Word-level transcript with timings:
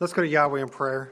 Let's 0.00 0.12
go 0.12 0.22
to 0.22 0.28
Yahweh 0.28 0.62
in 0.62 0.68
prayer. 0.68 1.10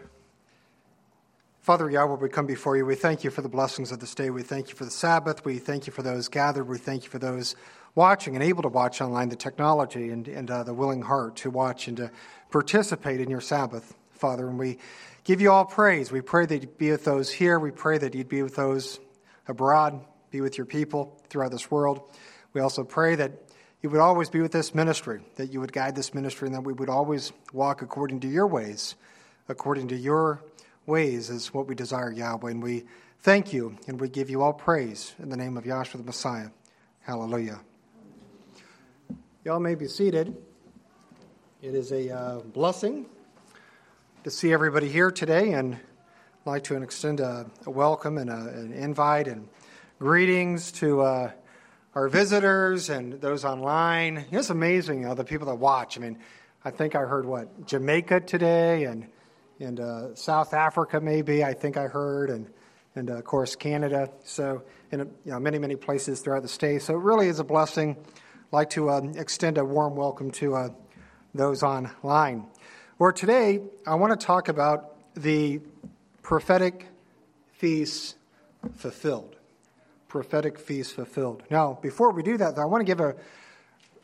Father 1.61 1.91
Yahweh, 1.91 2.19
we 2.19 2.29
come 2.29 2.47
before 2.47 2.77
you. 2.77 2.87
We 2.87 2.95
thank 2.95 3.25
you 3.25 3.31
for 3.31 3.43
the 3.43 3.49
blessings 3.49 3.91
of 3.91 3.99
this 3.99 4.15
day. 4.15 4.31
We 4.31 4.45
thank 4.45 4.69
you 4.69 4.77
for 4.77 4.85
the 4.85 4.93
Sabbath. 4.93 5.45
We 5.45 5.59
thank 5.59 5.89
you 5.89 5.93
for 5.93 6.03
those 6.03 6.29
gathered. 6.29 6.69
We 6.69 6.79
thank 6.79 7.03
you 7.03 7.11
for 7.11 7.19
those 7.19 7.57
watching 7.97 8.37
and 8.37 8.45
able 8.45 8.63
to 8.63 8.69
watch 8.69 9.01
online, 9.01 9.29
the 9.29 9.35
technology 9.35 10.11
and, 10.11 10.29
and 10.29 10.49
uh, 10.49 10.63
the 10.63 10.73
willing 10.73 11.03
heart 11.03 11.35
to 11.39 11.51
watch 11.51 11.89
and 11.89 11.97
to 11.97 12.13
participate 12.53 13.21
in 13.21 13.29
your 13.29 13.41
Sabbath, 13.41 13.93
Father. 14.13 14.49
And 14.49 14.57
we 14.57 14.79
give 15.25 15.41
you 15.41 15.51
all 15.51 15.65
praise. 15.65 16.13
We 16.13 16.21
pray 16.21 16.47
that 16.47 16.63
you'd 16.63 16.79
be 16.79 16.93
with 16.93 17.05
those 17.05 17.29
here. 17.29 17.59
We 17.59 17.73
pray 17.73 17.99
that 17.99 18.15
you'd 18.15 18.29
be 18.29 18.45
with 18.45 18.55
those 18.55 19.01
abroad, 19.49 20.01
be 20.31 20.41
with 20.41 20.57
your 20.57 20.67
people 20.67 21.21
throughout 21.29 21.51
this 21.51 21.73
world. 21.73 22.09
We 22.53 22.61
also 22.61 22.85
pray 22.85 23.17
that 23.17 23.33
you 23.83 23.91
would 23.91 24.01
always 24.01 24.31
be 24.31 24.41
with 24.41 24.53
this 24.53 24.75
ministry, 24.75 25.21
that 25.37 25.53
you 25.53 25.61
would 25.61 25.73
guide 25.73 25.95
this 25.95 26.15
ministry, 26.15 26.49
and 26.49 26.55
that 26.55 26.63
we 26.63 26.73
would 26.73 26.89
always 26.89 27.33
walk 27.53 27.83
according 27.83 28.21
to 28.21 28.29
your 28.29 28.47
ways, 28.47 28.95
according 29.49 29.89
to 29.89 29.97
your 29.97 30.43
ways, 30.87 31.29
is 31.29 31.53
what 31.53 31.67
we 31.67 31.75
desire, 31.75 32.11
Yahweh. 32.11 32.51
And 32.51 32.63
we 32.63 32.85
thank 33.21 33.53
you, 33.53 33.77
and 33.87 34.01
we 34.01 34.09
give 34.09 34.31
you 34.31 34.43
all 34.43 34.53
praise 34.53 35.15
in 35.19 35.29
the 35.29 35.37
name 35.37 35.57
of 35.57 35.65
Yahshua 35.65 35.99
the 35.99 36.05
Messiah. 36.05 36.49
Hallelujah. 37.01 37.61
Y'all 39.45 39.61
may 39.61 39.75
be 39.75 39.87
seated. 39.87 40.35
It 41.63 41.75
is 41.75 41.93
a 41.93 42.11
uh, 42.11 42.41
blessing 42.41 43.07
to 44.25 44.31
see 44.31 44.53
everybody 44.53 44.89
here 44.89 45.11
today, 45.11 45.53
and 45.53 45.75
I'd 45.75 46.51
like 46.51 46.65
to 46.65 46.83
extend 46.83 47.21
a, 47.21 47.49
a 47.67 47.71
welcome 47.71 48.19
and 48.19 48.31
a, 48.31 48.49
an 48.49 48.73
invite 48.73 49.29
and 49.29 49.49
greetings 49.99 50.73
to. 50.73 51.03
Uh, 51.03 51.31
our 51.97 52.11
visitors 52.11 52.91
and 52.91 53.15
those 53.23 53.43
online. 53.47 54.27
It's 54.31 54.51
amazing, 54.51 55.01
you 55.01 55.07
know, 55.07 55.15
the 55.15 55.25
people 55.25 55.47
that 55.47 55.55
watch. 55.55 55.97
I 55.97 56.03
mean, 56.03 56.19
I 56.63 56.71
think 56.71 56.95
I 56.95 57.01
heard 57.01 57.25
what 57.25 57.67
Jamaica 57.67 58.21
today 58.21 58.85
and 58.85 59.09
and 59.59 59.81
uh, 59.81 60.15
South 60.15 60.53
Africa 60.53 61.01
maybe. 61.01 61.43
I 61.43 61.55
think 61.55 61.79
I 61.79 61.85
heard 61.87 62.29
and 62.29 62.51
and 62.95 63.11
uh, 63.11 63.15
of 63.15 63.25
course 63.25 63.57
Canada. 63.57 64.11
So 64.25 64.63
and 64.93 65.11
you 65.25 65.33
know 65.33 65.41
many 65.41 65.59
many 65.59 65.75
places 65.75 66.21
throughout 66.21 66.43
the 66.43 66.49
state. 66.49 66.83
So 66.83 66.95
it 66.95 67.01
really 67.01 67.29
is 67.29 67.39
a 67.39 67.45
blessing. 67.45 67.97
I'd 67.99 68.53
like 68.53 68.71
to 68.71 68.91
uh, 68.91 69.01
extend 69.15 69.57
a 69.57 69.65
warm 69.65 69.97
welcome 69.97 70.31
to 70.33 70.55
uh, 70.55 70.69
those 71.35 71.63
online. 71.63 72.45
Where 72.99 73.13
today 73.13 73.63
I 73.87 73.95
want 73.95 74.21
to 74.21 74.27
talk 74.27 74.49
about 74.49 74.97
the 75.15 75.63
prophetic 76.23 76.89
feasts 77.55 78.17
fulfilled 78.75 79.36
prophetic 80.09 80.59
feast 80.59 80.95
fulfilled. 80.95 81.43
Now, 81.51 81.79
before 81.83 82.13
we 82.13 82.23
do 82.23 82.37
that, 82.39 82.57
though, 82.57 82.63
I 82.63 82.67
want 82.67 82.81
to 82.81 82.85
give 82.85 83.01
a 83.01 83.17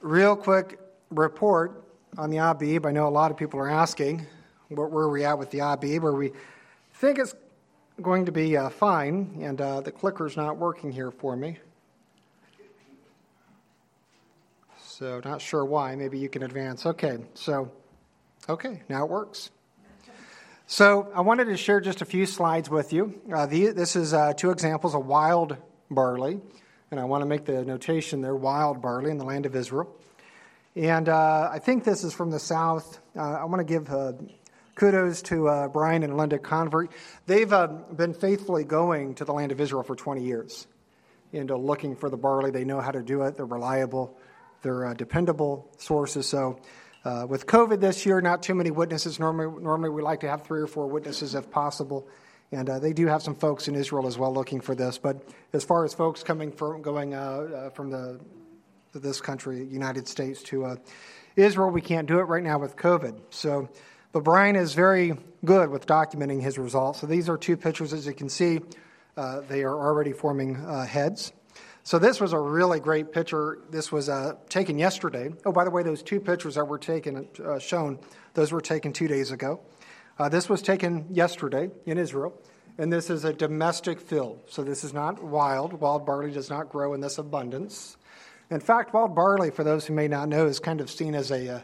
real 0.00 0.36
quick 0.36 0.78
report 1.10 1.84
on 2.18 2.30
the 2.30 2.38
Abib. 2.38 2.86
I 2.86 2.90
know 2.90 3.06
a 3.06 3.10
lot 3.10 3.30
of 3.30 3.36
people 3.36 3.60
are 3.60 3.70
asking 3.70 4.26
where, 4.68 4.88
where 4.88 5.08
we 5.08 5.24
at 5.24 5.38
with 5.38 5.50
the 5.50 5.60
Abib, 5.60 6.02
where 6.02 6.12
we 6.12 6.32
think 6.94 7.18
it's 7.18 7.34
going 8.00 8.26
to 8.26 8.32
be 8.32 8.56
uh, 8.56 8.68
fine, 8.68 9.38
and 9.40 9.60
uh, 9.60 9.80
the 9.80 9.92
clicker's 9.92 10.36
not 10.36 10.56
working 10.56 10.90
here 10.90 11.10
for 11.10 11.36
me. 11.36 11.58
So, 14.84 15.20
not 15.24 15.40
sure 15.40 15.64
why. 15.64 15.94
Maybe 15.96 16.18
you 16.18 16.28
can 16.28 16.42
advance. 16.42 16.86
Okay, 16.86 17.18
so, 17.34 17.70
okay, 18.48 18.82
now 18.88 19.04
it 19.04 19.10
works. 19.10 19.50
So, 20.66 21.10
I 21.14 21.20
wanted 21.20 21.46
to 21.46 21.56
share 21.56 21.80
just 21.80 22.02
a 22.02 22.04
few 22.04 22.24
slides 22.24 22.70
with 22.70 22.92
you. 22.92 23.20
Uh, 23.34 23.46
the, 23.46 23.68
this 23.68 23.96
is 23.96 24.14
uh, 24.14 24.32
two 24.34 24.50
examples 24.50 24.94
of 24.94 25.06
wild 25.06 25.56
barley. 25.94 26.40
And 26.90 27.00
I 27.00 27.04
want 27.04 27.22
to 27.22 27.26
make 27.26 27.46
the 27.46 27.64
notation 27.64 28.20
there 28.20 28.36
wild 28.36 28.82
barley 28.82 29.10
in 29.10 29.18
the 29.18 29.24
land 29.24 29.46
of 29.46 29.56
Israel. 29.56 29.94
And 30.74 31.08
uh, 31.08 31.50
I 31.52 31.58
think 31.58 31.84
this 31.84 32.02
is 32.02 32.14
from 32.14 32.30
the 32.30 32.38
south. 32.38 32.98
Uh, 33.16 33.20
I 33.20 33.44
want 33.44 33.60
to 33.60 33.64
give 33.64 33.90
uh, 33.90 34.12
kudos 34.74 35.20
to 35.22 35.48
uh, 35.48 35.68
Brian 35.68 36.02
and 36.02 36.16
Linda 36.16 36.38
Convert. 36.38 36.92
They've 37.26 37.52
uh, 37.52 37.66
been 37.66 38.14
faithfully 38.14 38.64
going 38.64 39.14
to 39.16 39.26
the 39.26 39.32
land 39.32 39.52
of 39.52 39.60
Israel 39.60 39.82
for 39.82 39.94
20 39.94 40.22
years 40.22 40.66
and 41.34 41.50
uh, 41.50 41.56
looking 41.56 41.94
for 41.94 42.08
the 42.08 42.16
barley. 42.16 42.50
They 42.50 42.64
know 42.64 42.80
how 42.80 42.90
to 42.90 43.02
do 43.02 43.22
it, 43.22 43.36
they're 43.36 43.44
reliable, 43.44 44.16
they're 44.62 44.94
dependable 44.94 45.70
sources. 45.76 46.26
So, 46.26 46.58
with 47.28 47.46
COVID 47.46 47.80
this 47.80 48.06
year, 48.06 48.20
not 48.20 48.42
too 48.42 48.54
many 48.54 48.70
witnesses. 48.70 49.18
Normally, 49.18 49.62
normally 49.62 49.90
we 49.90 50.00
like 50.00 50.20
to 50.20 50.28
have 50.28 50.44
three 50.44 50.60
or 50.60 50.66
four 50.66 50.86
witnesses 50.86 51.34
if 51.34 51.50
possible. 51.50 52.08
And 52.52 52.68
uh, 52.68 52.78
they 52.78 52.92
do 52.92 53.06
have 53.06 53.22
some 53.22 53.34
folks 53.34 53.66
in 53.66 53.74
Israel 53.74 54.06
as 54.06 54.18
well 54.18 54.32
looking 54.32 54.60
for 54.60 54.74
this. 54.74 54.98
But 54.98 55.26
as 55.54 55.64
far 55.64 55.86
as 55.86 55.94
folks 55.94 56.22
coming 56.22 56.52
from 56.52 56.82
going 56.82 57.14
uh, 57.14 57.18
uh, 57.18 57.70
from 57.70 57.90
the 57.90 58.20
this 58.94 59.22
country, 59.22 59.64
United 59.64 60.06
States, 60.06 60.42
to 60.42 60.66
uh, 60.66 60.76
Israel, 61.34 61.70
we 61.70 61.80
can't 61.80 62.06
do 62.06 62.18
it 62.18 62.24
right 62.24 62.42
now 62.42 62.58
with 62.58 62.76
COVID. 62.76 63.18
So, 63.30 63.70
but 64.12 64.22
Brian 64.22 64.54
is 64.54 64.74
very 64.74 65.16
good 65.46 65.70
with 65.70 65.86
documenting 65.86 66.42
his 66.42 66.58
results. 66.58 67.00
So 67.00 67.06
these 67.06 67.30
are 67.30 67.38
two 67.38 67.56
pictures, 67.56 67.94
as 67.94 68.06
you 68.06 68.12
can 68.12 68.28
see. 68.28 68.60
Uh, 69.16 69.40
they 69.40 69.62
are 69.62 69.74
already 69.74 70.12
forming 70.12 70.56
uh, 70.56 70.84
heads. 70.84 71.32
So 71.84 71.98
this 71.98 72.20
was 72.20 72.34
a 72.34 72.38
really 72.38 72.80
great 72.80 73.12
picture. 73.12 73.60
This 73.70 73.90
was 73.90 74.10
taken 74.50 74.78
yesterday. 74.78 75.32
Oh, 75.46 75.52
by 75.52 75.64
the 75.64 75.70
way, 75.70 75.82
those 75.82 76.02
two 76.02 76.20
pictures 76.20 76.56
that 76.56 76.66
were 76.66 76.78
taken 76.78 77.28
shown, 77.58 77.98
those 78.34 78.52
were 78.52 78.60
taken 78.60 78.92
two 78.92 79.08
days 79.08 79.30
ago. 79.32 79.60
Uh, 80.18 80.28
this 80.28 80.48
was 80.48 80.60
taken 80.60 81.06
yesterday 81.10 81.70
in 81.86 81.96
Israel, 81.96 82.34
and 82.76 82.92
this 82.92 83.08
is 83.08 83.24
a 83.24 83.32
domestic 83.32 84.00
field. 84.00 84.40
So 84.48 84.62
this 84.62 84.84
is 84.84 84.92
not 84.92 85.22
wild. 85.22 85.72
Wild 85.72 86.04
barley 86.04 86.30
does 86.30 86.50
not 86.50 86.68
grow 86.68 86.92
in 86.92 87.00
this 87.00 87.18
abundance. 87.18 87.96
In 88.50 88.60
fact, 88.60 88.92
wild 88.92 89.14
barley, 89.14 89.50
for 89.50 89.64
those 89.64 89.86
who 89.86 89.94
may 89.94 90.08
not 90.08 90.28
know, 90.28 90.46
is 90.46 90.58
kind 90.58 90.80
of 90.82 90.90
seen 90.90 91.14
as 91.14 91.30
a, 91.30 91.56
uh, 91.56 91.60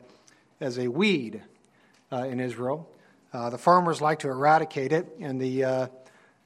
as 0.60 0.78
a 0.78 0.88
weed 0.88 1.42
uh, 2.10 2.24
in 2.24 2.40
Israel. 2.40 2.88
Uh, 3.32 3.50
the 3.50 3.58
farmers 3.58 4.00
like 4.00 4.20
to 4.20 4.28
eradicate 4.28 4.92
it, 4.92 5.06
and 5.20 5.38
the, 5.38 5.64
uh, 5.64 5.86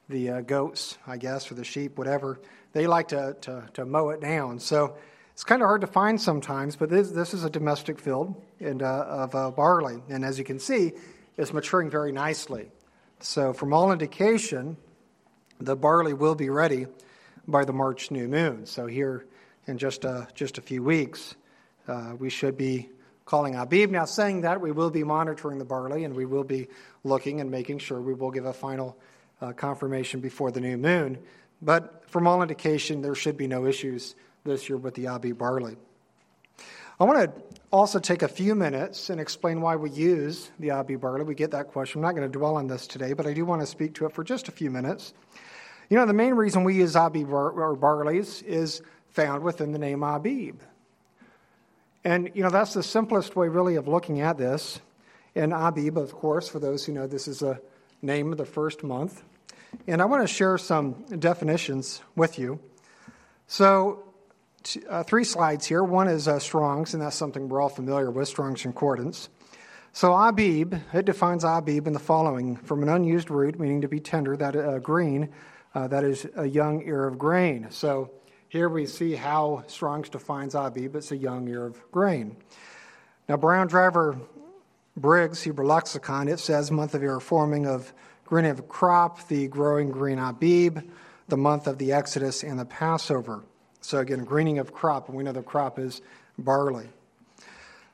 the 0.09 0.29
uh, 0.29 0.41
goats, 0.41 0.97
I 1.07 1.15
guess, 1.15 1.49
or 1.49 1.55
the 1.55 1.63
sheep, 1.63 1.97
whatever, 1.97 2.41
they 2.73 2.85
like 2.85 3.09
to, 3.09 3.37
to, 3.41 3.63
to 3.75 3.85
mow 3.85 4.09
it 4.09 4.19
down. 4.19 4.59
So 4.59 4.97
it's 5.31 5.45
kind 5.45 5.61
of 5.61 5.67
hard 5.67 5.81
to 5.81 5.87
find 5.87 6.19
sometimes, 6.19 6.75
but 6.75 6.89
this, 6.89 7.11
this 7.11 7.33
is 7.33 7.45
a 7.45 7.49
domestic 7.49 7.97
field 7.97 8.35
and, 8.59 8.81
of 8.81 9.55
barley. 9.55 10.03
And 10.09 10.25
as 10.25 10.37
you 10.37 10.43
can 10.43 10.59
see, 10.59 10.91
is 11.37 11.53
maturing 11.53 11.89
very 11.89 12.11
nicely. 12.11 12.71
So, 13.19 13.53
from 13.53 13.73
all 13.73 13.91
indication, 13.91 14.77
the 15.59 15.75
barley 15.75 16.13
will 16.13 16.35
be 16.35 16.49
ready 16.49 16.87
by 17.47 17.65
the 17.65 17.73
March 17.73 18.11
new 18.11 18.27
moon. 18.27 18.65
So, 18.65 18.85
here 18.85 19.25
in 19.65 19.77
just 19.77 20.03
a, 20.03 20.27
just 20.35 20.57
a 20.57 20.61
few 20.61 20.83
weeks, 20.83 21.35
uh, 21.87 22.13
we 22.17 22.29
should 22.29 22.57
be 22.57 22.89
calling 23.25 23.55
Abib. 23.55 23.89
Now, 23.89 24.05
saying 24.05 24.41
that, 24.41 24.59
we 24.61 24.71
will 24.71 24.89
be 24.89 25.03
monitoring 25.03 25.57
the 25.57 25.65
barley 25.65 26.03
and 26.03 26.15
we 26.15 26.25
will 26.25 26.43
be 26.43 26.67
looking 27.03 27.39
and 27.39 27.49
making 27.49 27.79
sure 27.79 28.01
we 28.01 28.13
will 28.13 28.31
give 28.31 28.45
a 28.45 28.53
final 28.53 28.97
uh, 29.41 29.53
confirmation 29.53 30.19
before 30.19 30.51
the 30.51 30.59
new 30.59 30.77
moon. 30.77 31.17
But 31.61 32.09
from 32.09 32.27
all 32.27 32.41
indication, 32.41 33.01
there 33.01 33.15
should 33.15 33.37
be 33.37 33.47
no 33.47 33.65
issues 33.65 34.15
this 34.43 34.67
year 34.67 34.77
with 34.77 34.95
the 34.95 35.07
Abib 35.07 35.37
barley. 35.37 35.77
I 36.99 37.05
want 37.05 37.19
to 37.19 37.52
also 37.73 37.97
take 37.97 38.21
a 38.21 38.27
few 38.27 38.53
minutes 38.53 39.09
and 39.09 39.19
explain 39.19 39.59
why 39.59 39.75
we 39.75 39.89
use 39.89 40.51
the 40.59 40.69
Abib 40.69 41.01
barley. 41.01 41.23
We 41.23 41.33
get 41.33 41.49
that 41.51 41.69
question. 41.69 41.99
I'm 41.99 42.03
not 42.03 42.15
going 42.15 42.31
to 42.31 42.37
dwell 42.37 42.55
on 42.55 42.67
this 42.67 42.85
today, 42.85 43.13
but 43.13 43.25
I 43.25 43.33
do 43.33 43.45
want 43.45 43.61
to 43.61 43.65
speak 43.65 43.95
to 43.95 44.05
it 44.05 44.13
for 44.13 44.23
just 44.23 44.47
a 44.47 44.51
few 44.51 44.69
minutes. 44.69 45.11
You 45.89 45.97
know, 45.97 46.05
the 46.05 46.13
main 46.13 46.35
reason 46.35 46.63
we 46.63 46.75
use 46.75 46.95
Abib 46.95 47.31
bar- 47.31 47.49
or 47.49 47.75
barleys 47.75 48.43
is 48.43 48.83
found 49.09 49.43
within 49.43 49.71
the 49.71 49.79
name 49.79 50.03
Abib. 50.03 50.61
And, 52.03 52.29
you 52.35 52.43
know, 52.43 52.51
that's 52.51 52.75
the 52.75 52.83
simplest 52.83 53.35
way, 53.35 53.47
really, 53.47 53.75
of 53.75 53.87
looking 53.87 54.21
at 54.21 54.37
this. 54.37 54.79
And 55.33 55.51
Abib, 55.51 55.97
of 55.97 56.13
course, 56.13 56.47
for 56.47 56.59
those 56.59 56.85
who 56.85 56.93
know, 56.93 57.07
this 57.07 57.27
is 57.27 57.41
a 57.41 57.59
name 58.03 58.31
of 58.31 58.37
the 58.37 58.45
first 58.45 58.83
month. 58.83 59.23
And 59.87 59.99
I 59.99 60.05
want 60.05 60.21
to 60.21 60.31
share 60.31 60.59
some 60.59 61.05
definitions 61.17 62.03
with 62.15 62.37
you. 62.37 62.59
So, 63.47 64.12
uh, 64.89 65.03
three 65.03 65.23
slides 65.23 65.65
here. 65.65 65.83
One 65.83 66.07
is 66.07 66.27
uh, 66.27 66.39
Strong's, 66.39 66.93
and 66.93 67.01
that's 67.01 67.15
something 67.15 67.49
we're 67.49 67.61
all 67.61 67.69
familiar 67.69 68.11
with 68.11 68.27
Strong's 68.27 68.61
Concordance. 68.61 69.29
So, 69.91 70.13
Abib, 70.13 70.73
it 70.93 71.05
defines 71.05 71.43
Abib 71.43 71.85
in 71.85 71.93
the 71.93 71.99
following 71.99 72.55
from 72.57 72.81
an 72.81 72.89
unused 72.89 73.29
root, 73.29 73.59
meaning 73.59 73.81
to 73.81 73.87
be 73.87 73.99
tender, 73.99 74.35
that 74.37 74.55
uh, 74.55 74.79
green, 74.79 75.29
uh, 75.75 75.87
that 75.87 76.03
is 76.03 76.27
a 76.35 76.45
young 76.45 76.81
ear 76.87 77.05
of 77.05 77.17
grain. 77.17 77.67
So, 77.69 78.11
here 78.49 78.69
we 78.69 78.85
see 78.85 79.15
how 79.15 79.63
Strong's 79.67 80.09
defines 80.09 80.55
Abib. 80.55 80.95
It's 80.95 81.11
a 81.11 81.17
young 81.17 81.47
ear 81.47 81.65
of 81.65 81.91
grain. 81.91 82.37
Now, 83.27 83.37
Brown 83.37 83.67
Driver 83.67 84.17
Briggs, 84.95 85.41
Hebrew 85.41 85.65
Lexicon, 85.65 86.27
it 86.27 86.39
says 86.39 86.69
month 86.69 86.93
of 86.93 87.03
ear 87.03 87.19
forming 87.19 87.65
of 87.65 87.93
green 88.25 88.45
of 88.45 88.67
crop, 88.67 89.27
the 89.27 89.47
growing 89.47 89.89
green 89.89 90.19
Abib, 90.19 90.79
the 91.27 91.37
month 91.37 91.67
of 91.67 91.77
the 91.77 91.93
Exodus 91.93 92.43
and 92.43 92.59
the 92.59 92.65
Passover. 92.65 93.43
So, 93.83 93.99
again, 93.99 94.23
greening 94.23 94.59
of 94.59 94.73
crop, 94.73 95.09
and 95.09 95.17
we 95.17 95.25
know 95.25 95.33
the 95.33 95.43
crop 95.43 95.77
is 95.77 96.01
barley. 96.37 96.87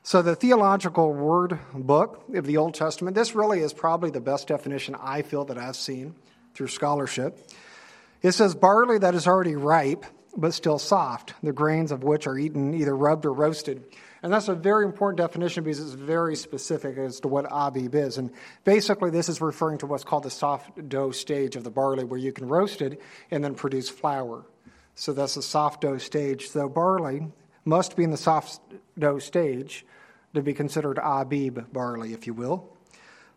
So, 0.04 0.22
the 0.22 0.36
theological 0.36 1.12
word 1.12 1.58
book 1.74 2.22
of 2.32 2.46
the 2.46 2.58
Old 2.58 2.74
Testament, 2.74 3.16
this 3.16 3.34
really 3.34 3.58
is 3.58 3.72
probably 3.72 4.10
the 4.10 4.20
best 4.20 4.46
definition 4.46 4.94
I 4.94 5.22
feel 5.22 5.44
that 5.46 5.58
I've 5.58 5.74
seen 5.74 6.14
through 6.54 6.68
scholarship. 6.68 7.40
It 8.22 8.32
says 8.32 8.54
barley 8.54 8.98
that 8.98 9.16
is 9.16 9.26
already 9.26 9.56
ripe, 9.56 10.06
but 10.36 10.54
still 10.54 10.78
soft, 10.78 11.34
the 11.42 11.52
grains 11.52 11.90
of 11.90 12.04
which 12.04 12.28
are 12.28 12.38
eaten 12.38 12.72
either 12.72 12.96
rubbed 12.96 13.26
or 13.26 13.32
roasted. 13.32 13.82
And 14.22 14.32
that's 14.32 14.46
a 14.46 14.54
very 14.54 14.84
important 14.84 15.16
definition 15.16 15.64
because 15.64 15.80
it's 15.80 15.94
very 15.94 16.36
specific 16.36 16.98
as 16.98 17.18
to 17.20 17.28
what 17.28 17.46
Abib 17.50 17.96
is. 17.96 18.16
And 18.16 18.30
basically, 18.62 19.10
this 19.10 19.28
is 19.28 19.40
referring 19.40 19.78
to 19.78 19.86
what's 19.86 20.04
called 20.04 20.22
the 20.22 20.30
soft 20.30 20.88
dough 20.88 21.10
stage 21.10 21.56
of 21.56 21.64
the 21.64 21.70
barley, 21.70 22.04
where 22.04 22.20
you 22.20 22.32
can 22.32 22.46
roast 22.46 22.80
it 22.80 23.00
and 23.32 23.42
then 23.42 23.56
produce 23.56 23.88
flour. 23.88 24.44
So 25.00 25.14
that's 25.14 25.34
the 25.34 25.42
soft 25.42 25.80
dough 25.80 25.96
stage. 25.96 26.50
So 26.50 26.68
barley 26.68 27.26
must 27.64 27.96
be 27.96 28.04
in 28.04 28.10
the 28.10 28.18
soft 28.18 28.60
dough 28.98 29.18
stage 29.18 29.86
to 30.34 30.42
be 30.42 30.52
considered 30.52 30.98
Abib 31.02 31.72
barley, 31.72 32.12
if 32.12 32.26
you 32.26 32.34
will. 32.34 32.68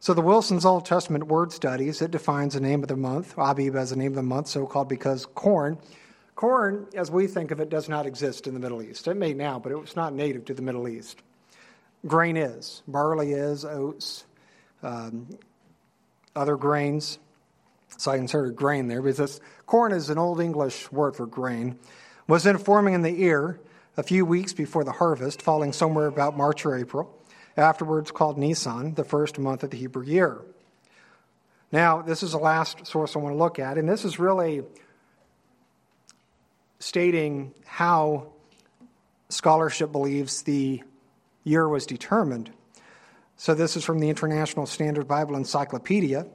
So 0.01 0.13
the 0.13 0.19
Wilson's 0.19 0.65
Old 0.65 0.85
Testament 0.85 1.27
word 1.27 1.53
studies, 1.53 2.01
it 2.01 2.11
defines 2.11 2.55
the 2.55 2.59
name 2.59 2.83
of 2.83 2.89
the 2.89 2.97
month, 2.97 3.35
Abib 3.37 3.77
as 3.77 3.91
the 3.91 3.95
name 3.95 4.11
of 4.11 4.15
the 4.17 4.23
month, 4.23 4.49
so 4.49 4.65
called 4.65 4.89
because 4.89 5.25
corn 5.25 5.77
Corn, 6.35 6.87
as 6.95 7.09
we 7.09 7.27
think 7.27 7.51
of 7.51 7.61
it, 7.61 7.69
does 7.69 7.87
not 7.87 8.05
exist 8.05 8.45
in 8.45 8.53
the 8.53 8.59
Middle 8.59 8.81
East. 8.81 9.07
It 9.07 9.15
may 9.15 9.33
now, 9.33 9.57
but 9.57 9.71
it 9.71 9.79
was 9.79 9.95
not 9.95 10.13
native 10.13 10.43
to 10.45 10.53
the 10.53 10.61
Middle 10.61 10.89
East. 10.89 11.21
Grain 12.05 12.35
is, 12.35 12.83
barley 12.89 13.31
is, 13.31 13.63
oats, 13.63 14.25
um, 14.81 15.29
other 16.35 16.57
grains. 16.57 17.19
So 17.97 18.11
I 18.11 18.17
inserted 18.17 18.55
grain 18.55 18.87
there 18.87 19.01
because 19.01 19.39
corn 19.65 19.91
is 19.91 20.09
an 20.09 20.17
Old 20.17 20.39
English 20.39 20.91
word 20.91 21.15
for 21.15 21.25
grain. 21.25 21.79
Was 22.27 22.43
then 22.43 22.57
forming 22.57 22.93
in 22.93 23.01
the 23.01 23.21
ear 23.23 23.59
a 23.97 24.03
few 24.03 24.25
weeks 24.25 24.53
before 24.53 24.83
the 24.83 24.91
harvest, 24.93 25.41
falling 25.41 25.73
somewhere 25.73 26.07
about 26.07 26.35
March 26.37 26.65
or 26.65 26.77
April. 26.77 27.19
Afterwards 27.55 28.11
called 28.11 28.37
Nisan, 28.37 28.95
the 28.95 29.03
first 29.03 29.37
month 29.37 29.63
of 29.63 29.69
the 29.69 29.77
Hebrew 29.77 30.03
year. 30.03 30.41
Now, 31.71 32.01
this 32.01 32.23
is 32.23 32.31
the 32.31 32.37
last 32.37 32.85
source 32.87 33.15
I 33.15 33.19
want 33.19 33.33
to 33.33 33.37
look 33.37 33.59
at, 33.59 33.77
and 33.77 33.87
this 33.87 34.05
is 34.05 34.19
really 34.19 34.63
stating 36.79 37.53
how 37.65 38.27
scholarship 39.29 39.91
believes 39.91 40.43
the 40.43 40.83
year 41.43 41.67
was 41.67 41.85
determined. 41.85 42.51
So 43.37 43.53
this 43.53 43.75
is 43.75 43.83
from 43.83 43.99
the 43.99 44.09
International 44.09 44.65
Standard 44.65 45.07
Bible 45.07 45.35
Encyclopedia. 45.35 46.27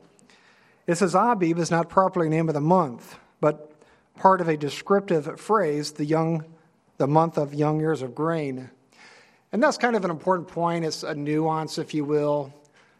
It 0.89 0.97
says 0.97 1.15
Abib 1.15 1.59
is 1.59 1.71
not 1.71 1.91
properly 1.91 2.31
name 2.31 2.49
of 2.49 2.55
the 2.55 2.63
month, 2.63 3.19
but 3.43 3.73
part 4.17 4.41
of 4.41 4.49
a 4.49 4.57
descriptive 4.57 5.39
phrase, 5.39 5.93
the 5.93 6.05
young 6.05 6.45
the 6.97 7.07
month 7.07 7.37
of 7.37 7.55
young 7.55 7.79
years 7.79 8.03
of 8.03 8.15
grain. 8.15 8.71
And 9.53 9.63
that's 9.63 9.77
kind 9.79 9.95
of 9.95 10.05
an 10.05 10.11
important 10.11 10.49
point. 10.49 10.85
It's 10.85 11.05
a 11.05 11.15
nuance, 11.15 11.79
if 11.79 11.95
you 11.95 12.05
will. 12.05 12.53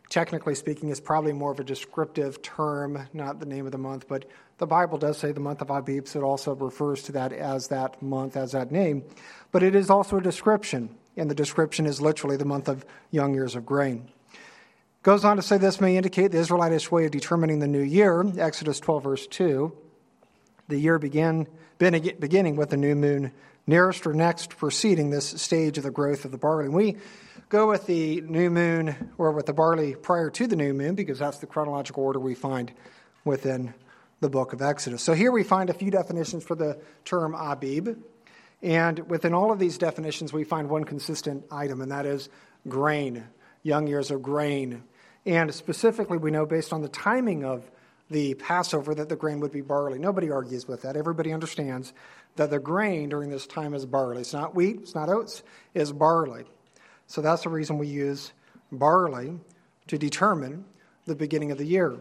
Technically 0.09 0.55
speaking, 0.55 0.91
it's 0.91 1.01
probably 1.01 1.33
more 1.33 1.51
of 1.51 1.61
a 1.61 1.65
descriptive 1.65 2.41
term, 2.43 3.09
not 3.13 3.41
the 3.41 3.47
name 3.47 3.67
of 3.67 3.73
the 3.73 3.79
month, 3.79 4.07
but 4.07 4.27
the 4.59 4.67
Bible 4.67 4.99
does 4.99 5.19
say 5.19 5.33
the 5.33 5.41
month 5.41 5.63
of 5.63 5.71
Abib, 5.71 6.07
so 6.07 6.21
it 6.21 6.23
also 6.23 6.55
refers 6.55 7.03
to 7.05 7.13
that 7.13 7.33
as 7.33 7.69
that 7.69 8.01
month, 8.03 8.37
as 8.37 8.53
that 8.53 8.71
name. 8.71 9.03
But 9.51 9.63
it 9.63 9.75
is 9.75 9.91
also 9.91 10.19
a 10.19 10.23
description, 10.23 10.95
and 11.17 11.31
the 11.31 11.35
description 11.35 11.87
is 11.87 12.01
literally 12.01 12.37
the 12.37 12.45
month 12.45 12.69
of 12.69 12.85
young 13.11 13.35
years 13.35 13.57
of 13.57 13.67
grain. 13.67 14.09
Goes 15.05 15.25
on 15.25 15.37
to 15.37 15.43
say 15.43 15.59
this 15.59 15.81
may 15.81 15.97
indicate 15.97 16.33
the 16.33 16.39
Israelitish 16.39 16.91
way 16.91 17.05
of 17.05 17.13
determining 17.13 17.61
the 17.61 17.69
new 17.69 17.83
year, 17.83 18.25
Exodus 18.37 18.81
12, 18.81 19.05
verse 19.05 19.27
2. 19.29 19.73
The 20.67 20.77
year 20.77 20.99
began, 20.99 21.47
beginning 21.79 22.57
with 22.57 22.71
the 22.71 22.77
new 22.77 22.97
moon 22.97 23.31
nearest 23.69 24.07
or 24.09 24.13
next 24.13 24.57
preceding 24.57 25.11
this 25.11 25.29
stage 25.41 25.79
of 25.79 25.85
the 25.85 25.91
growth 25.93 26.25
of 26.25 26.33
the 26.33 26.39
barley. 26.39 26.65
And 26.65 26.75
we 26.75 26.97
go 27.49 27.69
with 27.69 27.87
the 27.87 28.23
new 28.23 28.51
moon 28.51 29.13
or 29.19 29.31
with 29.31 29.47
the 29.47 29.53
barley 29.53 29.95
prior 29.95 30.31
to 30.31 30.47
the 30.49 30.57
new 30.57 30.75
moon 30.75 30.97
because 30.97 31.21
that's 31.21 31.39
the 31.39 31.47
chronological 31.47 32.03
order 32.03 32.19
we 32.19 32.35
find 32.35 32.73
within 33.25 33.75
the 34.19 34.29
book 34.29 34.53
of 34.53 34.61
Exodus. 34.61 35.03
So 35.03 35.13
here 35.13 35.31
we 35.31 35.45
find 35.45 35.71
a 35.71 35.75
few 35.75 35.93
definitions 35.93 36.43
for 36.43 36.57
the 36.57 36.81
term 37.05 37.37
Abib. 37.37 38.03
And 38.63 38.99
within 39.09 39.33
all 39.33 39.53
of 39.53 39.61
these 39.61 39.79
definitions, 39.79 40.33
we 40.33 40.43
find 40.43 40.69
one 40.69 40.83
consistent 40.83 41.45
item, 41.53 41.81
and 41.81 41.93
that 41.93 42.05
is 42.05 42.29
grain, 42.67 43.25
young 43.69 43.87
years 43.87 44.11
of 44.11 44.23
grain. 44.23 44.83
And 45.25 45.55
specifically, 45.55 46.19
we 46.19 46.31
know 46.31 46.47
based 46.47 46.73
on 46.73 46.83
the 46.83 46.89
timing 46.89 47.45
of 47.45 47.71
the 48.11 48.35
Passover 48.35 48.95
that 48.95 49.09
the 49.09 49.17
grain 49.17 49.41
would 49.41 49.53
be 49.53 49.61
barley. 49.61 49.99
Nobody 49.99 50.31
argues 50.31 50.67
with 50.67 50.83
that. 50.83 50.97
Everybody 50.97 51.33
understands 51.33 51.93
that 52.37 52.51
the 52.51 52.59
grain 52.59 53.11
during 53.11 53.31
this 53.31 53.47
time 53.47 53.75
is 53.75 53.85
barley. 53.85 54.23
It's 54.23 54.33
not 54.33 54.55
wheat, 54.55 54.81
it's 54.81 54.95
not 54.95 55.09
oats, 55.11 55.43
it's 55.75 55.93
barley. 55.93 56.45
So 57.07 57.21
that's 57.21 57.43
the 57.43 57.51
reason 57.51 57.79
we 57.79 57.87
use 57.87 58.33
barley 58.73 59.39
to 59.89 59.99
determine 59.99 60.65
the 61.05 61.15
beginning 61.15 61.51
of 61.51 61.59
the 61.59 61.67
year. 61.67 61.97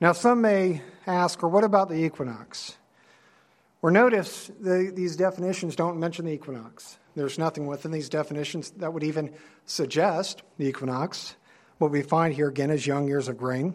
Now, 0.00 0.12
some 0.12 0.40
may 0.40 0.82
ask, 1.06 1.42
or 1.42 1.48
what 1.48 1.64
about 1.64 1.88
the 1.88 2.04
equinox? 2.04 2.76
Or 3.82 3.90
notice 3.90 4.50
the, 4.60 4.92
these 4.94 5.16
definitions 5.16 5.76
don't 5.76 5.98
mention 5.98 6.24
the 6.24 6.32
equinox. 6.32 6.98
There's 7.14 7.38
nothing 7.38 7.66
within 7.66 7.92
these 7.92 8.08
definitions 8.08 8.70
that 8.72 8.92
would 8.92 9.04
even 9.04 9.32
suggest 9.64 10.42
the 10.58 10.66
equinox. 10.66 11.36
What 11.78 11.90
we 11.90 12.02
find 12.02 12.34
here 12.34 12.48
again 12.48 12.70
is 12.70 12.86
young 12.86 13.06
years 13.06 13.28
of 13.28 13.36
grain. 13.36 13.74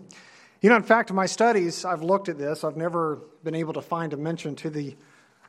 You 0.62 0.70
know, 0.70 0.76
in 0.76 0.84
fact, 0.84 1.10
in 1.10 1.16
my 1.16 1.26
studies, 1.26 1.86
I've 1.86 2.04
looked 2.04 2.30
at 2.30 2.38
this. 2.38 2.64
I've 2.64 2.78
never 2.78 3.20
been 3.44 3.56
able 3.56 3.74
to 3.74 3.82
find 3.82 4.14
a 4.14 4.18
mention 4.18 4.56
to 4.58 4.70
the 4.70 4.96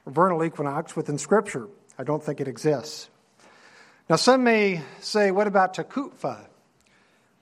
vernal 0.06 0.42
equinox 0.44 0.96
within 0.96 1.18
Scripture. 1.18 1.68
I 1.98 2.04
don't 2.04 2.22
think 2.22 2.40
it 2.40 2.48
exists. 2.48 3.10
Now, 4.08 4.16
some 4.16 4.42
may 4.42 4.82
say, 5.00 5.30
what 5.30 5.46
about 5.46 5.76
Tekufah? 5.76 6.46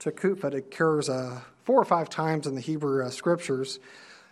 Tekufah 0.00 0.54
occurs 0.54 1.08
uh, 1.08 1.40
four 1.64 1.80
or 1.80 1.84
five 1.84 2.08
times 2.08 2.46
in 2.46 2.54
the 2.54 2.60
Hebrew 2.60 3.04
uh, 3.04 3.10
scriptures. 3.10 3.78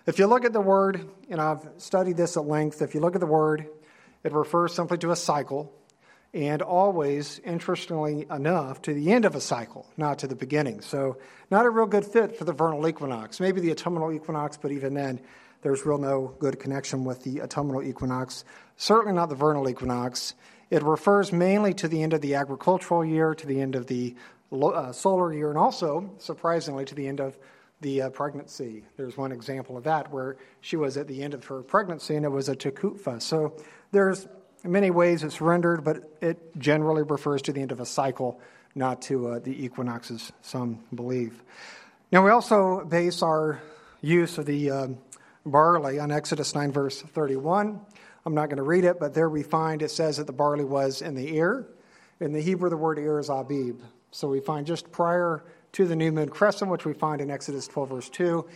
If 0.09 0.19
you 0.19 0.27
look 0.27 0.47
at 0.47 0.55
the 0.55 0.61
word, 0.63 1.07
and 1.29 1.39
I've 1.39 1.69
studied 1.77 2.17
this 2.17 2.39
at 2.39 2.47
length, 2.47 2.81
if 2.81 2.95
you 2.95 3.01
look 3.01 3.15
at 3.15 3.21
the 3.21 3.27
word, 3.27 3.67
it 4.25 4.33
refers 4.33 4.73
simply 4.73 4.97
to 4.97 5.11
a 5.11 5.17
cycle, 5.17 5.71
and 6.33 6.63
always, 6.63 7.41
interestingly 7.45 8.27
enough, 8.31 8.81
to 8.83 8.95
the 8.95 9.13
end 9.13 9.27
of 9.27 9.35
a 9.35 9.41
cycle, 9.43 9.87
not 9.99 10.21
to 10.21 10.27
the 10.27 10.35
beginning. 10.35 10.81
So, 10.81 11.19
not 11.51 11.67
a 11.67 11.71
real 11.71 11.85
good 11.85 12.07
fit 12.07 12.39
for 12.39 12.47
the 12.47 12.55
vernal 12.55 12.89
equinox. 12.89 13.39
Maybe 13.39 13.61
the 13.61 13.71
autumnal 13.71 14.11
equinox, 14.11 14.57
but 14.57 14.73
even 14.73 14.95
then, 14.95 15.21
there's 15.61 15.85
real 15.85 15.99
no 15.99 16.35
good 16.39 16.59
connection 16.59 17.05
with 17.05 17.23
the 17.23 17.43
autumnal 17.43 17.83
equinox. 17.83 18.47
Certainly 18.79 19.13
not 19.13 19.29
the 19.29 19.35
vernal 19.35 19.69
equinox. 19.69 20.33
It 20.71 20.83
refers 20.83 21.35
mainly 21.35 21.75
to 21.75 21.87
the 21.87 22.03
end 22.03 22.15
of 22.15 22.23
the 22.23 22.37
agricultural 22.37 23.05
year, 23.05 23.35
to 23.35 23.47
the 23.47 23.61
end 23.61 23.75
of 23.75 23.89
the 23.89 24.17
uh, 24.51 24.91
solar 24.93 25.35
year, 25.35 25.51
and 25.51 25.59
also, 25.59 26.15
surprisingly, 26.17 26.87
to 26.87 26.95
the 26.95 27.07
end 27.07 27.21
of 27.21 27.37
the 27.81 28.03
uh, 28.03 28.11
pregnancy. 28.11 28.85
There's 28.97 29.17
one 29.17 29.33
example 29.33 29.77
of 29.77 29.85
that 29.85 30.13
where 30.13 30.37
she 30.61 30.77
was 30.77 30.97
at 30.97 31.07
the 31.07 31.23
end 31.23 31.35
of 31.35 31.45
her 31.47 31.63
pregnancy 31.63 32.17
and 32.17 32.25
it 32.25 32.31
was 32.31 32.49
a 32.49 32.57
tekufah. 32.57 33.23
So 33.23 33.57
there's 33.93 34.27
many 34.65 34.91
ways 34.91 35.23
it's 35.23 35.41
rendered, 35.41 35.85
but 35.85 35.99
it 36.21 36.59
generally 36.59 37.03
refers 37.03 37.43
to 37.43 37.53
the 37.53 37.61
end 37.61 37.73
of 37.73 37.81
a 37.81 37.87
cycle, 37.87 38.41
not 38.75 39.03
to 39.03 39.29
uh, 39.29 39.39
the 39.39 39.65
equinoxes, 39.65 40.33
some 40.43 40.81
believe. 40.95 41.43
Now, 42.11 42.25
we 42.25 42.31
also 42.31 42.85
base 42.85 43.23
our 43.23 43.61
use 44.01 44.39
of 44.39 44.47
the 44.47 44.71
uh, 44.71 44.89
barley 45.45 45.99
on 45.99 46.11
Exodus 46.11 46.55
9, 46.55 46.73
verse 46.73 47.03
31. 47.03 47.81
I'm 48.27 48.35
not 48.35 48.47
going 48.47 48.59
to 48.59 48.63
read 48.63 48.85
it, 48.85 48.99
but 48.99 49.15
there 49.15 49.29
we 49.29 49.43
find 49.43 49.83
it 49.83 49.91
says 49.91 50.17
that 50.17 50.27
the 50.27 50.33
barley 50.33 50.65
was 50.65 51.03
in 51.03 51.15
the 51.15 51.35
ear. 51.37 51.67
In 52.21 52.33
the 52.33 52.41
Hebrew, 52.41 52.69
the 52.71 52.77
word 52.77 52.99
ear 52.99 53.19
is 53.19 53.29
abib. 53.29 53.81
So 54.11 54.29
we 54.29 54.41
find 54.41 54.67
just 54.67 54.91
prior 54.91 55.45
to 55.73 55.87
the 55.87 55.97
new 55.97 56.13
moon 56.13 56.29
crescent, 56.29 56.71
which 56.71 56.85
we 56.85 56.93
find 56.93 57.21
in 57.21 57.31
Exodus 57.31 57.67
12, 57.69 57.89
verse 57.89 58.09
2, 58.11 58.47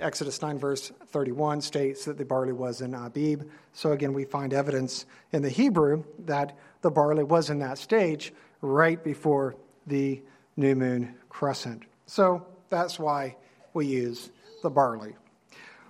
Exodus 0.00 0.40
9, 0.40 0.58
verse 0.58 0.90
31 1.08 1.60
states 1.60 2.06
that 2.06 2.16
the 2.16 2.24
barley 2.24 2.52
was 2.52 2.80
in 2.80 2.94
Abib. 2.94 3.42
So 3.74 3.92
again, 3.92 4.14
we 4.14 4.24
find 4.24 4.54
evidence 4.54 5.04
in 5.32 5.42
the 5.42 5.50
Hebrew 5.50 6.04
that 6.20 6.56
the 6.80 6.90
barley 6.90 7.24
was 7.24 7.50
in 7.50 7.58
that 7.58 7.78
stage 7.78 8.32
right 8.62 9.02
before 9.02 9.56
the 9.86 10.22
new 10.56 10.74
moon 10.74 11.14
crescent. 11.28 11.82
So 12.06 12.46
that's 12.70 12.98
why 12.98 13.36
we 13.74 13.86
use 13.86 14.30
the 14.62 14.70
barley. 14.70 15.14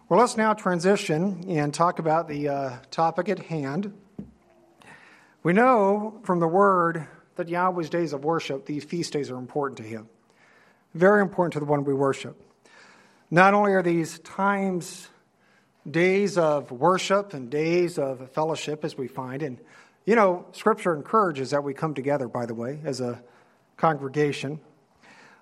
Well, 0.08 0.18
let's 0.20 0.36
now 0.36 0.52
transition 0.52 1.44
and 1.48 1.72
talk 1.72 1.98
about 1.98 2.28
the 2.28 2.48
uh, 2.48 2.76
topic 2.90 3.28
at 3.28 3.38
hand. 3.38 3.92
We 5.42 5.52
know 5.52 6.20
from 6.24 6.40
the 6.40 6.48
word 6.48 7.06
that 7.36 7.48
Yahweh's 7.48 7.88
days 7.88 8.12
of 8.12 8.24
worship, 8.24 8.66
these 8.66 8.84
feast 8.84 9.12
days, 9.12 9.30
are 9.30 9.38
important 9.38 9.78
to 9.78 9.84
him. 9.84 10.08
Very 10.94 11.22
important 11.22 11.54
to 11.54 11.60
the 11.60 11.66
one 11.66 11.84
we 11.84 11.94
worship. 11.94 12.40
Not 13.30 13.54
only 13.54 13.72
are 13.72 13.82
these 13.82 14.18
times 14.18 15.08
days 15.90 16.36
of 16.36 16.70
worship 16.70 17.32
and 17.32 17.50
days 17.50 17.98
of 17.98 18.30
fellowship, 18.32 18.84
as 18.84 18.96
we 18.96 19.08
find, 19.08 19.42
and 19.42 19.58
you 20.04 20.16
know, 20.16 20.46
Scripture 20.52 20.94
encourages 20.94 21.50
that 21.50 21.64
we 21.64 21.74
come 21.74 21.94
together, 21.94 22.28
by 22.28 22.46
the 22.46 22.54
way, 22.54 22.80
as 22.84 23.00
a 23.00 23.22
congregation. 23.76 24.60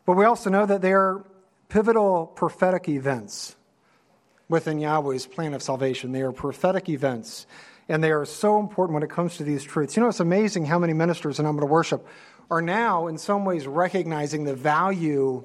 But 0.05 0.17
we 0.17 0.25
also 0.25 0.51
know 0.51 0.67
that 0.67 0.83
they 0.83 0.93
are 0.93 1.25
pivotal 1.69 2.27
prophetic 2.27 2.89
events 2.89 3.57
within 4.49 4.79
Yahweh's 4.79 5.27
plan 5.27 5.55
of 5.55 5.63
salvation. 5.63 6.13
They 6.13 6.23
are 6.23 6.33
prophetic 6.33 6.89
events 6.89 7.47
and 7.91 8.05
they 8.05 8.13
are 8.13 8.25
so 8.25 8.61
important 8.61 8.95
when 8.95 9.03
it 9.03 9.11
comes 9.11 9.37
to 9.39 9.43
these 9.43 9.65
truths. 9.65 9.97
You 9.97 10.03
know, 10.03 10.09
it's 10.09 10.21
amazing 10.21 10.65
how 10.65 10.79
many 10.79 10.93
ministers 10.93 11.41
in 11.41 11.45
Humble 11.45 11.67
Worship 11.67 12.07
are 12.49 12.63
now, 12.63 13.09
in 13.09 13.19
some 13.19 13.45
ways, 13.45 13.67
recognizing 13.67 14.45
the 14.45 14.55
value 14.55 15.45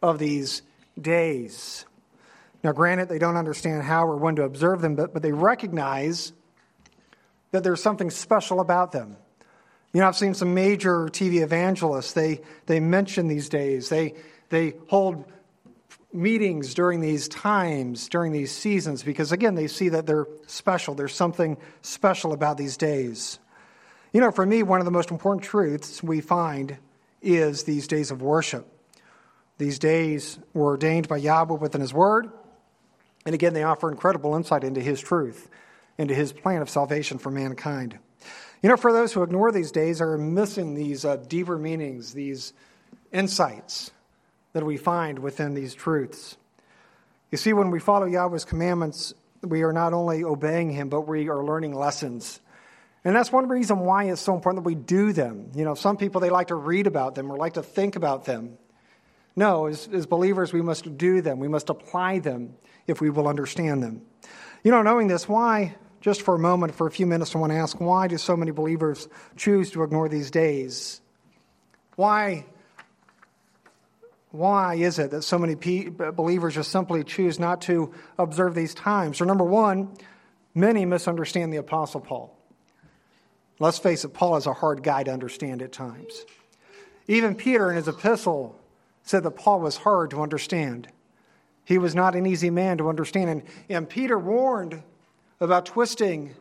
of 0.00 0.20
these 0.20 0.62
days. 1.00 1.84
Now, 2.62 2.70
granted, 2.70 3.08
they 3.08 3.18
don't 3.18 3.36
understand 3.36 3.82
how 3.82 4.06
or 4.06 4.16
when 4.16 4.36
to 4.36 4.44
observe 4.44 4.82
them, 4.82 4.94
but, 4.94 5.12
but 5.12 5.22
they 5.22 5.32
recognize 5.32 6.32
that 7.50 7.64
there's 7.64 7.82
something 7.82 8.08
special 8.08 8.60
about 8.60 8.92
them. 8.92 9.16
You 9.92 10.00
know, 10.00 10.06
I've 10.06 10.16
seen 10.16 10.34
some 10.34 10.54
major 10.54 11.06
TV 11.06 11.42
evangelists, 11.42 12.12
they, 12.12 12.40
they 12.66 12.78
mention 12.78 13.26
these 13.26 13.48
days. 13.48 13.88
They, 13.88 14.14
they 14.48 14.74
hold 14.86 15.24
meetings 16.14 16.74
during 16.74 17.00
these 17.00 17.28
times, 17.28 18.08
during 18.08 18.32
these 18.32 18.52
seasons, 18.52 19.02
because 19.02 19.32
again, 19.32 19.56
they 19.56 19.66
see 19.66 19.90
that 19.90 20.06
they're 20.06 20.28
special. 20.46 20.94
There's 20.94 21.14
something 21.14 21.56
special 21.82 22.32
about 22.32 22.56
these 22.56 22.76
days. 22.76 23.38
You 24.12 24.20
know, 24.20 24.30
for 24.30 24.46
me, 24.46 24.62
one 24.62 24.80
of 24.80 24.84
the 24.84 24.92
most 24.92 25.10
important 25.10 25.42
truths 25.42 26.02
we 26.02 26.20
find 26.20 26.78
is 27.20 27.64
these 27.64 27.88
days 27.88 28.12
of 28.12 28.22
worship. 28.22 28.66
These 29.58 29.80
days 29.80 30.38
were 30.52 30.66
ordained 30.66 31.08
by 31.08 31.16
Yahweh 31.16 31.56
within 31.56 31.80
His 31.80 31.92
Word. 31.92 32.30
And 33.26 33.34
again, 33.34 33.54
they 33.54 33.64
offer 33.64 33.90
incredible 33.90 34.36
insight 34.36 34.62
into 34.62 34.80
His 34.80 35.00
truth, 35.00 35.48
into 35.98 36.14
His 36.14 36.32
plan 36.32 36.62
of 36.62 36.70
salvation 36.70 37.18
for 37.18 37.30
mankind. 37.30 37.98
You 38.62 38.68
know, 38.68 38.76
for 38.76 38.92
those 38.92 39.12
who 39.12 39.22
ignore 39.22 39.50
these 39.50 39.72
days 39.72 40.00
are 40.00 40.16
missing 40.16 40.74
these 40.74 41.04
uh, 41.04 41.16
deeper 41.16 41.58
meanings, 41.58 42.14
these 42.14 42.52
insights 43.12 43.90
that 44.54 44.64
we 44.64 44.78
find 44.78 45.18
within 45.18 45.52
these 45.52 45.74
truths. 45.74 46.36
You 47.30 47.36
see, 47.36 47.52
when 47.52 47.70
we 47.70 47.80
follow 47.80 48.06
Yahweh's 48.06 48.44
commandments, 48.44 49.12
we 49.42 49.62
are 49.62 49.72
not 49.72 49.92
only 49.92 50.24
obeying 50.24 50.70
Him, 50.70 50.88
but 50.88 51.02
we 51.02 51.28
are 51.28 51.44
learning 51.44 51.74
lessons. 51.74 52.40
And 53.04 53.14
that's 53.14 53.30
one 53.30 53.48
reason 53.48 53.80
why 53.80 54.04
it's 54.04 54.22
so 54.22 54.34
important 54.34 54.64
that 54.64 54.66
we 54.66 54.76
do 54.76 55.12
them. 55.12 55.50
You 55.54 55.64
know, 55.64 55.74
some 55.74 55.98
people, 55.98 56.20
they 56.20 56.30
like 56.30 56.48
to 56.48 56.54
read 56.54 56.86
about 56.86 57.14
them 57.14 57.30
or 57.30 57.36
like 57.36 57.54
to 57.54 57.62
think 57.62 57.96
about 57.96 58.24
them. 58.24 58.56
No, 59.36 59.66
as, 59.66 59.88
as 59.92 60.06
believers, 60.06 60.52
we 60.52 60.62
must 60.62 60.96
do 60.96 61.20
them. 61.20 61.40
We 61.40 61.48
must 61.48 61.68
apply 61.68 62.20
them 62.20 62.54
if 62.86 63.00
we 63.00 63.10
will 63.10 63.28
understand 63.28 63.82
them. 63.82 64.02
You 64.62 64.70
know, 64.70 64.82
knowing 64.82 65.08
this, 65.08 65.28
why, 65.28 65.74
just 66.00 66.22
for 66.22 66.36
a 66.36 66.38
moment, 66.38 66.74
for 66.74 66.86
a 66.86 66.90
few 66.90 67.06
minutes, 67.06 67.34
I 67.34 67.38
want 67.40 67.52
to 67.52 67.58
ask 67.58 67.78
why 67.80 68.06
do 68.06 68.16
so 68.16 68.36
many 68.36 68.52
believers 68.52 69.08
choose 69.36 69.70
to 69.72 69.82
ignore 69.82 70.08
these 70.08 70.30
days? 70.30 71.00
Why 71.96 72.46
why 74.34 74.74
is 74.74 74.98
it 74.98 75.12
that 75.12 75.22
so 75.22 75.38
many 75.38 75.54
believers 75.54 76.56
just 76.56 76.72
simply 76.72 77.04
choose 77.04 77.38
not 77.38 77.60
to 77.62 77.94
observe 78.18 78.56
these 78.56 78.74
times? 78.74 79.20
Or, 79.20 79.26
number 79.26 79.44
one, 79.44 79.94
many 80.56 80.84
misunderstand 80.84 81.52
the 81.52 81.58
Apostle 81.58 82.00
Paul. 82.00 82.36
Let's 83.60 83.78
face 83.78 84.04
it, 84.04 84.08
Paul 84.08 84.36
is 84.36 84.46
a 84.46 84.52
hard 84.52 84.82
guy 84.82 85.04
to 85.04 85.12
understand 85.12 85.62
at 85.62 85.70
times. 85.70 86.24
Even 87.06 87.36
Peter, 87.36 87.70
in 87.70 87.76
his 87.76 87.86
epistle, 87.86 88.58
said 89.04 89.22
that 89.22 89.32
Paul 89.32 89.60
was 89.60 89.76
hard 89.76 90.10
to 90.10 90.20
understand. 90.20 90.88
He 91.64 91.78
was 91.78 91.94
not 91.94 92.16
an 92.16 92.26
easy 92.26 92.50
man 92.50 92.78
to 92.78 92.88
understand. 92.88 93.30
And, 93.30 93.42
and 93.68 93.88
Peter 93.88 94.18
warned 94.18 94.82
about 95.38 95.64
twisting, 95.64 96.34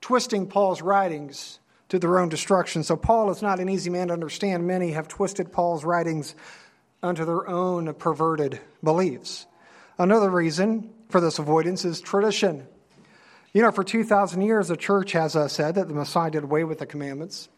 twisting 0.00 0.46
Paul's 0.46 0.80
writings 0.80 1.58
to 1.88 1.98
their 1.98 2.20
own 2.20 2.28
destruction. 2.28 2.84
So 2.84 2.94
Paul 2.94 3.32
is 3.32 3.42
not 3.42 3.58
an 3.58 3.68
easy 3.68 3.90
man 3.90 4.08
to 4.08 4.12
understand. 4.12 4.64
Many 4.64 4.92
have 4.92 5.08
twisted 5.08 5.50
Paul's 5.50 5.84
writings 5.84 6.36
unto 7.02 7.24
their 7.24 7.48
own 7.48 7.92
perverted 7.94 8.60
beliefs. 8.82 9.46
Another 9.98 10.30
reason 10.30 10.90
for 11.08 11.20
this 11.20 11.38
avoidance 11.38 11.84
is 11.84 12.00
tradition. 12.00 12.66
You 13.52 13.62
know, 13.62 13.72
for 13.72 13.84
2,000 13.84 14.40
years, 14.42 14.68
the 14.68 14.76
church 14.76 15.12
has 15.12 15.34
uh, 15.34 15.48
said 15.48 15.74
that 15.74 15.88
the 15.88 15.94
Messiah 15.94 16.30
did 16.30 16.44
away 16.44 16.64
with 16.64 16.78
the 16.78 16.86
commandments, 16.86 17.48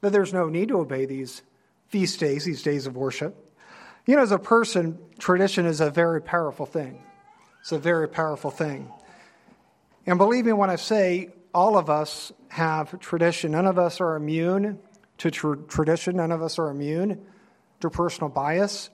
that 0.00 0.12
there's 0.12 0.32
no 0.32 0.48
need 0.48 0.68
to 0.68 0.78
obey 0.78 1.06
these 1.06 1.42
feast 1.88 2.20
days, 2.20 2.44
these 2.44 2.62
days 2.62 2.86
of 2.86 2.96
worship. 2.96 3.36
You 4.06 4.16
know, 4.16 4.22
as 4.22 4.32
a 4.32 4.38
person, 4.38 4.98
tradition 5.18 5.66
is 5.66 5.80
a 5.80 5.90
very 5.90 6.22
powerful 6.22 6.66
thing. 6.66 7.02
It's 7.60 7.72
a 7.72 7.78
very 7.78 8.08
powerful 8.08 8.50
thing. 8.50 8.92
And 10.06 10.18
believe 10.18 10.44
me 10.44 10.52
when 10.52 10.70
I 10.70 10.76
say 10.76 11.30
all 11.54 11.78
of 11.78 11.88
us 11.88 12.32
have 12.48 12.98
tradition. 13.00 13.52
None 13.52 13.66
of 13.66 13.78
us 13.78 14.00
are 14.00 14.16
immune 14.16 14.78
to 15.18 15.30
tr- 15.30 15.54
tradition. 15.54 16.16
None 16.16 16.30
of 16.30 16.42
us 16.42 16.58
are 16.58 16.68
immune 16.68 17.24
personal 17.90 18.28
bias. 18.28 18.90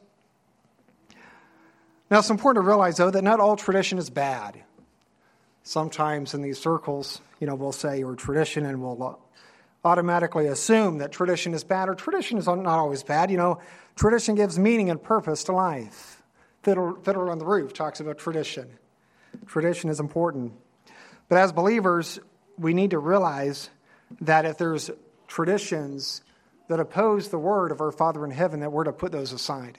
Now, 2.10 2.18
it's 2.18 2.30
important 2.30 2.64
to 2.64 2.66
realize, 2.66 2.96
though, 2.96 3.10
that 3.10 3.22
not 3.22 3.38
all 3.38 3.56
tradition 3.56 3.98
is 3.98 4.10
bad. 4.10 4.62
Sometimes 5.62 6.34
in 6.34 6.42
these 6.42 6.58
circles, 6.58 7.20
you 7.38 7.46
know, 7.46 7.54
we'll 7.54 7.72
say, 7.72 8.02
or 8.02 8.16
tradition, 8.16 8.66
and 8.66 8.82
we'll 8.82 9.02
uh, 9.02 9.14
automatically 9.84 10.46
assume 10.46 10.98
that 10.98 11.12
tradition 11.12 11.54
is 11.54 11.62
bad, 11.62 11.88
or 11.88 11.94
tradition 11.94 12.38
is 12.38 12.46
not 12.46 12.66
always 12.66 13.02
bad. 13.02 13.30
You 13.30 13.36
know, 13.36 13.60
tradition 13.94 14.34
gives 14.34 14.58
meaning 14.58 14.90
and 14.90 15.00
purpose 15.00 15.44
to 15.44 15.52
life. 15.52 16.22
Fiddler, 16.62 16.94
Fiddler 17.02 17.30
on 17.30 17.38
the 17.38 17.44
Roof 17.44 17.72
talks 17.72 18.00
about 18.00 18.18
tradition. 18.18 18.68
Tradition 19.46 19.88
is 19.88 20.00
important. 20.00 20.52
But 21.28 21.38
as 21.38 21.52
believers, 21.52 22.18
we 22.58 22.74
need 22.74 22.90
to 22.90 22.98
realize 22.98 23.70
that 24.20 24.44
if 24.44 24.58
there's 24.58 24.90
traditions 25.28 26.22
that 26.70 26.78
oppose 26.78 27.28
the 27.28 27.38
word 27.38 27.72
of 27.72 27.80
our 27.80 27.90
Father 27.90 28.24
in 28.24 28.30
heaven, 28.30 28.60
that 28.60 28.70
we're 28.70 28.84
to 28.84 28.92
put 28.92 29.10
those 29.10 29.32
aside. 29.32 29.76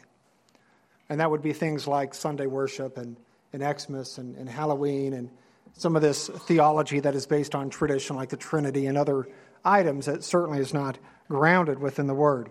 And 1.08 1.22
that 1.22 1.32
would 1.32 1.42
be 1.42 1.54
things 1.54 1.88
like 1.88 2.14
Sunday 2.14 2.48
worship 2.48 2.98
and, 2.98 3.16
and 3.54 3.64
Xmas 3.80 4.18
and, 4.18 4.36
and 4.36 4.50
Halloween 4.50 5.14
and 5.14 5.30
some 5.72 5.96
of 5.96 6.02
this 6.02 6.28
theology 6.28 7.00
that 7.00 7.16
is 7.16 7.26
based 7.26 7.56
on 7.56 7.70
tradition, 7.70 8.18
like 8.18 8.28
the 8.28 8.36
Trinity 8.36 8.88
and 8.88 8.98
other 8.98 9.30
items 9.64 10.08
that 10.08 10.22
certainly 10.26 10.60
is 10.60 10.74
not 10.74 10.98
grounded 11.30 11.80
within 11.80 12.08
the 12.08 12.14
Word. 12.14 12.50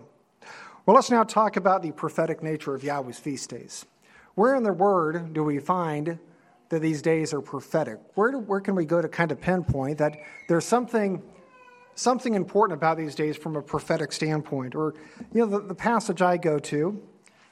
Well, 0.87 0.95
let's 0.95 1.11
now 1.11 1.23
talk 1.23 1.55
about 1.55 1.83
the 1.83 1.91
prophetic 1.91 2.41
nature 2.41 2.73
of 2.73 2.83
Yahweh's 2.83 3.19
feast 3.19 3.51
days. 3.51 3.85
Where 4.33 4.55
in 4.55 4.63
the 4.63 4.73
Word 4.73 5.33
do 5.33 5.43
we 5.43 5.59
find 5.59 6.17
that 6.69 6.79
these 6.79 7.03
days 7.03 7.31
are 7.31 7.41
prophetic? 7.41 7.99
Where, 8.15 8.31
do, 8.31 8.39
where 8.39 8.59
can 8.59 8.73
we 8.73 8.85
go 8.85 9.03
to 9.03 9.07
kind 9.07 9.31
of 9.31 9.39
pinpoint 9.39 9.99
that 9.99 10.17
there's 10.47 10.65
something 10.65 11.21
something 12.01 12.33
important 12.33 12.77
about 12.77 12.97
these 12.97 13.15
days 13.15 13.37
from 13.37 13.55
a 13.55 13.61
prophetic 13.61 14.11
standpoint. 14.11 14.75
Or, 14.75 14.95
you 15.33 15.45
know, 15.45 15.59
the, 15.59 15.67
the 15.67 15.75
passage 15.75 16.21
I 16.21 16.37
go 16.37 16.59
to 16.59 17.01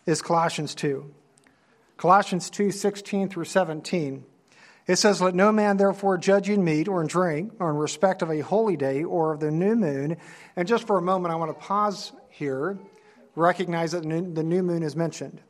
is 0.06 0.22
Colossians 0.22 0.76
2. 0.76 1.14
Colossians 1.98 2.50
2 2.50 2.72
16 2.72 3.30
through 3.30 3.46
17. 3.46 4.26
It 4.88 4.96
says, 4.96 5.22
Let 5.22 5.36
no 5.36 5.52
man 5.52 5.78
therefore 5.78 6.18
judge 6.18 6.50
in 6.50 6.64
meat 6.64 6.88
or 6.88 7.02
in 7.02 7.08
drink 7.08 7.54
or 7.60 7.70
in 7.70 7.76
respect 7.76 8.22
of 8.22 8.32
a 8.32 8.40
holy 8.40 8.76
day 8.76 9.04
or 9.04 9.34
of 9.34 9.40
the 9.40 9.52
new 9.52 9.76
moon. 9.76 10.18
And 10.56 10.68
just 10.68 10.88
for 10.88 10.98
a 10.98 11.02
moment, 11.02 11.32
I 11.32 11.36
want 11.36 11.52
to 11.52 11.66
pause 11.66 12.12
here, 12.30 12.80
recognize 13.36 13.92
that 13.92 14.02
the 14.02 14.44
new 14.44 14.64
moon 14.64 14.82
is 14.82 14.96
mentioned. 14.96 15.42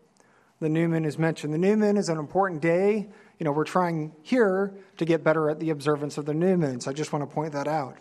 The 0.59 0.69
new 0.69 0.89
moon 0.89 1.05
is 1.05 1.17
mentioned. 1.17 1.53
The 1.53 1.57
new 1.57 1.77
moon 1.77 1.95
is 1.95 2.09
an 2.09 2.17
important 2.17 2.61
day. 2.61 3.07
You 3.37 3.43
know, 3.45 3.53
we're 3.53 3.63
trying 3.63 4.11
here 4.23 4.73
to 4.97 5.05
get 5.05 5.23
better 5.23 5.49
at 5.49 5.61
the 5.61 5.69
observance 5.69 6.17
of 6.17 6.25
the 6.25 6.33
new 6.33 6.57
moon. 6.57 6.81
So 6.81 6.91
I 6.91 6.93
just 6.93 7.13
want 7.13 7.29
to 7.29 7.33
point 7.33 7.53
that 7.53 7.67
out 7.67 7.97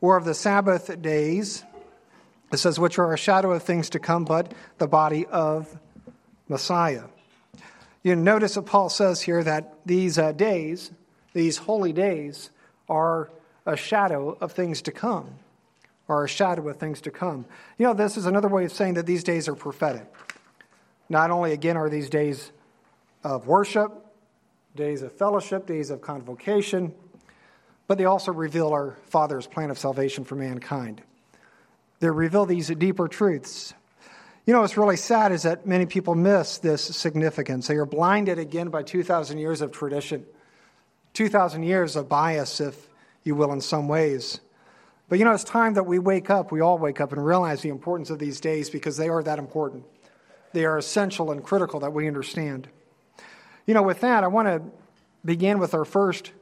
or 0.00 0.16
of 0.16 0.24
the 0.24 0.34
Sabbath 0.34 1.00
days. 1.00 1.64
It 2.52 2.58
says, 2.58 2.78
which 2.78 2.98
are 2.98 3.12
a 3.12 3.18
shadow 3.18 3.52
of 3.52 3.62
things 3.62 3.90
to 3.90 3.98
come, 3.98 4.24
but 4.24 4.52
the 4.78 4.86
body 4.86 5.26
of 5.26 5.76
Messiah. 6.48 7.04
You 8.02 8.14
notice 8.16 8.54
that 8.54 8.62
Paul 8.62 8.90
says 8.90 9.22
here 9.22 9.42
that 9.42 9.74
these 9.86 10.18
uh, 10.18 10.32
days, 10.32 10.90
these 11.32 11.56
holy 11.56 11.92
days, 11.92 12.50
are 12.88 13.30
a 13.66 13.76
shadow 13.76 14.36
of 14.40 14.52
things 14.52 14.82
to 14.82 14.92
come, 14.92 15.30
or 16.06 16.24
a 16.24 16.28
shadow 16.28 16.68
of 16.68 16.76
things 16.76 17.00
to 17.00 17.10
come. 17.10 17.46
You 17.78 17.86
know, 17.86 17.94
this 17.94 18.16
is 18.16 18.26
another 18.26 18.48
way 18.48 18.66
of 18.66 18.72
saying 18.72 18.94
that 18.94 19.06
these 19.06 19.24
days 19.24 19.48
are 19.48 19.54
prophetic. 19.54 20.06
Not 21.08 21.30
only, 21.30 21.52
again, 21.52 21.76
are 21.76 21.88
these 21.88 22.10
days 22.10 22.52
of 23.22 23.46
worship, 23.46 23.90
days 24.76 25.02
of 25.02 25.12
fellowship, 25.12 25.66
days 25.66 25.90
of 25.90 26.02
convocation, 26.02 26.94
but 27.86 27.98
they 27.98 28.04
also 28.04 28.32
reveal 28.32 28.68
our 28.68 28.96
Father's 29.06 29.46
plan 29.46 29.70
of 29.70 29.78
salvation 29.78 30.24
for 30.24 30.36
mankind. 30.36 31.02
They 32.00 32.10
reveal 32.10 32.46
these 32.46 32.68
deeper 32.68 33.08
truths. 33.08 33.74
You 34.46 34.52
know, 34.52 34.60
what's 34.60 34.76
really 34.76 34.96
sad 34.96 35.32
is 35.32 35.44
that 35.44 35.66
many 35.66 35.86
people 35.86 36.14
miss 36.14 36.58
this 36.58 36.82
significance. 36.82 37.66
They 37.66 37.76
are 37.76 37.86
blinded 37.86 38.38
again 38.38 38.68
by 38.68 38.82
2,000 38.82 39.38
years 39.38 39.62
of 39.62 39.72
tradition, 39.72 40.26
2,000 41.14 41.62
years 41.62 41.96
of 41.96 42.08
bias, 42.08 42.60
if 42.60 42.88
you 43.22 43.34
will, 43.34 43.52
in 43.52 43.60
some 43.60 43.88
ways. 43.88 44.40
But 45.08 45.18
you 45.18 45.24
know, 45.24 45.32
it's 45.32 45.44
time 45.44 45.74
that 45.74 45.84
we 45.84 45.98
wake 45.98 46.30
up, 46.30 46.52
we 46.52 46.60
all 46.60 46.78
wake 46.78 47.00
up 47.00 47.12
and 47.12 47.24
realize 47.24 47.62
the 47.62 47.68
importance 47.68 48.10
of 48.10 48.18
these 48.18 48.40
days 48.40 48.68
because 48.68 48.96
they 48.96 49.08
are 49.08 49.22
that 49.22 49.38
important. 49.38 49.84
They 50.52 50.64
are 50.64 50.78
essential 50.78 51.30
and 51.30 51.42
critical 51.42 51.80
that 51.80 51.92
we 51.92 52.06
understand. 52.06 52.68
You 53.66 53.74
know, 53.74 53.82
with 53.82 54.00
that, 54.00 54.24
I 54.24 54.28
want 54.28 54.48
to 54.48 54.62
begin 55.24 55.58
with 55.58 55.74
our 55.74 55.84
first 55.84 56.32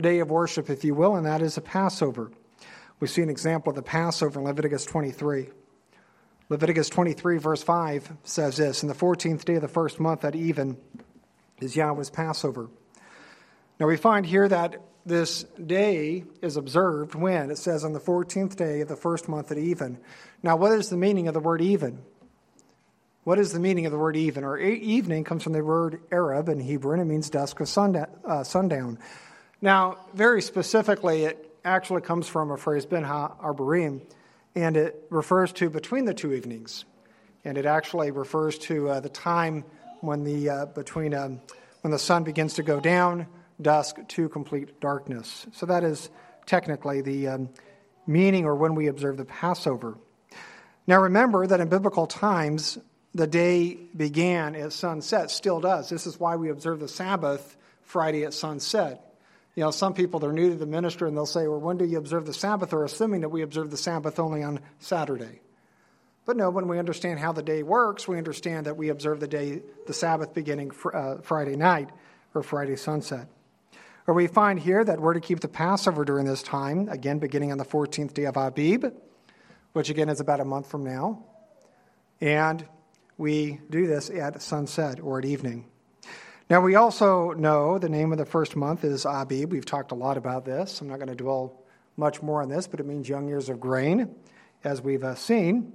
day 0.00 0.20
of 0.20 0.30
worship, 0.30 0.70
if 0.70 0.84
you 0.84 0.94
will, 0.94 1.16
and 1.16 1.26
that 1.26 1.42
is 1.42 1.56
a 1.56 1.60
Passover. 1.60 2.30
We 3.00 3.08
see 3.08 3.22
an 3.22 3.30
example 3.30 3.70
of 3.70 3.76
the 3.76 3.82
Passover 3.82 4.40
in 4.40 4.46
Leviticus 4.46 4.84
23. 4.84 5.48
Leviticus 6.48 6.88
23, 6.88 7.38
verse 7.38 7.62
5 7.62 8.12
says 8.24 8.56
this 8.56 8.82
In 8.82 8.88
the 8.88 8.94
14th 8.94 9.44
day 9.44 9.54
of 9.54 9.62
the 9.62 9.68
first 9.68 10.00
month 10.00 10.24
at 10.24 10.34
even 10.34 10.76
is 11.60 11.76
Yahweh's 11.76 12.10
Passover. 12.10 12.68
Now 13.78 13.86
we 13.86 13.96
find 13.96 14.26
here 14.26 14.48
that 14.48 14.82
this 15.06 15.44
day 15.64 16.24
is 16.42 16.56
observed 16.56 17.14
when? 17.14 17.50
It 17.50 17.58
says 17.58 17.84
on 17.84 17.92
the 17.92 18.00
14th 18.00 18.56
day 18.56 18.80
of 18.80 18.88
the 18.88 18.96
first 18.96 19.28
month 19.28 19.50
at 19.50 19.58
even. 19.58 19.98
Now, 20.42 20.56
what 20.56 20.72
is 20.72 20.90
the 20.90 20.96
meaning 20.96 21.28
of 21.28 21.34
the 21.34 21.40
word 21.40 21.62
even? 21.62 22.02
What 23.24 23.38
is 23.38 23.52
the 23.52 23.60
meaning 23.60 23.86
of 23.86 23.92
the 23.92 23.98
word 23.98 24.16
even? 24.16 24.44
Or 24.44 24.58
evening 24.58 25.24
comes 25.24 25.42
from 25.42 25.52
the 25.52 25.64
word 25.64 26.00
Arab 26.10 26.48
in 26.48 26.58
Hebrew, 26.60 26.92
and 26.92 27.02
it 27.02 27.04
means 27.04 27.30
dusk 27.30 27.60
or 27.60 28.06
uh, 28.26 28.44
sundown. 28.44 28.98
Now, 29.62 29.98
very 30.14 30.40
specifically, 30.40 31.24
it 31.24 31.58
actually 31.64 32.00
comes 32.00 32.26
from 32.26 32.50
a 32.50 32.56
phrase, 32.56 32.86
Ben 32.86 33.04
ha 33.04 33.34
arborim, 33.42 34.00
and 34.54 34.76
it 34.76 35.06
refers 35.10 35.52
to 35.54 35.68
between 35.68 36.06
the 36.06 36.14
two 36.14 36.32
evenings. 36.32 36.84
And 37.44 37.58
it 37.58 37.66
actually 37.66 38.10
refers 38.10 38.58
to 38.58 38.88
uh, 38.88 39.00
the 39.00 39.08
time 39.08 39.64
when 40.00 40.24
the, 40.24 40.48
uh, 40.48 40.66
between, 40.66 41.14
um, 41.14 41.40
when 41.82 41.90
the 41.90 41.98
sun 41.98 42.24
begins 42.24 42.54
to 42.54 42.62
go 42.62 42.80
down, 42.80 43.26
dusk 43.60 43.96
to 44.08 44.28
complete 44.30 44.80
darkness. 44.80 45.46
So 45.52 45.66
that 45.66 45.84
is 45.84 46.08
technically 46.46 47.02
the 47.02 47.28
um, 47.28 47.48
meaning 48.06 48.46
or 48.46 48.54
when 48.54 48.74
we 48.74 48.86
observe 48.86 49.18
the 49.18 49.26
Passover. 49.26 49.98
Now 50.86 51.02
remember 51.02 51.46
that 51.46 51.60
in 51.60 51.68
biblical 51.68 52.06
times, 52.06 52.78
the 53.14 53.26
day 53.26 53.74
began 53.74 54.54
at 54.54 54.72
sunset, 54.72 55.30
still 55.30 55.60
does. 55.60 55.90
This 55.90 56.06
is 56.06 56.18
why 56.18 56.36
we 56.36 56.48
observe 56.48 56.80
the 56.80 56.88
Sabbath 56.88 57.56
Friday 57.82 58.24
at 58.24 58.32
sunset. 58.32 59.09
You 59.60 59.66
know, 59.66 59.72
some 59.72 59.92
people, 59.92 60.20
they're 60.20 60.32
new 60.32 60.48
to 60.48 60.56
the 60.56 60.64
ministry 60.64 61.06
and 61.06 61.14
they'll 61.14 61.26
say, 61.26 61.46
well, 61.46 61.60
when 61.60 61.76
do 61.76 61.84
you 61.84 61.98
observe 61.98 62.24
the 62.24 62.32
Sabbath? 62.32 62.72
Or 62.72 62.82
assuming 62.82 63.20
that 63.20 63.28
we 63.28 63.42
observe 63.42 63.70
the 63.70 63.76
Sabbath 63.76 64.18
only 64.18 64.42
on 64.42 64.60
Saturday. 64.78 65.42
But 66.24 66.38
no, 66.38 66.48
when 66.48 66.66
we 66.66 66.78
understand 66.78 67.18
how 67.18 67.32
the 67.32 67.42
day 67.42 67.62
works, 67.62 68.08
we 68.08 68.16
understand 68.16 68.64
that 68.64 68.78
we 68.78 68.88
observe 68.88 69.20
the 69.20 69.28
day, 69.28 69.60
the 69.86 69.92
Sabbath 69.92 70.32
beginning 70.32 70.70
fr- 70.70 70.96
uh, 70.96 71.20
Friday 71.20 71.56
night 71.56 71.90
or 72.32 72.42
Friday 72.42 72.76
sunset. 72.76 73.28
Or 74.06 74.14
we 74.14 74.28
find 74.28 74.58
here 74.58 74.82
that 74.82 74.98
we're 74.98 75.12
to 75.12 75.20
keep 75.20 75.40
the 75.40 75.48
Passover 75.48 76.06
during 76.06 76.24
this 76.24 76.42
time, 76.42 76.88
again, 76.88 77.18
beginning 77.18 77.52
on 77.52 77.58
the 77.58 77.66
14th 77.66 78.14
day 78.14 78.24
of 78.24 78.38
Abib, 78.38 78.94
which 79.74 79.90
again 79.90 80.08
is 80.08 80.20
about 80.20 80.40
a 80.40 80.44
month 80.46 80.70
from 80.70 80.84
now. 80.84 81.22
And 82.22 82.66
we 83.18 83.60
do 83.68 83.86
this 83.86 84.08
at 84.08 84.40
sunset 84.40 85.00
or 85.00 85.18
at 85.18 85.26
evening. 85.26 85.66
Now, 86.50 86.60
we 86.60 86.74
also 86.74 87.30
know 87.30 87.78
the 87.78 87.88
name 87.88 88.10
of 88.10 88.18
the 88.18 88.26
first 88.26 88.56
month 88.56 88.82
is 88.82 89.06
Abib. 89.06 89.52
We've 89.52 89.64
talked 89.64 89.92
a 89.92 89.94
lot 89.94 90.16
about 90.16 90.44
this. 90.44 90.80
I'm 90.80 90.88
not 90.88 90.96
going 90.96 91.06
to 91.08 91.14
dwell 91.14 91.62
much 91.96 92.22
more 92.22 92.42
on 92.42 92.48
this, 92.48 92.66
but 92.66 92.80
it 92.80 92.86
means 92.86 93.08
young 93.08 93.28
ears 93.28 93.48
of 93.48 93.60
grain, 93.60 94.16
as 94.64 94.82
we've 94.82 95.04
uh, 95.04 95.14
seen. 95.14 95.72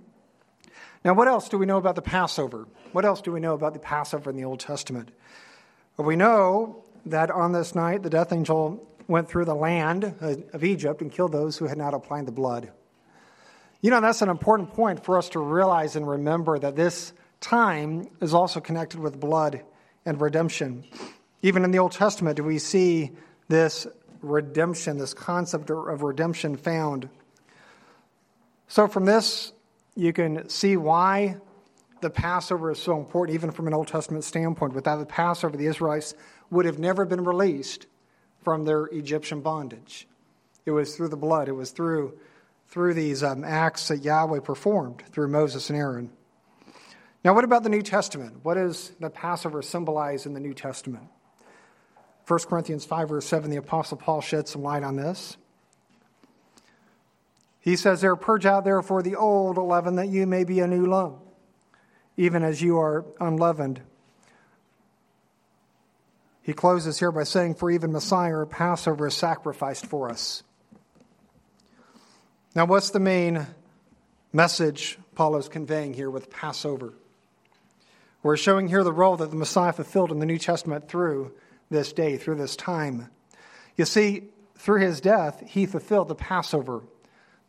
Now, 1.06 1.14
what 1.14 1.30
else 1.30 1.48
do 1.48 1.58
we 1.58 1.66
know 1.66 1.78
about 1.78 1.96
the 1.96 2.02
Passover? 2.02 2.68
What 2.92 3.06
else 3.06 3.22
do 3.22 3.32
we 3.32 3.40
know 3.40 3.54
about 3.54 3.72
the 3.72 3.80
Passover 3.80 4.30
in 4.30 4.36
the 4.36 4.44
Old 4.44 4.60
Testament? 4.60 5.12
Well, 5.96 6.06
we 6.06 6.18
know 6.18 6.84
that 7.06 7.32
on 7.32 7.54
this 7.54 7.74
night, 7.74 8.04
the 8.04 8.10
death 8.10 8.34
angel 8.34 8.86
went 9.08 9.30
through 9.30 9.46
the 9.46 9.56
land 9.56 10.04
of 10.52 10.62
Egypt 10.66 11.02
and 11.02 11.10
killed 11.10 11.32
those 11.32 11.58
who 11.58 11.68
had 11.68 11.78
not 11.78 11.94
applied 11.94 12.26
the 12.26 12.34
blood. 12.34 12.70
You 13.80 13.92
know, 13.92 14.02
that's 14.02 14.22
an 14.22 14.30
important 14.30 14.74
point 14.74 15.06
for 15.06 15.18
us 15.18 15.30
to 15.30 15.40
realize 15.40 15.96
and 15.96 16.06
remember 16.06 16.60
that 16.60 16.76
this 16.76 17.14
time 17.40 18.10
is 18.20 18.34
also 18.34 18.60
connected 18.60 19.00
with 19.00 19.18
blood 19.22 19.62
and 20.06 20.20
redemption. 20.22 20.84
Even 21.42 21.64
in 21.64 21.72
the 21.72 21.80
Old 21.80 21.92
Testament, 21.92 22.38
do 22.38 22.44
we 22.44 22.60
see 22.60 23.12
this 23.48 23.88
redemption, 24.22 24.98
this 24.98 25.14
concept 25.14 25.70
of 25.70 26.02
redemption 26.02 26.56
found? 26.58 27.10
So, 28.68 28.88
from 28.88 29.06
this, 29.06 29.52
you 29.96 30.12
can 30.14 30.50
see 30.50 30.78
why 30.78 31.38
the 32.02 32.10
Passover 32.10 32.72
is 32.72 32.80
so 32.80 32.98
important, 32.98 33.36
even 33.36 33.52
from 33.52 33.68
an 33.68 33.74
Old 33.74 33.88
Testament 33.88 34.24
standpoint. 34.24 34.74
Without 34.74 34.98
the 34.98 35.06
Passover, 35.06 35.56
the 35.56 35.68
Israelites 35.68 36.14
would 36.50 36.66
have 36.66 36.80
never 36.80 37.06
been 37.06 37.24
released 37.24 37.88
from 38.44 38.66
their 38.66 38.86
Egyptian 38.86 39.42
bondage. 39.42 40.08
It 40.66 40.72
was 40.72 40.96
through 40.96 41.10
the 41.10 41.18
blood, 41.18 41.48
it 41.48 41.54
was 41.54 41.72
through, 41.72 42.18
through 42.68 42.94
these 42.94 43.24
um, 43.24 43.44
acts 43.44 43.88
that 43.88 44.04
Yahweh 44.04 44.40
performed 44.42 45.04
through 45.12 45.30
Moses 45.30 45.70
and 45.70 45.80
Aaron. 45.80 46.10
Now, 47.26 47.34
what 47.34 47.44
about 47.44 47.64
the 47.64 47.70
New 47.70 47.82
Testament? 47.82 48.42
What 48.44 48.54
does 48.54 48.92
the 49.00 49.10
Passover 49.10 49.64
symbolize 49.64 50.28
in 50.28 50.36
the 50.36 50.40
New 50.40 50.54
Testament? 50.54 51.08
1 52.28 52.40
Corinthians 52.42 52.86
5, 52.86 53.10
verse 53.10 53.26
7, 53.26 53.50
the 53.50 53.58
Apostle 53.58 53.98
Paul 53.98 54.22
sheds 54.22 54.52
some 54.52 54.62
light 54.62 54.84
on 54.84 54.96
this. 54.96 55.36
He 57.60 57.76
says, 57.78 58.02
There, 58.02 58.16
purge 58.16 58.46
out 58.46 58.64
therefore 58.64 59.02
the 59.02 59.16
old 59.16 59.58
leaven, 59.58 59.96
that 59.96 60.10
you 60.10 60.28
may 60.28 60.44
be 60.44 60.60
a 60.60 60.68
new 60.68 60.86
lump, 60.86 61.18
even 62.16 62.44
as 62.44 62.62
you 62.62 62.78
are 62.78 63.04
unleavened. 63.20 63.82
He 66.44 66.54
closes 66.54 67.00
here 67.00 67.12
by 67.12 67.24
saying, 67.24 67.56
For 67.56 67.72
even 67.72 67.92
Messiah 67.92 68.36
or 68.36 68.46
Passover 68.46 69.08
is 69.08 69.16
sacrificed 69.16 69.88
for 69.88 70.12
us. 70.12 70.44
Now, 72.54 72.66
what's 72.66 72.92
the 72.92 73.00
main 73.00 73.48
message 74.32 75.00
Paul 75.16 75.38
is 75.38 75.50
conveying 75.50 75.96
here 75.96 76.12
with 76.12 76.30
Passover? 76.30 76.94
We're 78.26 78.38
showing 78.38 78.70
here 78.70 78.84
the 78.84 78.92
role 78.92 79.18
that 79.18 79.30
the 79.30 79.36
Messiah 79.36 79.72
fulfilled 79.72 80.12
in 80.12 80.18
the 80.18 80.26
New 80.26 80.40
Testament 80.40 80.90
through 80.90 81.32
this 81.70 81.94
day, 81.94 82.18
through 82.18 82.38
this 82.38 82.56
time. 82.56 83.12
You 83.76 83.86
see, 83.86 84.30
through 84.58 84.82
his 84.82 85.00
death, 85.00 85.44
he 85.46 85.68
fulfilled 85.68 86.08
the 86.08 86.16
Passover. 86.16 86.82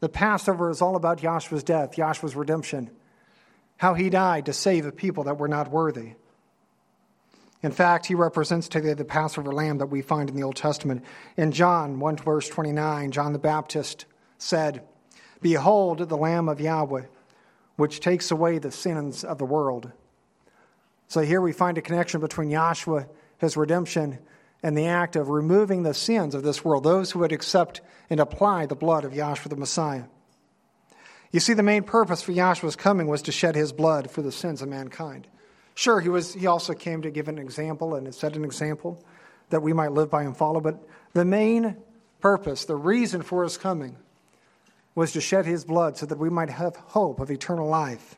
The 0.00 0.10
Passover 0.10 0.68
is 0.68 0.82
all 0.82 0.94
about 0.94 1.22
Yahshua's 1.22 1.64
death, 1.64 1.96
Yahshua's 1.96 2.36
redemption, 2.36 2.90
how 3.78 3.94
he 3.94 4.10
died 4.10 4.44
to 4.44 4.52
save 4.52 4.84
a 4.84 4.92
people 4.92 5.24
that 5.24 5.38
were 5.38 5.48
not 5.48 5.70
worthy. 5.70 6.12
In 7.62 7.72
fact, 7.72 8.04
he 8.04 8.14
represents 8.14 8.68
today 8.68 8.92
the 8.92 9.06
Passover 9.06 9.52
lamb 9.52 9.78
that 9.78 9.86
we 9.86 10.02
find 10.02 10.28
in 10.28 10.36
the 10.36 10.42
Old 10.42 10.56
Testament. 10.56 11.06
In 11.38 11.52
John 11.52 12.00
1 12.00 12.16
verse 12.18 12.50
29, 12.50 13.12
John 13.12 13.32
the 13.32 13.38
Baptist 13.38 14.04
said, 14.36 14.82
Behold 15.40 16.06
the 16.06 16.18
Lamb 16.18 16.50
of 16.50 16.60
Yahweh, 16.60 17.04
which 17.76 18.00
takes 18.00 18.30
away 18.30 18.58
the 18.58 18.70
sins 18.70 19.24
of 19.24 19.38
the 19.38 19.46
world. 19.46 19.90
So 21.08 21.20
here 21.20 21.40
we 21.40 21.52
find 21.52 21.78
a 21.78 21.82
connection 21.82 22.20
between 22.20 22.50
Yahshua, 22.50 23.08
his 23.38 23.56
redemption, 23.56 24.18
and 24.62 24.76
the 24.76 24.86
act 24.86 25.16
of 25.16 25.28
removing 25.28 25.82
the 25.82 25.94
sins 25.94 26.34
of 26.34 26.42
this 26.42 26.64
world, 26.64 26.84
those 26.84 27.10
who 27.10 27.20
would 27.20 27.32
accept 27.32 27.80
and 28.10 28.18
apply 28.18 28.66
the 28.66 28.74
blood 28.74 29.04
of 29.04 29.12
Yahshua 29.12 29.48
the 29.48 29.56
Messiah. 29.56 30.04
You 31.30 31.40
see, 31.40 31.52
the 31.52 31.62
main 31.62 31.82
purpose 31.82 32.22
for 32.22 32.32
Yahshua's 32.32 32.76
coming 32.76 33.06
was 33.06 33.22
to 33.22 33.32
shed 33.32 33.54
his 33.54 33.72
blood 33.72 34.10
for 34.10 34.22
the 34.22 34.32
sins 34.32 34.62
of 34.62 34.68
mankind. 34.68 35.26
Sure, 35.74 36.00
he, 36.00 36.08
was, 36.08 36.32
he 36.32 36.46
also 36.46 36.72
came 36.72 37.02
to 37.02 37.10
give 37.10 37.28
an 37.28 37.38
example 37.38 37.94
and 37.94 38.12
set 38.14 38.34
an 38.34 38.44
example 38.44 39.04
that 39.50 39.62
we 39.62 39.72
might 39.72 39.92
live 39.92 40.10
by 40.10 40.22
and 40.22 40.36
follow, 40.36 40.60
but 40.60 40.82
the 41.12 41.24
main 41.24 41.76
purpose, 42.20 42.64
the 42.64 42.74
reason 42.74 43.22
for 43.22 43.44
his 43.44 43.56
coming, 43.56 43.96
was 44.94 45.12
to 45.12 45.20
shed 45.20 45.44
his 45.44 45.64
blood 45.64 45.96
so 45.98 46.06
that 46.06 46.18
we 46.18 46.30
might 46.30 46.50
have 46.50 46.74
hope 46.76 47.20
of 47.20 47.30
eternal 47.30 47.68
life 47.68 48.16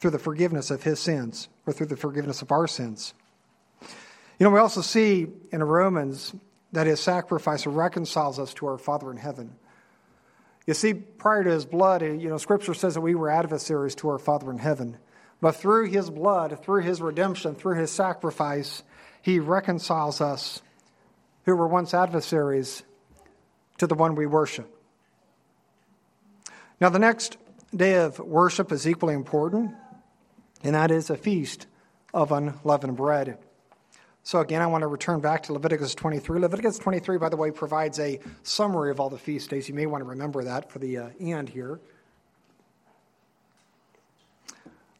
through 0.00 0.10
the 0.10 0.18
forgiveness 0.18 0.70
of 0.70 0.82
his 0.82 1.00
sins 1.00 1.48
or 1.66 1.72
through 1.72 1.86
the 1.86 1.96
forgiveness 1.96 2.42
of 2.42 2.52
our 2.52 2.66
sins. 2.66 3.14
You 4.38 4.44
know, 4.44 4.50
we 4.50 4.60
also 4.60 4.80
see 4.80 5.26
in 5.50 5.62
Romans 5.62 6.34
that 6.72 6.86
his 6.86 7.00
sacrifice 7.00 7.66
reconciles 7.66 8.38
us 8.38 8.54
to 8.54 8.66
our 8.66 8.78
Father 8.78 9.10
in 9.10 9.16
heaven. 9.16 9.56
You 10.66 10.74
see, 10.74 10.94
prior 10.94 11.42
to 11.42 11.50
his 11.50 11.64
blood, 11.64 12.02
you 12.02 12.28
know, 12.28 12.36
Scripture 12.36 12.74
says 12.74 12.94
that 12.94 13.00
we 13.00 13.14
were 13.14 13.30
adversaries 13.30 13.94
to 13.96 14.10
our 14.10 14.18
Father 14.18 14.50
in 14.50 14.58
heaven. 14.58 14.98
But 15.40 15.56
through 15.56 15.86
his 15.86 16.10
blood, 16.10 16.62
through 16.62 16.82
his 16.82 17.00
redemption, 17.00 17.54
through 17.54 17.76
his 17.76 17.90
sacrifice, 17.90 18.82
he 19.22 19.40
reconciles 19.40 20.20
us 20.20 20.62
who 21.44 21.56
were 21.56 21.66
once 21.66 21.94
adversaries 21.94 22.82
to 23.78 23.86
the 23.86 23.94
one 23.94 24.14
we 24.14 24.26
worship. 24.26 24.68
Now, 26.80 26.90
the 26.90 26.98
next 26.98 27.38
day 27.74 27.94
of 27.94 28.18
worship 28.18 28.70
is 28.70 28.86
equally 28.86 29.14
important 29.14 29.74
and 30.62 30.74
that 30.74 30.90
is 30.90 31.10
a 31.10 31.16
feast 31.16 31.66
of 32.12 32.32
unleavened 32.32 32.96
bread. 32.96 33.38
So, 34.22 34.40
again, 34.40 34.60
I 34.60 34.66
want 34.66 34.82
to 34.82 34.88
return 34.88 35.20
back 35.20 35.44
to 35.44 35.54
Leviticus 35.54 35.94
23. 35.94 36.40
Leviticus 36.40 36.78
23, 36.78 37.16
by 37.16 37.28
the 37.30 37.36
way, 37.36 37.50
provides 37.50 37.98
a 37.98 38.20
summary 38.42 38.90
of 38.90 39.00
all 39.00 39.08
the 39.08 39.18
feast 39.18 39.48
days. 39.48 39.68
You 39.68 39.74
may 39.74 39.86
want 39.86 40.02
to 40.02 40.08
remember 40.08 40.44
that 40.44 40.70
for 40.70 40.78
the 40.78 40.98
uh, 40.98 41.08
end 41.18 41.48
here. 41.48 41.80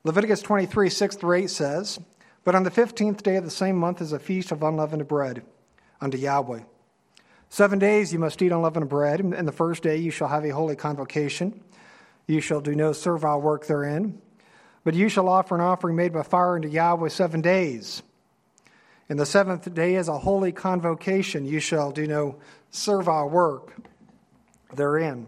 Leviticus 0.04 0.40
23, 0.40 0.88
6 0.88 1.16
through 1.16 1.36
8 1.36 1.50
says, 1.50 2.00
But 2.44 2.54
on 2.54 2.62
the 2.62 2.70
15th 2.70 3.22
day 3.22 3.36
of 3.36 3.44
the 3.44 3.50
same 3.50 3.76
month 3.76 4.00
is 4.00 4.12
a 4.12 4.18
feast 4.18 4.50
of 4.50 4.62
unleavened 4.62 5.06
bread 5.06 5.42
unto 6.00 6.16
Yahweh. 6.16 6.60
Seven 7.50 7.78
days 7.78 8.12
you 8.12 8.18
must 8.18 8.40
eat 8.40 8.52
unleavened 8.52 8.88
bread, 8.88 9.20
and 9.20 9.46
the 9.46 9.52
first 9.52 9.82
day 9.82 9.96
you 9.96 10.10
shall 10.10 10.28
have 10.28 10.44
a 10.44 10.50
holy 10.50 10.76
convocation. 10.76 11.60
You 12.26 12.40
shall 12.40 12.60
do 12.60 12.74
no 12.74 12.92
servile 12.92 13.40
work 13.40 13.66
therein. 13.66 14.20
But 14.84 14.94
you 14.94 15.08
shall 15.08 15.28
offer 15.28 15.54
an 15.54 15.60
offering 15.60 15.96
made 15.96 16.12
by 16.12 16.22
fire 16.22 16.56
unto 16.56 16.68
Yahweh 16.68 17.08
seven 17.08 17.40
days. 17.40 18.02
And 19.08 19.18
the 19.18 19.26
seventh 19.26 19.72
day 19.74 19.94
is 19.94 20.08
a 20.08 20.18
holy 20.18 20.52
convocation. 20.52 21.46
You 21.46 21.60
shall 21.60 21.90
do 21.90 22.06
no 22.06 22.36
servile 22.70 23.28
work 23.28 23.74
therein. 24.74 25.26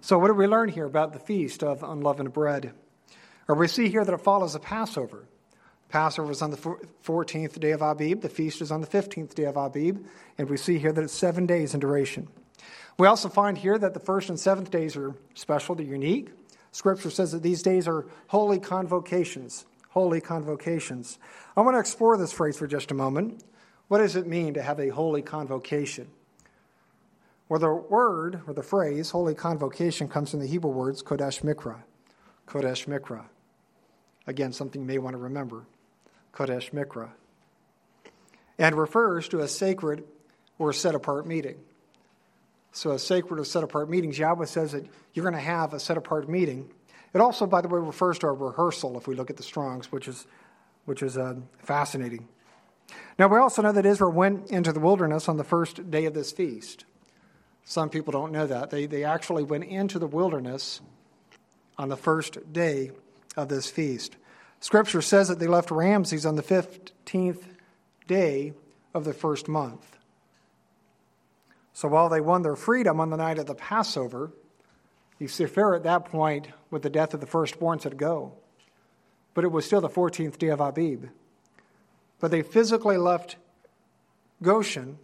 So, 0.00 0.18
what 0.18 0.28
do 0.28 0.34
we 0.34 0.46
learn 0.48 0.68
here 0.68 0.86
about 0.86 1.12
the 1.12 1.20
feast 1.20 1.62
of 1.62 1.84
unleavened 1.84 2.32
bread? 2.32 2.72
Or 3.48 3.54
we 3.54 3.68
see 3.68 3.88
here 3.88 4.04
that 4.04 4.12
it 4.12 4.20
follows 4.20 4.54
a 4.54 4.60
Passover. 4.60 5.26
Passover 5.88 6.32
is 6.32 6.42
on 6.42 6.50
the 6.50 6.56
14th 6.56 7.60
day 7.60 7.72
of 7.72 7.82
Abib. 7.82 8.22
The 8.22 8.28
feast 8.28 8.62
is 8.62 8.72
on 8.72 8.80
the 8.80 8.86
15th 8.86 9.34
day 9.34 9.44
of 9.44 9.56
Abib. 9.56 10.04
And 10.38 10.48
we 10.48 10.56
see 10.56 10.78
here 10.78 10.90
that 10.90 11.04
it's 11.04 11.12
seven 11.12 11.46
days 11.46 11.74
in 11.74 11.80
duration. 11.80 12.28
We 12.98 13.06
also 13.06 13.28
find 13.28 13.56
here 13.58 13.78
that 13.78 13.94
the 13.94 14.00
first 14.00 14.28
and 14.28 14.40
seventh 14.40 14.70
days 14.70 14.96
are 14.96 15.14
special, 15.34 15.74
they're 15.74 15.86
unique. 15.86 16.30
Scripture 16.72 17.10
says 17.10 17.32
that 17.32 17.42
these 17.42 17.62
days 17.62 17.86
are 17.86 18.06
holy 18.28 18.58
convocations. 18.58 19.66
Holy 19.90 20.22
convocations. 20.22 21.18
I 21.54 21.60
want 21.60 21.74
to 21.74 21.80
explore 21.80 22.16
this 22.16 22.32
phrase 22.32 22.56
for 22.56 22.66
just 22.66 22.90
a 22.90 22.94
moment. 22.94 23.44
What 23.88 23.98
does 23.98 24.16
it 24.16 24.26
mean 24.26 24.54
to 24.54 24.62
have 24.62 24.80
a 24.80 24.88
holy 24.88 25.20
convocation? 25.20 26.08
Well, 27.48 27.60
the 27.60 27.70
word 27.70 28.40
or 28.46 28.54
the 28.54 28.62
phrase 28.62 29.10
holy 29.10 29.34
convocation 29.34 30.08
comes 30.08 30.30
from 30.30 30.40
the 30.40 30.46
Hebrew 30.46 30.70
words 30.70 31.02
Kodesh 31.02 31.42
Mikra. 31.42 31.82
Kodesh 32.46 32.86
Mikra. 32.86 33.24
Again, 34.26 34.54
something 34.54 34.80
you 34.80 34.86
may 34.86 34.96
want 34.96 35.12
to 35.12 35.18
remember. 35.18 35.66
Kodesh 36.32 36.70
Mikra. 36.70 37.10
And 38.58 38.74
refers 38.76 39.28
to 39.28 39.40
a 39.40 39.48
sacred 39.48 40.04
or 40.58 40.72
set 40.72 40.94
apart 40.94 41.26
meeting. 41.26 41.56
So, 42.72 42.92
a 42.92 42.98
sacred 42.98 43.38
or 43.38 43.44
set 43.44 43.62
apart 43.62 43.90
meetings, 43.90 44.18
Yahweh 44.18 44.46
says 44.46 44.72
that 44.72 44.86
you're 45.12 45.24
going 45.24 45.34
to 45.34 45.40
have 45.40 45.74
a 45.74 45.80
set 45.80 45.98
apart 45.98 46.28
meeting. 46.28 46.70
It 47.14 47.20
also, 47.20 47.46
by 47.46 47.60
the 47.60 47.68
way, 47.68 47.78
refers 47.78 48.18
to 48.20 48.28
a 48.28 48.32
rehearsal 48.32 48.96
if 48.96 49.06
we 49.06 49.14
look 49.14 49.28
at 49.28 49.36
the 49.36 49.42
Strongs, 49.42 49.92
which 49.92 50.08
is, 50.08 50.26
which 50.86 51.02
is 51.02 51.18
uh, 51.18 51.34
fascinating. 51.58 52.26
Now, 53.18 53.28
we 53.28 53.38
also 53.38 53.60
know 53.60 53.72
that 53.72 53.84
Israel 53.84 54.12
went 54.12 54.50
into 54.50 54.72
the 54.72 54.80
wilderness 54.80 55.28
on 55.28 55.36
the 55.36 55.44
first 55.44 55.90
day 55.90 56.06
of 56.06 56.14
this 56.14 56.32
feast. 56.32 56.86
Some 57.64 57.90
people 57.90 58.12
don't 58.12 58.32
know 58.32 58.46
that. 58.46 58.70
They, 58.70 58.86
they 58.86 59.04
actually 59.04 59.44
went 59.44 59.64
into 59.64 59.98
the 59.98 60.06
wilderness 60.06 60.80
on 61.78 61.90
the 61.90 61.96
first 61.96 62.52
day 62.52 62.90
of 63.36 63.48
this 63.48 63.70
feast. 63.70 64.16
Scripture 64.60 65.02
says 65.02 65.28
that 65.28 65.38
they 65.38 65.46
left 65.46 65.70
Ramses 65.70 66.24
on 66.24 66.36
the 66.36 66.42
15th 66.42 67.42
day 68.06 68.52
of 68.94 69.04
the 69.04 69.12
first 69.12 69.48
month. 69.48 69.91
So 71.72 71.88
while 71.88 72.08
they 72.08 72.20
won 72.20 72.42
their 72.42 72.56
freedom 72.56 73.00
on 73.00 73.10
the 73.10 73.16
night 73.16 73.38
of 73.38 73.46
the 73.46 73.54
Passover, 73.54 74.32
Lucifer 75.20 75.74
at 75.74 75.84
that 75.84 76.04
point, 76.04 76.48
with 76.70 76.82
the 76.82 76.90
death 76.90 77.14
of 77.14 77.20
the 77.20 77.26
firstborn, 77.26 77.78
said, 77.78 77.96
Go. 77.96 78.34
But 79.34 79.44
it 79.44 79.52
was 79.52 79.64
still 79.64 79.80
the 79.80 79.88
14th 79.88 80.38
day 80.38 80.48
of 80.48 80.60
Abib. 80.60 81.06
But 82.20 82.30
they 82.30 82.42
physically 82.42 82.96
left 82.96 83.36
Goshen. 84.42 84.98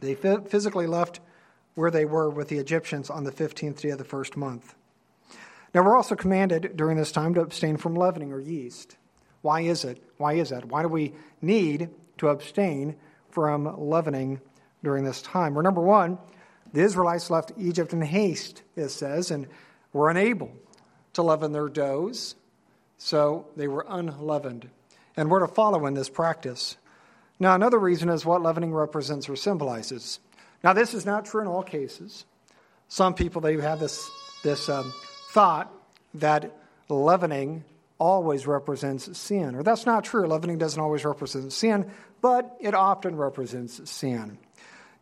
They 0.00 0.14
physically 0.14 0.86
left 0.86 1.20
where 1.74 1.90
they 1.90 2.04
were 2.04 2.28
with 2.30 2.48
the 2.48 2.58
Egyptians 2.58 3.10
on 3.10 3.24
the 3.24 3.32
15th 3.32 3.80
day 3.80 3.90
of 3.90 3.98
the 3.98 4.04
first 4.04 4.36
month. 4.36 4.74
Now, 5.74 5.82
we're 5.82 5.96
also 5.96 6.14
commanded 6.14 6.76
during 6.76 6.96
this 6.96 7.12
time 7.12 7.34
to 7.34 7.42
abstain 7.42 7.76
from 7.76 7.94
leavening 7.94 8.32
or 8.32 8.40
yeast. 8.40 8.96
Why 9.42 9.60
is 9.60 9.84
it? 9.84 10.02
Why 10.16 10.34
is 10.34 10.48
that? 10.48 10.64
Why 10.64 10.82
do 10.82 10.88
we 10.88 11.14
need 11.42 11.90
to 12.18 12.28
abstain 12.28 12.96
from 13.30 13.88
leavening 13.90 14.40
during 14.86 15.02
this 15.02 15.20
time? 15.20 15.52
Well, 15.52 15.64
number 15.64 15.80
one, 15.80 16.16
the 16.72 16.80
Israelites 16.80 17.28
left 17.28 17.50
Egypt 17.58 17.92
in 17.92 18.00
haste, 18.00 18.62
it 18.76 18.90
says, 18.90 19.32
and 19.32 19.48
were 19.92 20.08
unable 20.08 20.52
to 21.14 21.22
leaven 21.22 21.50
their 21.50 21.68
doughs, 21.68 22.36
so 22.96 23.48
they 23.56 23.66
were 23.66 23.84
unleavened. 23.88 24.70
And 25.16 25.28
we're 25.28 25.40
to 25.40 25.48
follow 25.48 25.86
in 25.86 25.94
this 25.94 26.08
practice. 26.08 26.76
Now, 27.40 27.56
another 27.56 27.80
reason 27.80 28.08
is 28.10 28.24
what 28.24 28.44
leavening 28.44 28.72
represents 28.72 29.28
or 29.28 29.34
symbolizes. 29.34 30.20
Now, 30.62 30.72
this 30.72 30.94
is 30.94 31.04
not 31.04 31.24
true 31.24 31.40
in 31.40 31.48
all 31.48 31.64
cases. 31.64 32.24
Some 32.86 33.14
people, 33.14 33.40
they 33.40 33.60
have 33.60 33.80
this, 33.80 34.08
this 34.44 34.68
um, 34.68 34.92
thought 35.32 35.68
that 36.14 36.56
leavening 36.88 37.64
always 37.98 38.46
represents 38.46 39.18
sin. 39.18 39.56
Or 39.56 39.64
that's 39.64 39.84
not 39.84 40.04
true. 40.04 40.28
Leavening 40.28 40.58
doesn't 40.58 40.80
always 40.80 41.04
represent 41.04 41.52
sin, 41.52 41.90
but 42.20 42.56
it 42.60 42.74
often 42.74 43.16
represents 43.16 43.90
sin. 43.90 44.38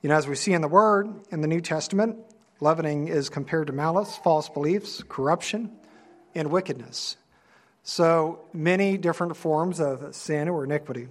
You 0.04 0.10
know, 0.10 0.16
as 0.16 0.28
we 0.28 0.34
see 0.34 0.52
in 0.52 0.60
the 0.60 0.68
Word 0.68 1.08
in 1.30 1.40
the 1.40 1.48
New 1.48 1.62
Testament, 1.62 2.18
leavening 2.60 3.08
is 3.08 3.30
compared 3.30 3.68
to 3.68 3.72
malice, 3.72 4.18
false 4.18 4.50
beliefs, 4.50 5.02
corruption, 5.08 5.72
and 6.34 6.50
wickedness. 6.50 7.16
So 7.84 8.40
many 8.52 8.98
different 8.98 9.34
forms 9.34 9.80
of 9.80 10.14
sin 10.14 10.50
or 10.50 10.64
iniquity. 10.64 11.08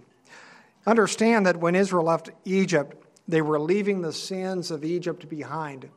Understand 0.85 1.47
that 1.47 1.57
when 1.57 1.73
Israel 1.73 2.05
left 2.05 2.29
Egypt, 2.45 2.95
they 3.27 3.41
were 3.41 3.59
leaving 3.59 4.01
the 4.03 4.13
sins 4.13 4.69
of 4.69 4.85
Egypt 4.85 5.27
behind. 5.27 5.89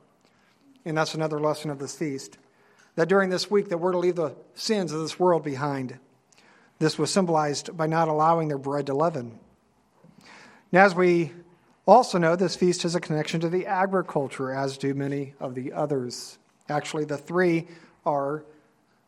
And 0.87 0.97
that's 0.97 1.15
another 1.15 1.39
lesson 1.39 1.71
of 1.71 1.79
this 1.79 1.95
feast. 1.95 2.39
That 2.95 3.11
during 3.11 3.29
this 3.29 3.51
week 3.51 3.69
that 3.69 3.77
we're 3.77 3.93
to 3.93 3.99
leave 3.99 4.17
the 4.17 4.37
sins 4.55 4.91
of 4.91 5.03
this 5.03 5.21
world 5.21 5.45
behind. 5.45 5.99
This 6.79 6.99
was 6.99 7.13
symbolized 7.13 7.77
by 7.77 7.89
not 7.89 8.09
allowing 8.09 8.49
their 8.49 8.57
bread 8.57 8.87
to 8.87 8.95
leaven. 8.95 9.39
Now, 10.73 10.87
as 10.87 10.95
we 10.95 11.33
also 11.87 12.18
know, 12.18 12.37
this 12.37 12.57
feast 12.57 12.83
has 12.83 12.94
a 12.94 13.01
connection 13.01 13.40
to 13.40 13.49
the 13.49 13.66
agriculture, 13.66 14.51
as 14.53 14.77
do 14.77 14.94
many 14.94 15.35
of 15.38 15.55
the 15.55 15.72
others. 15.72 16.38
Actually, 16.68 17.05
the 17.05 17.18
three 17.18 17.68
are 18.05 18.44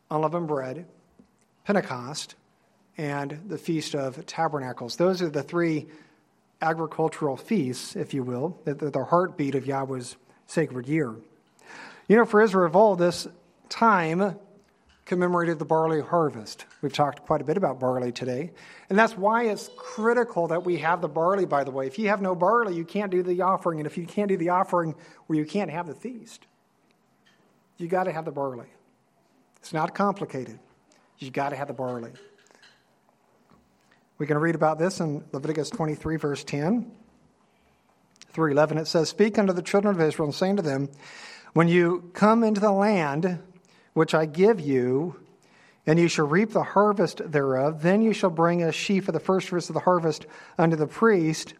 unleavened 0.09 0.47
bread, 0.47 0.85
Pentecost, 1.65 2.35
and 2.97 3.39
the 3.47 3.57
Feast 3.57 3.95
of 3.95 4.25
Tabernacles. 4.25 4.95
Those 4.95 5.21
are 5.21 5.29
the 5.29 5.43
three 5.43 5.87
agricultural 6.61 7.37
feasts, 7.37 7.95
if 7.95 8.13
you 8.13 8.23
will, 8.23 8.57
that 8.65 8.79
the 8.79 9.03
heartbeat 9.03 9.55
of 9.55 9.65
Yahweh's 9.65 10.15
sacred 10.47 10.87
year. 10.87 11.15
You 12.07 12.17
know, 12.17 12.25
for 12.25 12.41
Israel 12.41 12.65
of 12.65 12.75
old, 12.75 12.99
this 12.99 13.27
time 13.69 14.35
commemorated 15.09 15.57
the 15.57 15.65
barley 15.65 16.01
harvest. 16.01 16.65
We've 16.83 16.93
talked 16.93 17.25
quite 17.25 17.41
a 17.41 17.43
bit 17.43 17.57
about 17.57 17.79
barley 17.79 18.11
today. 18.11 18.51
And 18.89 18.97
that's 18.97 19.17
why 19.17 19.45
it's 19.45 19.67
critical 19.75 20.47
that 20.49 20.63
we 20.63 20.77
have 20.77 21.01
the 21.01 21.09
barley, 21.09 21.47
by 21.47 21.63
the 21.63 21.71
way. 21.71 21.87
If 21.87 21.97
you 21.97 22.09
have 22.09 22.21
no 22.21 22.35
barley, 22.35 22.75
you 22.75 22.85
can't 22.85 23.09
do 23.11 23.23
the 23.23 23.41
offering. 23.41 23.79
And 23.79 23.87
if 23.87 23.97
you 23.97 24.05
can't 24.05 24.29
do 24.29 24.37
the 24.37 24.49
offering, 24.49 24.93
well, 25.27 25.35
you 25.35 25.45
can't 25.45 25.71
have 25.71 25.87
the 25.87 25.95
feast. 25.95 26.45
You 27.77 27.87
got 27.87 28.03
to 28.03 28.11
have 28.11 28.23
the 28.23 28.31
barley. 28.31 28.67
It's 29.57 29.73
not 29.73 29.95
complicated. 29.95 30.59
You 31.17 31.31
got 31.31 31.49
to 31.49 31.55
have 31.55 31.69
the 31.69 31.73
barley. 31.73 32.11
We 34.19 34.27
can 34.27 34.37
read 34.37 34.53
about 34.53 34.77
this 34.77 34.99
in 34.99 35.23
Leviticus 35.31 35.71
23, 35.71 36.17
verse 36.17 36.43
10 36.43 36.91
through 38.31 38.51
11. 38.51 38.77
It 38.77 38.85
says, 38.85 39.09
Speak 39.09 39.39
unto 39.39 39.53
the 39.53 39.63
children 39.63 39.95
of 39.95 40.01
Israel, 40.01 40.27
and 40.27 40.35
saying 40.35 40.57
to 40.57 40.61
them, 40.61 40.87
When 41.53 41.67
you 41.67 42.11
come 42.13 42.43
into 42.43 42.61
the 42.61 42.71
land 42.71 43.39
which 43.93 44.13
I 44.13 44.25
give 44.25 44.59
you, 44.59 45.15
and 45.85 45.97
you 45.97 46.07
shall 46.07 46.27
reap 46.27 46.51
the 46.51 46.63
harvest 46.63 47.21
thereof, 47.31 47.81
then 47.81 48.01
you 48.01 48.13
shall 48.13 48.29
bring 48.29 48.63
a 48.63 48.71
sheaf 48.71 49.07
of 49.07 49.13
the 49.13 49.19
first 49.19 49.49
fruits 49.49 49.69
of 49.69 49.73
the 49.73 49.79
harvest 49.79 50.25
unto 50.57 50.75
the 50.75 50.87
priest, 50.87 51.53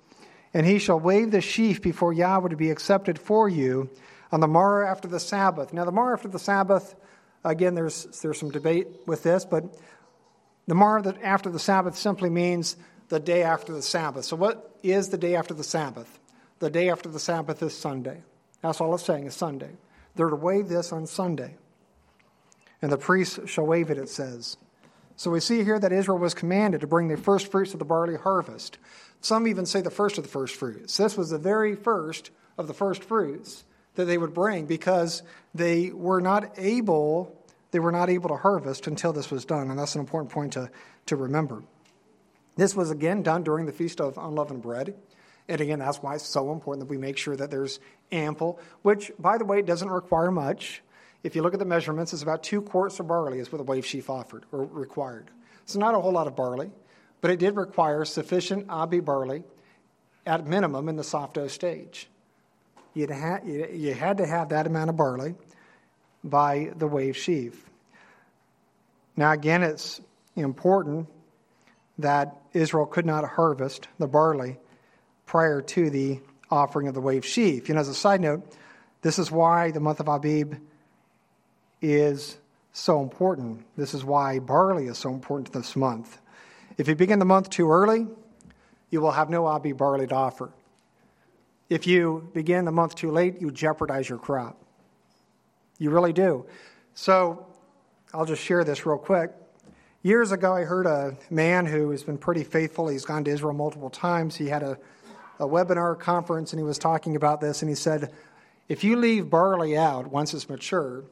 and 0.54 0.66
he 0.66 0.80
shall 0.80 1.00
wave 1.00 1.32
the 1.32 1.42
sheaf 1.42 1.82
before 1.82 2.14
Yahweh 2.14 2.50
to 2.50 2.56
be 2.56 2.70
accepted 2.70 3.20
for 3.20 3.50
you 3.50 3.90
on 4.32 4.40
the 4.40 4.48
morrow 4.48 4.88
after 4.88 5.08
the 5.08 5.20
Sabbath. 5.20 5.74
Now, 5.74 5.86
the 5.86 5.92
morrow 5.92 6.14
after 6.14 6.28
the 6.28 6.40
Sabbath, 6.40 6.96
again, 7.44 7.76
there's, 7.76 8.06
there's 8.22 8.40
some 8.40 8.52
debate 8.52 8.88
with 9.06 9.24
this, 9.24 9.46
but 9.46 9.64
the 10.68 10.76
morrow 10.76 11.02
that 11.02 11.22
after 11.24 11.50
the 11.50 11.60
Sabbath 11.60 11.96
simply 11.96 12.30
means 12.30 12.78
the 13.10 13.20
day 13.20 13.44
after 13.44 13.74
the 13.74 13.82
Sabbath. 13.82 14.26
So, 14.26 14.36
what 14.36 14.78
is 14.84 15.10
the 15.10 15.18
day 15.18 15.36
after 15.36 15.54
the 15.54 15.64
Sabbath? 15.64 16.20
The 16.60 16.70
day 16.70 16.90
after 16.90 17.10
the 17.10 17.20
Sabbath 17.20 17.64
is 17.64 17.76
Sunday. 17.76 18.22
That's 18.62 18.82
all 18.82 18.94
it's 18.94 19.04
saying 19.04 19.26
is 19.26 19.34
Sunday. 19.34 19.72
They're 20.16 20.30
to 20.30 20.36
wave 20.36 20.68
this 20.68 20.92
on 20.92 21.08
Sunday. 21.08 21.56
And 22.82 22.92
the 22.92 22.98
priests 22.98 23.40
shall 23.50 23.66
wave 23.66 23.90
it, 23.90 23.98
it 23.98 24.10
says. 24.10 24.58
So 25.16 25.32
we 25.32 25.42
see 25.42 25.64
here 25.64 25.80
that 25.80 25.92
Israel 25.92 26.18
was 26.18 26.34
commanded 26.34 26.82
to 26.82 26.88
bring 26.88 27.10
the 27.10 27.18
first 27.18 27.52
fruits 27.52 27.74
of 27.74 27.80
the 27.80 27.86
barley 27.86 28.16
harvest. 28.16 28.78
Some 29.22 29.48
even 29.48 29.66
say 29.66 29.82
the 29.82 29.90
first 29.90 30.18
of 30.18 30.24
the 30.24 30.30
first 30.30 30.56
fruits. 30.56 30.96
This 30.96 31.18
was 31.18 31.30
the 31.30 31.38
very 31.38 31.76
first 31.76 32.32
of 32.58 32.68
the 32.68 32.74
first 32.74 33.04
fruits 33.04 33.66
that 33.96 34.06
they 34.06 34.18
would 34.18 34.34
bring 34.34 34.66
because 34.66 35.24
they 35.54 35.90
were 35.90 36.22
not 36.22 36.58
able 36.58 37.36
they 37.72 37.80
were 37.80 37.92
not 37.92 38.10
able 38.10 38.30
to 38.30 38.36
harvest 38.36 38.88
until 38.88 39.14
this 39.14 39.30
was 39.30 39.46
done, 39.46 39.70
and 39.70 39.78
that's 39.78 39.96
an 39.96 40.02
important 40.02 40.32
point 40.32 40.54
to, 40.54 40.72
to 41.06 41.16
remember. 41.16 41.64
This 42.56 42.76
was 42.76 42.92
again 42.92 43.22
done 43.22 43.44
during 43.44 43.66
the 43.66 43.72
Feast 43.72 44.02
of 44.02 44.18
Unleavened 44.18 44.62
Bread. 44.62 44.96
And 45.48 45.62
again, 45.62 45.80
that's 45.80 46.02
why 46.02 46.16
it's 46.16 46.26
so 46.26 46.52
important 46.52 46.88
that 46.88 46.92
we 46.92 46.98
make 46.98 47.18
sure 47.18 47.36
that 47.36 47.50
there's 47.50 47.80
ample, 48.12 48.60
which, 48.82 49.12
by 49.18 49.38
the 49.38 49.46
way, 49.46 49.62
doesn't 49.62 49.90
require 49.90 50.32
much. 50.32 50.82
If 51.24 51.36
you 51.36 51.42
look 51.42 51.54
at 51.54 51.60
the 51.60 51.66
measurements, 51.66 52.14
it's 52.14 52.24
about 52.24 52.44
two 52.44 52.62
quarts 52.62 53.00
of 53.00 53.08
barley 53.08 53.40
is 53.40 53.52
what 53.52 53.58
the 53.58 53.64
wave 53.64 53.86
sheaf 53.86 54.10
offered 54.10 54.46
or 54.52 54.66
required. 54.66 55.30
It's 55.64 55.76
not 55.76 55.94
a 55.94 56.00
whole 56.00 56.14
lot 56.14 56.28
of 56.28 56.36
barley, 56.36 56.72
but 57.22 57.30
it 57.30 57.40
did 57.40 57.56
require 57.56 58.06
sufficient 58.06 58.68
Abib 58.70 59.06
barley 59.06 59.44
at 60.26 60.48
minimum 60.48 60.88
in 60.88 60.96
the 60.96 61.04
soft 61.04 61.34
dough 61.36 61.48
stage. 61.48 62.10
You'd 62.94 63.12
ha- 63.12 63.42
you 63.44 63.94
had 63.94 64.18
to 64.18 64.26
have 64.26 64.50
that 64.50 64.66
amount 64.66 64.90
of 64.90 64.98
barley 64.98 65.36
by 66.24 66.72
the 66.78 66.88
wave 66.88 67.18
sheaf. 67.18 67.70
Now, 69.16 69.32
again, 69.32 69.64
it's 69.64 70.00
important 70.36 71.08
that 71.98 72.38
Israel 72.54 72.86
could 72.86 73.06
not 73.06 73.26
harvest 73.26 73.90
the 74.00 74.08
barley 74.08 74.58
prior 75.26 75.62
to 75.62 75.90
the 75.90 76.20
offering 76.50 76.88
of 76.88 76.94
the 76.94 77.02
wave 77.02 77.26
sheaf. 77.26 77.68
You 77.68 77.76
know, 77.76 77.82
as 77.82 77.90
a 77.90 77.94
side 77.94 78.22
note, 78.22 78.56
this 79.02 79.20
is 79.20 79.30
why 79.30 79.72
the 79.72 79.80
month 79.80 80.00
of 80.00 80.08
Abib 80.08 80.56
is 81.82 82.38
so 82.72 83.02
important. 83.02 83.66
This 83.76 83.94
is 83.94 84.04
why 84.04 84.40
barley 84.40 84.88
is 84.88 84.98
so 84.98 85.10
important 85.10 85.52
this 85.54 85.76
month. 85.76 86.20
If 86.78 86.88
you 86.88 86.96
begin 86.96 87.20
the 87.20 87.26
month 87.26 87.50
too 87.50 87.70
early, 87.72 88.08
you 88.90 89.02
will 89.02 89.12
have 89.12 89.30
no 89.30 89.48
Abib 89.48 89.78
barley 89.78 90.08
to 90.08 90.16
offer. 90.16 90.52
If 91.70 91.86
you 91.86 92.30
begin 92.34 92.66
the 92.66 92.72
month 92.72 92.96
too 92.96 93.12
late, 93.12 93.40
you 93.40 93.52
jeopardize 93.52 94.10
your 94.10 94.18
crop. 94.18 94.58
You 95.78 95.92
really 95.92 96.14
do. 96.14 96.46
So 96.96 97.46
I'll 98.14 98.26
just 98.26 98.42
share 98.42 98.64
this 98.64 98.86
real 98.86 98.98
quick. 98.98 99.32
Years 100.02 100.32
ago, 100.32 100.54
I 100.54 100.64
heard 100.64 100.86
a 100.86 101.16
man 101.30 101.66
who 101.66 101.92
has 101.92 102.04
been 102.04 102.18
pretty 102.18 102.44
faithful. 102.44 102.88
He's 102.88 103.06
gone 103.06 103.24
to 103.26 103.32
Israel 103.32 103.54
multiple 103.54 103.90
times. 103.90 104.36
He 104.36 104.48
had 104.48 104.64
a, 104.64 104.78
a 105.40 105.46
webinar 105.46 106.00
conference 106.00 106.54
and 106.54 106.60
he 106.60 106.64
was 106.64 106.80
talking 106.80 107.16
about 107.16 107.42
this, 107.42 107.62
and 107.62 107.70
he 107.70 107.76
said, 107.76 108.14
If 108.68 108.84
you 108.84 108.96
leave 108.96 109.30
barley 109.30 109.78
out 109.78 110.08
once 110.08 110.34
it's 110.34 110.50
mature, 110.50 111.04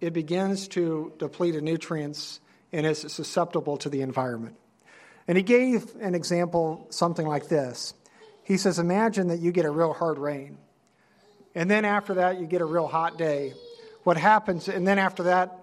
it 0.00 0.12
begins 0.12 0.68
to 0.68 1.12
deplete 1.18 1.56
of 1.56 1.62
nutrients 1.62 2.40
and 2.72 2.86
is 2.86 3.00
susceptible 3.00 3.76
to 3.78 3.88
the 3.88 4.02
environment. 4.02 4.56
And 5.26 5.36
he 5.36 5.42
gave 5.42 5.94
an 6.00 6.14
example, 6.14 6.86
something 6.90 7.26
like 7.26 7.48
this. 7.48 7.94
He 8.44 8.56
says, 8.56 8.78
Imagine 8.78 9.28
that 9.28 9.40
you 9.40 9.52
get 9.52 9.64
a 9.64 9.70
real 9.70 9.92
hard 9.92 10.18
rain, 10.18 10.58
and 11.54 11.70
then 11.70 11.84
after 11.84 12.14
that, 12.14 12.40
you 12.40 12.46
get 12.46 12.60
a 12.60 12.66
real 12.66 12.86
hot 12.86 13.18
day. 13.18 13.52
What 14.04 14.16
happens, 14.16 14.68
and 14.68 14.86
then 14.86 14.98
after 14.98 15.24
that, 15.24 15.58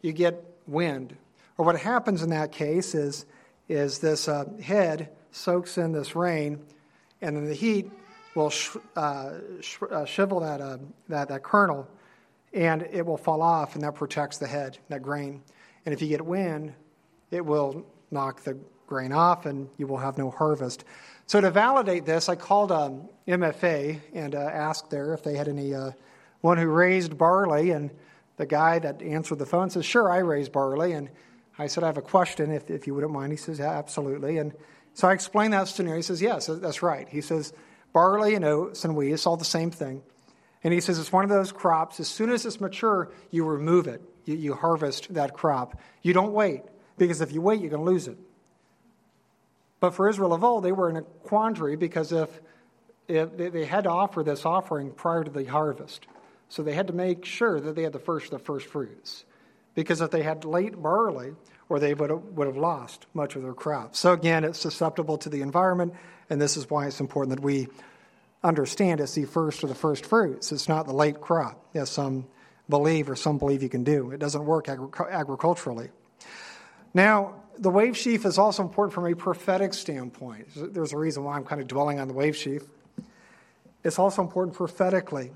you 0.00 0.12
get 0.12 0.42
wind. 0.66 1.16
Or 1.58 1.66
what 1.66 1.78
happens 1.78 2.22
in 2.22 2.30
that 2.30 2.52
case 2.52 2.94
is, 2.94 3.26
is 3.68 3.98
this 3.98 4.28
uh, 4.28 4.46
head 4.62 5.10
soaks 5.30 5.78
in 5.78 5.92
this 5.92 6.16
rain, 6.16 6.60
and 7.20 7.36
then 7.36 7.46
the 7.46 7.54
heat 7.54 7.90
will 8.34 8.50
sh- 8.50 8.76
uh, 8.96 9.32
sh- 9.60 9.82
uh, 9.90 10.04
shrivel 10.04 10.40
that, 10.40 10.60
uh, 10.60 10.78
that, 11.08 11.28
that 11.28 11.42
kernel, 11.42 11.86
and 12.54 12.82
it 12.90 13.04
will 13.04 13.16
fall 13.16 13.42
off, 13.42 13.74
and 13.74 13.84
that 13.84 13.94
protects 13.94 14.38
the 14.38 14.46
head, 14.46 14.78
that 14.88 15.02
grain. 15.02 15.42
And 15.84 15.92
if 15.92 16.02
you 16.02 16.08
get 16.08 16.24
wind, 16.24 16.74
it 17.30 17.44
will 17.44 17.86
knock 18.10 18.42
the 18.44 18.58
grain 18.86 19.12
off, 19.12 19.46
and 19.46 19.68
you 19.78 19.86
will 19.86 19.98
have 19.98 20.18
no 20.18 20.30
harvest. 20.30 20.84
So 21.26 21.40
to 21.40 21.50
validate 21.50 22.04
this, 22.04 22.28
I 22.28 22.34
called 22.34 22.70
um, 22.70 23.08
MFA 23.26 24.00
and 24.12 24.34
uh, 24.34 24.38
asked 24.38 24.90
there 24.90 25.14
if 25.14 25.22
they 25.22 25.36
had 25.36 25.48
any 25.48 25.74
uh, 25.74 25.92
one 26.42 26.58
who 26.58 26.66
raised 26.66 27.16
barley, 27.16 27.70
and 27.70 27.90
the 28.36 28.46
guy 28.46 28.78
that 28.80 29.00
answered 29.00 29.38
the 29.38 29.46
phone 29.46 29.70
says, 29.70 29.86
"Sure, 29.86 30.10
I 30.10 30.18
raise 30.18 30.48
barley." 30.48 30.92
And 30.92 31.08
I 31.58 31.68
said, 31.68 31.84
"I 31.84 31.86
have 31.86 31.96
a 31.96 32.02
question, 32.02 32.50
if 32.50 32.70
if 32.70 32.86
you 32.86 32.94
wouldn't 32.94 33.12
mind." 33.12 33.32
He 33.32 33.38
says, 33.38 33.58
yeah, 33.60 33.70
"Absolutely." 33.70 34.38
And 34.38 34.52
so 34.94 35.08
I 35.08 35.12
explained 35.14 35.54
that 35.54 35.68
scenario. 35.68 35.96
He 35.96 36.02
says, 36.02 36.20
"Yes, 36.20 36.46
that's 36.46 36.82
right." 36.82 37.08
He 37.08 37.22
says, 37.22 37.52
"Barley 37.92 38.34
and 38.34 38.44
oats 38.44 38.84
and 38.84 38.94
wheat, 38.94 39.12
it's 39.12 39.26
all 39.26 39.36
the 39.36 39.44
same 39.44 39.70
thing." 39.70 40.02
And 40.64 40.72
he 40.72 40.80
says 40.80 40.98
it's 40.98 41.12
one 41.12 41.24
of 41.24 41.30
those 41.30 41.52
crops. 41.52 41.98
As 42.00 42.08
soon 42.08 42.30
as 42.30 42.46
it's 42.46 42.60
mature, 42.60 43.10
you 43.30 43.44
remove 43.44 43.88
it. 43.88 44.02
You, 44.24 44.36
you 44.36 44.54
harvest 44.54 45.12
that 45.14 45.34
crop. 45.34 45.80
You 46.02 46.12
don't 46.12 46.32
wait 46.32 46.62
because 46.96 47.20
if 47.20 47.32
you 47.32 47.40
wait, 47.40 47.60
you're 47.60 47.70
going 47.70 47.84
to 47.84 47.90
lose 47.90 48.08
it. 48.08 48.16
But 49.80 49.94
for 49.94 50.08
Israel 50.08 50.32
of 50.32 50.44
old, 50.44 50.62
they 50.62 50.70
were 50.70 50.88
in 50.88 50.96
a 50.96 51.02
quandary 51.02 51.74
because 51.74 52.12
if, 52.12 52.40
if 53.08 53.36
they, 53.36 53.64
had 53.64 53.84
to 53.84 53.90
offer 53.90 54.22
this 54.22 54.46
offering 54.46 54.92
prior 54.92 55.24
to 55.24 55.30
the 55.30 55.44
harvest, 55.44 56.06
so 56.48 56.62
they 56.62 56.74
had 56.74 56.86
to 56.86 56.92
make 56.92 57.24
sure 57.24 57.60
that 57.60 57.74
they 57.74 57.82
had 57.82 57.92
the 57.92 57.98
first 57.98 58.30
the 58.30 58.38
first 58.38 58.68
fruits, 58.68 59.24
because 59.74 60.00
if 60.00 60.12
they 60.12 60.22
had 60.22 60.44
late 60.44 60.80
barley, 60.80 61.34
or 61.68 61.80
they 61.80 61.94
would 61.94 62.10
have, 62.10 62.22
would 62.22 62.46
have 62.46 62.56
lost 62.56 63.06
much 63.12 63.34
of 63.34 63.42
their 63.42 63.54
crop. 63.54 63.96
So 63.96 64.12
again, 64.12 64.44
it's 64.44 64.60
susceptible 64.60 65.18
to 65.18 65.28
the 65.28 65.40
environment, 65.40 65.94
and 66.30 66.40
this 66.40 66.56
is 66.56 66.70
why 66.70 66.86
it's 66.86 67.00
important 67.00 67.34
that 67.34 67.42
we 67.42 67.66
understand 68.44 69.00
it's 69.00 69.14
the 69.14 69.24
first 69.24 69.62
of 69.62 69.68
the 69.68 69.74
first 69.74 70.06
fruits. 70.06 70.52
It's 70.52 70.68
not 70.68 70.86
the 70.86 70.92
late 70.92 71.20
crop, 71.20 71.64
as 71.74 71.90
some 71.90 72.26
believe 72.68 73.10
or 73.10 73.16
some 73.16 73.38
believe 73.38 73.62
you 73.62 73.68
can 73.68 73.84
do. 73.84 74.10
It 74.10 74.18
doesn't 74.18 74.44
work 74.44 74.66
agric- 74.66 75.10
agriculturally. 75.10 75.90
Now, 76.94 77.34
the 77.58 77.70
wave 77.70 77.96
sheaf 77.96 78.24
is 78.24 78.38
also 78.38 78.62
important 78.62 78.94
from 78.94 79.06
a 79.06 79.14
prophetic 79.14 79.74
standpoint. 79.74 80.48
There's 80.54 80.92
a 80.92 80.98
reason 80.98 81.24
why 81.24 81.36
I'm 81.36 81.44
kind 81.44 81.60
of 81.60 81.68
dwelling 81.68 82.00
on 82.00 82.08
the 82.08 82.14
wave 82.14 82.36
sheaf. 82.36 82.62
It's 83.84 83.98
also 83.98 84.22
important 84.22 84.56
prophetically. 84.56 85.32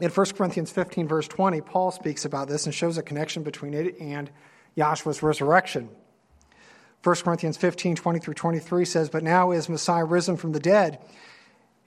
In 0.00 0.10
1 0.10 0.26
Corinthians 0.36 0.70
15, 0.70 1.08
verse 1.08 1.28
20, 1.28 1.60
Paul 1.60 1.90
speaks 1.90 2.24
about 2.24 2.48
this 2.48 2.66
and 2.66 2.74
shows 2.74 2.98
a 2.98 3.02
connection 3.02 3.42
between 3.42 3.74
it 3.74 4.00
and 4.00 4.30
Yahshua's 4.76 5.22
resurrection. 5.22 5.88
1 7.04 7.16
Corinthians 7.16 7.56
15, 7.56 7.96
20 7.96 8.18
through 8.18 8.34
23 8.34 8.84
says, 8.84 9.10
But 9.10 9.22
now 9.22 9.50
is 9.50 9.68
Messiah 9.68 10.04
risen 10.04 10.36
from 10.36 10.52
the 10.52 10.60
dead 10.60 10.98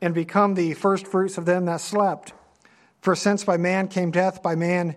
and 0.02 0.14
become 0.14 0.54
the 0.54 0.74
first 0.74 1.08
fruits 1.08 1.38
of 1.38 1.46
them 1.46 1.66
that 1.66 1.82
slept. 1.82 2.34
For 3.02 3.16
since 3.16 3.44
by 3.44 3.58
man 3.58 3.88
came 3.88 4.12
death, 4.12 4.42
by 4.42 4.56
man 4.56 4.96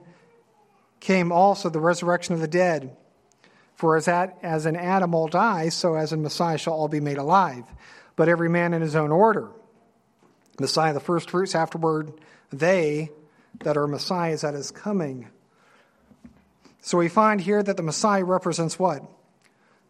came 1.01 1.31
also 1.31 1.69
the 1.69 1.81
resurrection 1.81 2.35
of 2.35 2.41
the 2.41 2.49
dead. 2.49 2.97
For 3.75 3.97
as, 3.97 4.09
at, 4.09 4.37
as 4.43 4.67
in 4.67 4.77
Adam 4.77 5.15
all 5.15 5.29
die, 5.29 5.69
so 5.69 5.95
as 5.95 6.13
in 6.13 6.23
Messiah 6.23 6.59
shall 6.59 6.73
all 6.73 6.89
be 6.89 7.01
made 7.01 7.19
alive, 7.19 7.65
but 8.17 8.29
every 8.29 8.49
man 8.49 8.75
in 8.75 8.83
his 8.83 8.97
own 8.97 9.13
order. 9.13 9.51
Messiah 10.59 10.93
the 10.93 11.01
first 11.01 11.31
fruits, 11.31 11.55
afterward 11.55 12.13
they 12.51 13.11
that 13.61 13.77
are 13.77 13.87
Messiahs 13.87 14.43
at 14.43 14.55
his 14.55 14.71
coming. 14.71 15.29
So 16.81 16.99
we 16.99 17.09
find 17.09 17.41
here 17.41 17.63
that 17.63 17.77
the 17.77 17.83
Messiah 17.83 18.25
represents 18.25 18.79
what? 18.79 19.03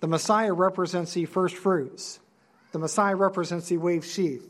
The 0.01 0.07
Messiah 0.07 0.53
represents 0.53 1.15
the 1.15 1.25
first 1.25 1.57
fruits. 1.57 2.21
The 2.73 2.79
Messiah 2.79 3.17
represents 3.17 3.69
the 3.69 3.79
wave 3.79 4.05
sheaf. 4.05 4.43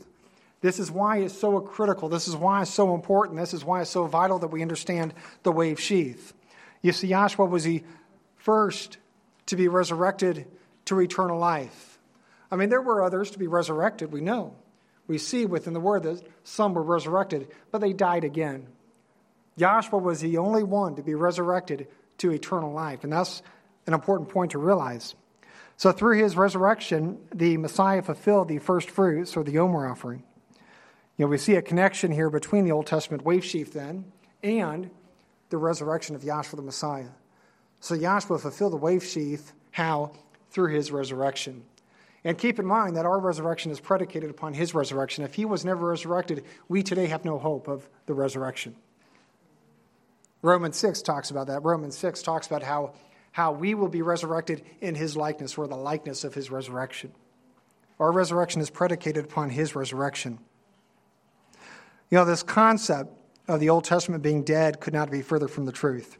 This 0.60 0.78
is 0.80 0.90
why 0.90 1.18
it's 1.18 1.38
so 1.38 1.60
critical. 1.60 2.08
This 2.08 2.26
is 2.26 2.34
why 2.34 2.62
it's 2.62 2.72
so 2.72 2.94
important. 2.94 3.38
This 3.38 3.54
is 3.54 3.64
why 3.64 3.80
it's 3.82 3.90
so 3.90 4.06
vital 4.06 4.40
that 4.40 4.48
we 4.48 4.62
understand 4.62 5.14
the 5.42 5.52
wave 5.52 5.78
sheaf. 5.78 6.32
You 6.82 6.92
see, 6.92 7.08
Yahshua 7.08 7.48
was 7.48 7.64
the 7.64 7.84
first 8.36 8.98
to 9.46 9.56
be 9.56 9.68
resurrected 9.68 10.46
to 10.86 11.00
eternal 11.00 11.38
life. 11.38 11.98
I 12.50 12.56
mean, 12.56 12.70
there 12.70 12.82
were 12.82 13.02
others 13.02 13.30
to 13.32 13.38
be 13.38 13.46
resurrected, 13.46 14.12
we 14.12 14.20
know. 14.20 14.54
We 15.06 15.18
see 15.18 15.46
within 15.46 15.74
the 15.74 15.80
word 15.80 16.02
that 16.04 16.22
some 16.44 16.74
were 16.74 16.82
resurrected, 16.82 17.48
but 17.70 17.80
they 17.80 17.92
died 17.92 18.24
again. 18.24 18.66
Yahshua 19.58 20.00
was 20.00 20.20
the 20.20 20.38
only 20.38 20.62
one 20.62 20.96
to 20.96 21.02
be 21.02 21.14
resurrected 21.14 21.88
to 22.18 22.30
eternal 22.30 22.72
life, 22.72 23.04
and 23.04 23.12
that's 23.12 23.42
an 23.86 23.94
important 23.94 24.28
point 24.28 24.52
to 24.52 24.58
realize. 24.58 25.14
So, 25.76 25.92
through 25.92 26.18
his 26.18 26.36
resurrection, 26.36 27.18
the 27.32 27.56
Messiah 27.56 28.02
fulfilled 28.02 28.48
the 28.48 28.58
first 28.58 28.90
fruits, 28.90 29.36
or 29.36 29.44
the 29.44 29.58
Omer 29.58 29.88
offering. 29.88 30.24
You 31.18 31.24
know, 31.24 31.30
we 31.30 31.38
see 31.38 31.56
a 31.56 31.62
connection 31.62 32.12
here 32.12 32.30
between 32.30 32.64
the 32.64 32.70
Old 32.70 32.86
Testament 32.86 33.24
wave 33.24 33.44
sheaf 33.44 33.72
then 33.72 34.04
and 34.42 34.88
the 35.50 35.56
resurrection 35.56 36.14
of 36.14 36.22
Yahshua 36.22 36.56
the 36.56 36.62
Messiah. 36.62 37.08
So 37.80 37.96
Yahshua 37.96 38.40
fulfilled 38.40 38.72
the 38.72 38.76
wave 38.76 39.04
sheaf. 39.04 39.52
How? 39.72 40.12
Through 40.50 40.74
his 40.74 40.92
resurrection. 40.92 41.64
And 42.22 42.38
keep 42.38 42.60
in 42.60 42.66
mind 42.66 42.96
that 42.96 43.04
our 43.04 43.18
resurrection 43.18 43.72
is 43.72 43.80
predicated 43.80 44.30
upon 44.30 44.54
his 44.54 44.74
resurrection. 44.74 45.24
If 45.24 45.34
he 45.34 45.44
was 45.44 45.64
never 45.64 45.88
resurrected, 45.88 46.44
we 46.68 46.84
today 46.84 47.06
have 47.06 47.24
no 47.24 47.38
hope 47.38 47.66
of 47.66 47.88
the 48.06 48.14
resurrection. 48.14 48.76
Romans 50.40 50.76
6 50.76 51.02
talks 51.02 51.30
about 51.30 51.48
that. 51.48 51.64
Romans 51.64 51.98
6 51.98 52.22
talks 52.22 52.46
about 52.46 52.62
how, 52.62 52.94
how 53.32 53.50
we 53.52 53.74
will 53.74 53.88
be 53.88 54.02
resurrected 54.02 54.62
in 54.80 54.94
his 54.94 55.16
likeness 55.16 55.58
or 55.58 55.66
the 55.66 55.76
likeness 55.76 56.22
of 56.22 56.34
his 56.34 56.48
resurrection. 56.50 57.12
Our 57.98 58.12
resurrection 58.12 58.60
is 58.60 58.70
predicated 58.70 59.24
upon 59.24 59.50
his 59.50 59.74
resurrection. 59.74 60.38
You 62.10 62.18
know, 62.18 62.24
this 62.24 62.42
concept 62.42 63.12
of 63.46 63.60
the 63.60 63.68
Old 63.70 63.84
Testament 63.84 64.22
being 64.22 64.42
dead 64.42 64.80
could 64.80 64.94
not 64.94 65.10
be 65.10 65.22
further 65.22 65.48
from 65.48 65.66
the 65.66 65.72
truth. 65.72 66.18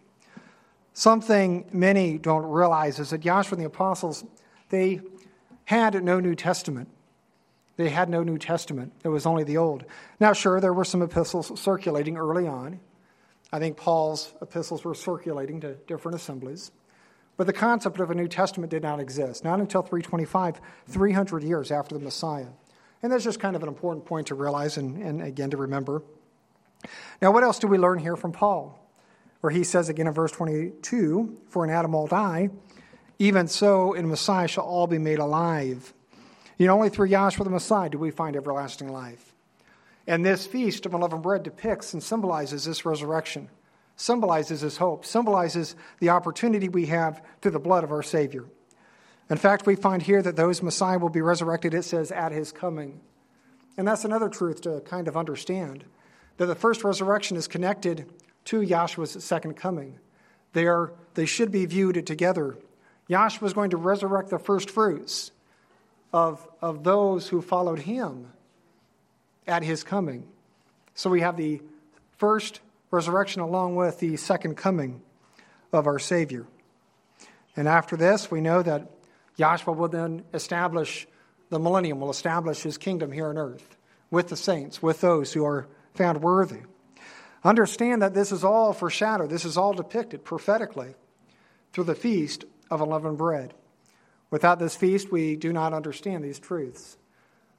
Something 0.92 1.68
many 1.72 2.18
don't 2.18 2.44
realize 2.44 2.98
is 2.98 3.10
that 3.10 3.22
Yahshua 3.22 3.52
and 3.52 3.60
the 3.60 3.66
apostles, 3.66 4.24
they 4.68 5.00
had 5.64 6.02
no 6.02 6.18
New 6.20 6.34
Testament. 6.34 6.88
They 7.76 7.90
had 7.90 8.08
no 8.08 8.22
New 8.24 8.38
Testament. 8.38 8.92
It 9.04 9.08
was 9.08 9.24
only 9.24 9.44
the 9.44 9.56
Old. 9.56 9.84
Now, 10.18 10.32
sure, 10.32 10.60
there 10.60 10.72
were 10.72 10.84
some 10.84 11.00
epistles 11.00 11.58
circulating 11.60 12.16
early 12.16 12.46
on. 12.48 12.80
I 13.52 13.58
think 13.60 13.76
Paul's 13.76 14.34
epistles 14.42 14.84
were 14.84 14.94
circulating 14.94 15.60
to 15.60 15.74
different 15.86 16.16
assemblies. 16.16 16.72
But 17.36 17.46
the 17.46 17.52
concept 17.52 18.00
of 18.00 18.10
a 18.10 18.14
New 18.14 18.26
Testament 18.26 18.70
did 18.70 18.82
not 18.82 18.98
exist, 18.98 19.44
not 19.44 19.60
until 19.60 19.82
325, 19.82 20.60
300 20.88 21.44
years 21.44 21.70
after 21.70 21.96
the 21.96 22.04
Messiah. 22.04 22.48
And 23.02 23.12
that's 23.12 23.24
just 23.24 23.40
kind 23.40 23.56
of 23.56 23.62
an 23.62 23.68
important 23.68 24.04
point 24.04 24.28
to 24.28 24.34
realize 24.34 24.76
and, 24.76 24.96
and 25.02 25.22
again 25.22 25.50
to 25.50 25.56
remember. 25.56 26.02
Now, 27.22 27.32
what 27.32 27.44
else 27.44 27.58
do 27.58 27.66
we 27.66 27.78
learn 27.78 27.98
here 27.98 28.16
from 28.16 28.32
Paul? 28.32 28.78
where 29.40 29.50
he 29.50 29.64
says 29.64 29.88
again 29.88 30.06
in 30.06 30.12
verse 30.12 30.32
22 30.32 31.38
For 31.48 31.64
in 31.64 31.70
Adam 31.70 31.94
all 31.94 32.06
die, 32.06 32.50
even 33.18 33.48
so 33.48 33.92
in 33.92 34.08
Messiah 34.08 34.48
shall 34.48 34.64
all 34.64 34.86
be 34.86 34.98
made 34.98 35.18
alive. 35.18 35.92
You 36.56 36.66
know, 36.66 36.74
only 36.74 36.88
through 36.88 37.08
Yahshua 37.08 37.44
the 37.44 37.50
Messiah 37.50 37.88
do 37.88 37.98
we 37.98 38.10
find 38.10 38.36
everlasting 38.36 38.88
life. 38.88 39.34
And 40.06 40.24
this 40.24 40.46
feast 40.46 40.86
of 40.86 40.94
unleavened 40.94 41.22
bread 41.22 41.42
depicts 41.42 41.92
and 41.92 42.02
symbolizes 42.02 42.64
this 42.64 42.84
resurrection, 42.84 43.48
symbolizes 43.96 44.62
this 44.62 44.78
hope, 44.78 45.04
symbolizes 45.04 45.76
the 46.00 46.08
opportunity 46.08 46.68
we 46.68 46.86
have 46.86 47.22
through 47.40 47.52
the 47.52 47.58
blood 47.58 47.84
of 47.84 47.92
our 47.92 48.02
Savior. 48.02 48.44
In 49.30 49.36
fact, 49.36 49.66
we 49.66 49.76
find 49.76 50.02
here 50.02 50.22
that 50.22 50.36
those 50.36 50.62
Messiah 50.62 50.98
will 50.98 51.10
be 51.10 51.20
resurrected, 51.20 51.74
it 51.74 51.84
says, 51.84 52.10
at 52.10 52.32
his 52.32 52.50
coming. 52.50 53.00
And 53.76 53.86
that's 53.86 54.04
another 54.04 54.28
truth 54.28 54.62
to 54.62 54.80
kind 54.80 55.06
of 55.06 55.16
understand 55.16 55.84
that 56.38 56.46
the 56.46 56.54
first 56.54 56.82
resurrection 56.82 57.36
is 57.36 57.46
connected 57.46 58.10
to 58.46 58.60
Yahshua's 58.60 59.22
second 59.22 59.54
coming. 59.54 59.98
They, 60.52 60.66
are, 60.66 60.92
they 61.14 61.26
should 61.26 61.52
be 61.52 61.66
viewed 61.66 62.06
together. 62.06 62.56
Yahshua 63.10 63.46
is 63.46 63.52
going 63.52 63.70
to 63.70 63.76
resurrect 63.76 64.30
the 64.30 64.38
first 64.38 64.70
fruits 64.70 65.30
of, 66.12 66.46
of 66.62 66.84
those 66.84 67.28
who 67.28 67.42
followed 67.42 67.80
him 67.80 68.32
at 69.46 69.62
his 69.62 69.84
coming. 69.84 70.26
So 70.94 71.10
we 71.10 71.20
have 71.20 71.36
the 71.36 71.60
first 72.16 72.60
resurrection 72.90 73.42
along 73.42 73.76
with 73.76 74.00
the 74.00 74.16
second 74.16 74.56
coming 74.56 75.02
of 75.72 75.86
our 75.86 75.98
Savior. 75.98 76.46
And 77.56 77.68
after 77.68 77.96
this, 77.96 78.30
we 78.30 78.40
know 78.40 78.62
that 78.62 78.90
Yahshua 79.38 79.76
will 79.76 79.88
then 79.88 80.24
establish 80.34 81.06
the 81.50 81.58
millennium, 81.58 82.00
will 82.00 82.10
establish 82.10 82.62
his 82.62 82.76
kingdom 82.76 83.12
here 83.12 83.28
on 83.28 83.38
earth 83.38 83.76
with 84.10 84.28
the 84.28 84.36
saints, 84.36 84.82
with 84.82 85.00
those 85.00 85.32
who 85.32 85.44
are 85.44 85.66
found 85.94 86.22
worthy. 86.22 86.60
Understand 87.44 88.02
that 88.02 88.14
this 88.14 88.32
is 88.32 88.44
all 88.44 88.72
foreshadowed, 88.72 89.30
this 89.30 89.44
is 89.44 89.56
all 89.56 89.72
depicted 89.72 90.24
prophetically 90.24 90.94
through 91.72 91.84
the 91.84 91.94
feast 91.94 92.44
of 92.70 92.80
unleavened 92.80 93.18
bread. 93.18 93.54
Without 94.30 94.58
this 94.58 94.76
feast, 94.76 95.10
we 95.10 95.36
do 95.36 95.52
not 95.52 95.72
understand 95.72 96.24
these 96.24 96.38
truths 96.38 96.98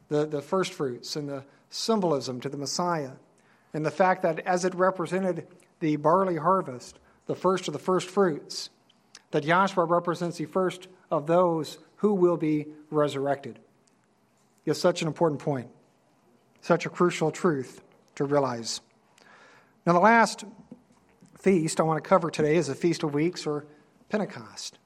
the, 0.10 0.26
the 0.26 0.42
first 0.42 0.74
fruits 0.74 1.16
and 1.16 1.30
the 1.30 1.44
symbolism 1.70 2.42
to 2.42 2.50
the 2.50 2.58
Messiah, 2.58 3.12
and 3.74 3.86
the 3.86 3.92
fact 3.92 4.24
that 4.24 4.40
as 4.40 4.66
it 4.66 4.76
represented 4.76 5.48
the 5.80 5.96
barley 5.96 6.36
harvest, 6.36 7.00
the 7.28 7.36
first 7.36 7.68
of 7.68 7.74
the 7.74 7.80
first 7.80 8.10
fruits, 8.10 8.70
that 9.32 9.44
Yahshua 9.44 9.88
represents 9.88 10.38
the 10.38 10.46
first 10.46 10.88
of 11.12 11.28
those 11.28 11.78
who 11.98 12.14
will 12.14 12.38
be 12.38 12.68
resurrected. 12.90 13.60
It's 14.66 14.80
such 14.80 15.02
an 15.02 15.08
important 15.08 15.42
point, 15.42 15.70
such 16.62 16.86
a 16.86 16.90
crucial 16.90 17.32
truth 17.32 17.82
to 18.16 18.26
realize. 18.26 18.82
Now, 19.86 19.94
the 19.94 20.00
last 20.00 20.44
feast 21.40 21.80
I 21.80 21.84
want 21.84 22.04
to 22.04 22.08
cover 22.08 22.30
today 22.30 22.56
is 22.56 22.68
the 22.68 22.76
Feast 22.76 23.04
of 23.04 23.14
Weeks 23.14 23.48
or 23.48 23.66
Pentecost. 24.10 24.78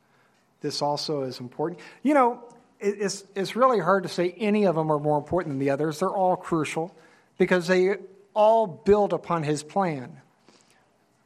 This 0.62 0.82
also 0.82 1.24
is 1.24 1.40
important. 1.40 1.82
You 2.04 2.14
know, 2.14 2.44
it's, 2.80 3.26
it's 3.36 3.56
really 3.56 3.80
hard 3.80 4.04
to 4.04 4.10
say 4.10 4.32
any 4.38 4.66
of 4.66 4.76
them 4.76 4.92
are 4.92 5.00
more 5.00 5.18
important 5.18 5.54
than 5.54 5.60
the 5.60 5.72
others. 5.72 6.00
They're 6.00 6.10
all 6.10 6.36
crucial 6.36 6.96
because 7.38 7.68
they 7.68 7.96
all 8.34 8.68
build 8.68 9.14
upon 9.14 9.44
his 9.44 9.64
plan. 9.64 10.22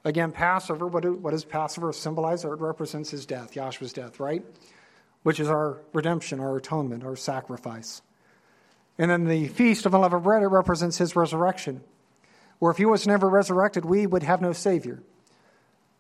Again, 0.04 0.32
Passover, 0.32 0.88
what, 0.88 1.04
do, 1.04 1.14
what 1.14 1.32
does 1.32 1.44
Passover 1.44 1.92
symbolize? 1.94 2.46
It 2.46 2.48
represents 2.48 3.12
his 3.12 3.26
death, 3.26 3.54
Yahshua's 3.54 3.94
death, 3.94 4.20
right? 4.20 4.44
Which 5.28 5.42
is 5.42 5.50
our 5.50 5.82
redemption, 5.92 6.40
our 6.40 6.56
atonement, 6.56 7.04
our 7.04 7.18
sacrifice. 7.18 8.02
And 8.98 9.12
then 9.12 9.26
the 9.26 9.50
Feast 9.50 9.86
of 9.86 9.94
Unleavened 9.94 10.24
Bread, 10.24 10.42
it 10.42 10.48
represents 10.48 11.00
his 11.00 11.18
resurrection. 11.18 11.82
Where 12.60 12.72
if 12.72 12.78
he 12.78 12.86
was 12.86 13.06
never 13.06 13.28
resurrected, 13.28 13.84
we 13.84 14.08
would 14.08 14.24
have 14.24 14.40
no 14.40 14.54
Savior. 14.54 15.04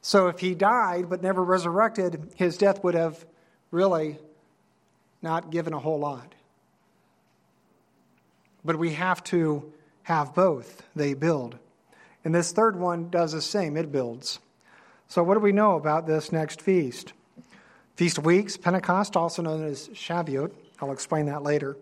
So 0.02 0.28
if 0.30 0.40
he 0.40 0.56
died 0.56 1.10
but 1.10 1.22
never 1.22 1.44
resurrected, 1.44 2.32
his 2.36 2.58
death 2.58 2.82
would 2.86 2.96
have 2.96 3.26
really 3.70 4.18
not 5.22 5.52
given 5.52 5.74
a 5.74 5.80
whole 5.80 6.00
lot. 6.00 6.34
But 8.64 8.80
we 8.80 8.94
have 8.94 9.22
to 9.26 9.74
have 10.04 10.34
both. 10.36 10.84
They 10.96 11.16
build. 11.16 11.58
And 12.24 12.34
this 12.34 12.54
third 12.54 12.80
one 12.80 13.10
does 13.10 13.34
the 13.34 13.42
same, 13.42 13.76
it 13.76 13.92
builds. 13.92 14.40
So, 15.10 15.22
what 15.22 15.34
do 15.34 15.42
we 15.42 15.52
know 15.52 15.76
about 15.76 16.08
this 16.08 16.32
next 16.32 16.62
feast? 16.62 17.12
Feast 17.98 18.20
Weeks, 18.20 18.58
Pentecost, 18.58 19.18
also 19.18 19.42
known 19.42 19.66
as 19.66 19.88
Shavuot. 19.88 20.52
I'll 20.80 20.92
explain 20.92 21.26
that 21.26 21.42
later. 21.42 21.76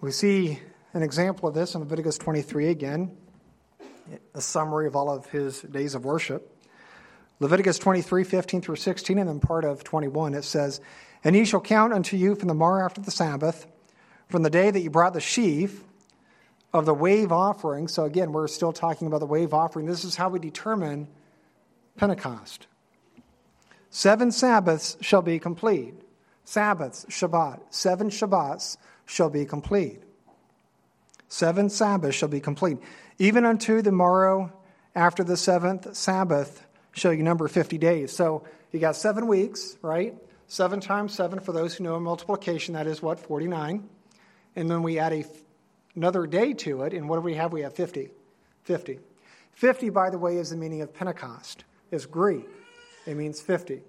We 0.00 0.12
see 0.12 0.60
an 0.94 1.02
example 1.02 1.48
of 1.48 1.56
this 1.56 1.74
in 1.74 1.80
Leviticus 1.80 2.16
23 2.16 2.68
again, 2.68 3.10
a 4.32 4.40
summary 4.40 4.86
of 4.86 4.94
all 4.94 5.10
of 5.10 5.26
his 5.26 5.62
days 5.62 5.96
of 5.96 6.04
worship. 6.04 6.48
Leviticus 7.40 7.80
23, 7.80 8.22
15 8.22 8.60
through 8.62 8.76
16, 8.76 9.18
and 9.18 9.28
then 9.28 9.40
part 9.40 9.64
of 9.64 9.82
21, 9.82 10.34
it 10.34 10.44
says, 10.44 10.80
And 11.24 11.34
ye 11.34 11.44
shall 11.44 11.60
count 11.60 11.92
unto 11.92 12.16
you 12.16 12.36
from 12.36 12.46
the 12.46 12.54
morrow 12.54 12.84
after 12.84 13.00
the 13.00 13.10
Sabbath, 13.10 13.66
from 14.28 14.44
the 14.44 14.50
day 14.50 14.70
that 14.70 14.78
you 14.78 14.90
brought 14.90 15.12
the 15.14 15.20
sheaf 15.20 15.82
of 16.72 16.86
the 16.86 16.94
wave 16.94 17.32
offering. 17.32 17.88
So 17.88 18.04
again, 18.04 18.30
we're 18.30 18.46
still 18.46 18.72
talking 18.72 19.08
about 19.08 19.18
the 19.18 19.26
wave 19.26 19.52
offering. 19.52 19.86
This 19.86 20.04
is 20.04 20.14
how 20.14 20.28
we 20.28 20.38
determine 20.38 21.08
Pentecost. 21.96 22.68
Seven 23.90 24.30
Sabbaths 24.30 24.96
shall 25.00 25.22
be 25.22 25.38
complete. 25.38 25.94
Sabbaths, 26.44 27.04
Shabbat. 27.08 27.60
Seven 27.70 28.08
Shabbats 28.08 28.76
shall 29.04 29.30
be 29.30 29.44
complete. 29.44 30.02
Seven 31.28 31.68
Sabbaths 31.68 32.16
shall 32.16 32.28
be 32.28 32.40
complete. 32.40 32.78
Even 33.18 33.44
unto 33.44 33.82
the 33.82 33.92
morrow 33.92 34.52
after 34.94 35.22
the 35.22 35.36
seventh 35.36 35.94
Sabbath 35.94 36.66
shall 36.92 37.12
you 37.12 37.22
number 37.22 37.46
50 37.48 37.78
days. 37.78 38.12
So 38.12 38.44
you 38.72 38.80
got 38.80 38.96
seven 38.96 39.26
weeks, 39.26 39.76
right? 39.82 40.14
Seven 40.46 40.80
times 40.80 41.14
seven, 41.14 41.38
for 41.40 41.52
those 41.52 41.74
who 41.74 41.84
know 41.84 41.98
multiplication, 42.00 42.74
that 42.74 42.86
is 42.86 43.00
what? 43.02 43.20
49. 43.20 43.88
And 44.56 44.70
then 44.70 44.82
we 44.82 44.98
add 44.98 45.12
a, 45.12 45.24
another 45.94 46.26
day 46.26 46.54
to 46.54 46.82
it, 46.82 46.92
and 46.92 47.08
what 47.08 47.16
do 47.16 47.22
we 47.22 47.34
have? 47.34 47.52
We 47.52 47.60
have 47.62 47.74
50. 47.74 48.10
50. 48.64 48.98
50, 49.52 49.90
by 49.90 50.10
the 50.10 50.18
way, 50.18 50.36
is 50.36 50.50
the 50.50 50.56
meaning 50.56 50.82
of 50.82 50.92
Pentecost. 50.92 51.64
It's 51.92 52.06
Greek. 52.06 52.48
It 53.10 53.16
means 53.16 53.40
50. 53.40 53.82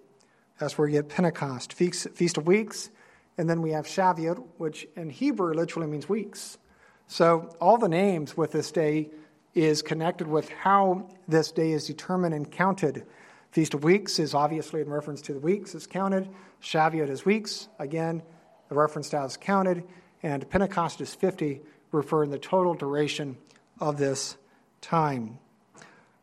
That's 0.58 0.80
where 0.80 0.88
you 0.88 0.94
get 0.94 1.10
Pentecost, 1.10 1.74
Feast, 1.74 2.10
Feast 2.16 2.38
of 2.38 2.48
Weeks, 2.48 2.90
and 3.38 3.48
then 3.48 3.62
we 3.62 3.70
have 3.70 3.86
Shavuot, 3.86 4.44
which 4.58 4.88
in 4.96 5.12
Hebrew 5.12 5.54
literally 5.54 5.88
means 5.88 6.10
weeks. 6.10 6.58
So 7.06 7.56
all 7.62 7.78
the 7.78 7.88
names 7.88 8.36
with 8.36 8.52
this 8.52 8.72
day 8.72 9.12
is 9.54 9.84
connected 9.84 10.28
with 10.28 10.50
how 10.50 11.08
this 11.28 11.52
day 11.52 11.72
is 11.72 11.86
determined 11.86 12.34
and 12.34 12.50
counted. 12.52 13.06
Feast 13.52 13.76
of 13.76 13.84
Weeks 13.84 14.18
is 14.18 14.34
obviously 14.34 14.82
in 14.82 14.90
reference 14.90 15.22
to 15.24 15.34
the 15.34 15.40
weeks 15.40 15.76
it's 15.76 15.86
counted. 15.86 16.28
Shavuot 16.64 17.10
is 17.10 17.24
weeks, 17.24 17.68
again, 17.78 18.24
the 18.70 18.76
reference 18.76 19.10
to 19.10 19.20
how 19.20 19.26
it's 19.26 19.38
counted. 19.38 19.84
And 20.24 20.50
Pentecost 20.50 21.00
is 21.00 21.14
50, 21.14 21.62
referring 21.92 22.32
the 22.32 22.40
total 22.40 22.74
duration 22.74 23.38
of 23.80 23.98
this 23.98 24.38
time. 24.82 25.38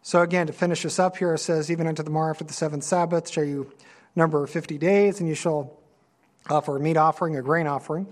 So 0.09 0.23
again, 0.23 0.47
to 0.47 0.55
finish 0.55 0.85
this 0.85 0.99
up 0.99 1.18
here, 1.18 1.35
it 1.35 1.38
says, 1.38 1.71
Even 1.71 1.87
unto 1.87 2.03
the 2.03 2.09
morrow 2.09 2.31
after 2.31 2.42
the 2.42 2.55
seventh 2.55 2.83
Sabbath 2.83 3.29
shall 3.29 3.44
you 3.44 3.71
number 4.16 4.47
50 4.47 4.79
days, 4.79 5.21
and 5.21 5.29
you 5.29 5.35
shall 5.35 5.77
offer 6.49 6.79
a 6.79 6.81
meat 6.81 6.97
offering, 6.97 7.37
a 7.37 7.42
grain 7.42 7.66
offering 7.66 8.07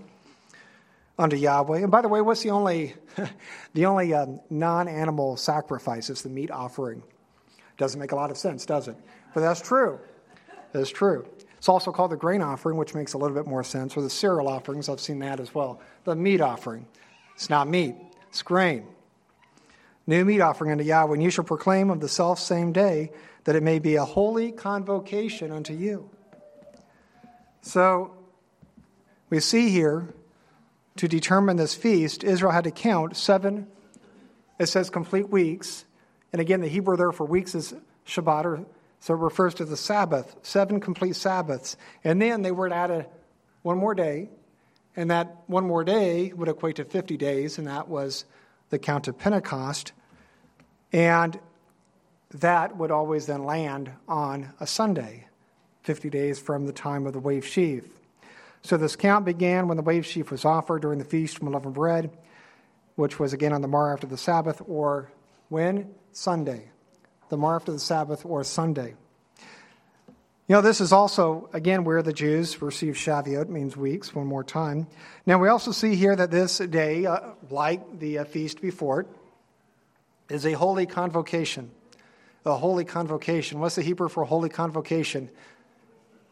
unto 1.17 1.35
Yahweh. 1.35 1.79
And 1.79 1.89
by 1.89 2.03
the 2.03 2.07
way, 2.07 2.21
what's 2.21 2.43
the 2.43 2.51
only 2.51 2.93
the 3.73 3.87
only 3.87 4.13
um, 4.13 4.39
non-animal 4.51 5.37
sacrifice? 5.37 6.11
It's 6.11 6.21
the 6.21 6.29
meat 6.29 6.51
offering. 6.51 7.01
Doesn't 7.79 7.99
make 7.99 8.11
a 8.11 8.15
lot 8.15 8.29
of 8.29 8.37
sense, 8.37 8.63
does 8.67 8.87
it? 8.87 8.95
But 9.33 9.41
that's 9.41 9.59
true. 9.59 9.99
That's 10.73 10.91
true. 10.91 11.25
It's 11.57 11.67
also 11.67 11.91
called 11.91 12.11
the 12.11 12.15
grain 12.15 12.43
offering, 12.43 12.77
which 12.77 12.93
makes 12.93 13.13
a 13.13 13.17
little 13.17 13.35
bit 13.35 13.47
more 13.47 13.63
sense, 13.63 13.97
or 13.97 14.03
the 14.03 14.09
cereal 14.11 14.49
offerings. 14.49 14.87
I've 14.87 14.99
seen 14.99 15.17
that 15.21 15.39
as 15.39 15.55
well. 15.55 15.81
The 16.03 16.15
meat 16.15 16.41
offering. 16.41 16.85
It's 17.33 17.49
not 17.49 17.67
meat, 17.67 17.95
it's 18.29 18.43
grain. 18.43 18.85
New 20.09 20.23
meat 20.23 20.39
offering 20.39 20.71
unto 20.71 20.85
Yahweh, 20.85 21.13
and 21.13 21.21
you 21.21 21.29
shall 21.29 21.43
proclaim 21.43 21.89
of 21.89 21.99
the 21.99 22.07
self 22.07 22.39
same 22.39 22.71
day 22.71 23.11
that 23.43 23.57
it 23.57 23.63
may 23.63 23.77
be 23.77 23.95
a 23.95 24.05
holy 24.05 24.53
convocation 24.53 25.51
unto 25.51 25.73
you. 25.73 26.09
So 27.61 28.15
we 29.29 29.41
see 29.41 29.69
here 29.69 30.13
to 30.95 31.07
determine 31.09 31.57
this 31.57 31.75
feast, 31.75 32.23
Israel 32.23 32.53
had 32.53 32.63
to 32.63 32.71
count 32.71 33.17
seven, 33.17 33.67
it 34.57 34.67
says 34.67 34.89
complete 34.89 35.29
weeks. 35.29 35.85
And 36.31 36.41
again, 36.41 36.61
the 36.61 36.67
Hebrew 36.67 36.97
there 36.97 37.11
for 37.11 37.25
weeks 37.25 37.53
is 37.53 37.73
Shabbat, 38.05 38.45
or, 38.45 38.65
so 39.01 39.13
it 39.13 39.17
refers 39.17 39.55
to 39.55 39.65
the 39.65 39.77
Sabbath, 39.77 40.35
seven 40.41 40.79
complete 40.79 41.15
Sabbaths. 41.15 41.75
And 42.03 42.21
then 42.21 42.41
they 42.41 42.51
were 42.51 42.69
to 42.69 42.75
add 42.75 42.91
a, 42.91 43.05
one 43.61 43.77
more 43.77 43.93
day, 43.93 44.29
and 44.95 45.11
that 45.11 45.35
one 45.47 45.65
more 45.65 45.83
day 45.83 46.31
would 46.33 46.47
equate 46.47 46.77
to 46.77 46.85
50 46.85 47.17
days, 47.17 47.57
and 47.57 47.67
that 47.67 47.87
was 47.87 48.25
the 48.69 48.79
count 48.79 49.07
of 49.07 49.17
Pentecost. 49.17 49.93
And 50.91 51.39
that 52.31 52.77
would 52.77 52.91
always 52.91 53.25
then 53.25 53.43
land 53.43 53.91
on 54.07 54.53
a 54.59 54.67
Sunday, 54.67 55.27
50 55.83 56.09
days 56.09 56.39
from 56.39 56.65
the 56.65 56.73
time 56.73 57.05
of 57.05 57.13
the 57.13 57.19
wave 57.19 57.45
sheaf. 57.45 57.85
So 58.61 58.77
this 58.77 58.95
count 58.95 59.25
began 59.25 59.67
when 59.67 59.77
the 59.77 59.83
wave 59.83 60.05
sheaf 60.05 60.31
was 60.31 60.43
offered 60.43 60.81
during 60.81 60.99
the 60.99 61.05
feast 61.05 61.37
of 61.37 61.43
unleavened 61.43 61.75
bread, 61.75 62.11
which 62.95 63.19
was 63.19 63.33
again 63.33 63.53
on 63.53 63.61
the 63.61 63.67
morrow 63.67 63.93
after 63.93 64.07
the 64.07 64.17
Sabbath, 64.17 64.61
or 64.67 65.11
when? 65.49 65.93
Sunday. 66.11 66.69
The 67.29 67.37
morrow 67.37 67.57
after 67.57 67.71
the 67.71 67.79
Sabbath 67.79 68.25
or 68.25 68.43
Sunday. 68.43 68.95
You 70.47 70.55
know, 70.55 70.61
this 70.61 70.79
is 70.79 70.93
also, 70.93 71.49
again, 71.51 71.83
where 71.83 72.01
the 72.01 72.13
Jews 72.13 72.61
received 72.61 72.97
Shavuot, 72.97 73.49
means 73.49 73.75
weeks, 73.75 74.15
one 74.15 74.27
more 74.27 74.45
time. 74.45 74.87
Now, 75.25 75.39
we 75.39 75.49
also 75.49 75.73
see 75.73 75.95
here 75.95 76.15
that 76.15 76.31
this 76.31 76.59
day, 76.59 77.05
uh, 77.05 77.31
like 77.49 77.99
the 77.99 78.19
uh, 78.19 78.23
feast 78.23 78.61
before 78.61 79.01
it, 79.01 79.07
is 80.29 80.45
a 80.45 80.53
holy 80.53 80.85
convocation. 80.85 81.69
A 82.45 82.55
holy 82.55 82.85
convocation. 82.85 83.59
What's 83.59 83.75
the 83.75 83.81
Hebrew 83.81 84.07
for 84.07 84.23
holy 84.23 84.47
convocation? 84.47 85.29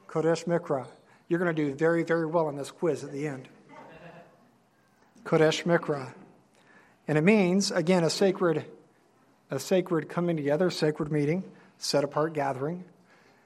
Kodesh 0.07 0.45
Mikra. 0.45 0.87
You're 1.27 1.39
going 1.39 1.53
to 1.53 1.65
do 1.65 1.75
very, 1.75 2.03
very 2.03 2.25
well 2.25 2.47
on 2.47 2.55
this 2.55 2.71
quiz 2.71 3.03
at 3.03 3.11
the 3.11 3.27
end. 3.27 3.49
Kodesh 5.25 5.65
Mikra. 5.65 6.13
And 7.05 7.17
it 7.17 7.23
means, 7.25 7.69
again, 7.69 8.05
a 8.05 8.09
sacred, 8.09 8.63
a 9.51 9.59
sacred 9.59 10.07
coming 10.07 10.37
together, 10.37 10.69
sacred 10.69 11.11
meeting, 11.11 11.43
set 11.77 12.05
apart 12.05 12.31
gathering. 12.31 12.85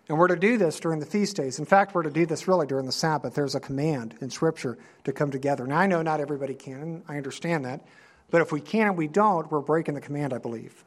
And 0.10 0.18
we're 0.18 0.28
to 0.30 0.36
do 0.36 0.58
this 0.58 0.80
during 0.80 1.00
the 1.00 1.06
feast 1.06 1.36
days. 1.36 1.60
In 1.60 1.66
fact, 1.66 1.94
we're 1.94 2.02
to 2.02 2.10
do 2.10 2.26
this 2.26 2.48
really 2.48 2.66
during 2.66 2.88
the 2.88 2.92
Sabbath. 2.92 3.36
There's 3.36 3.54
a 3.54 3.60
command 3.60 4.16
in 4.22 4.32
Scripture 4.32 4.80
to 5.04 5.14
come 5.14 5.30
together. 5.30 5.68
Now, 5.68 5.78
I 5.78 5.86
know 5.86 6.02
not 6.02 6.20
everybody 6.20 6.56
can, 6.56 6.82
and 6.82 7.04
I 7.08 7.18
understand 7.18 7.64
that. 7.66 7.86
But 8.32 8.42
if 8.42 8.52
we 8.52 8.60
can 8.60 8.88
and 8.88 8.98
we 8.98 9.08
don't, 9.08 9.52
we're 9.52 9.62
breaking 9.62 9.94
the 9.94 10.02
command, 10.02 10.34
I 10.34 10.40
believe. 10.40 10.84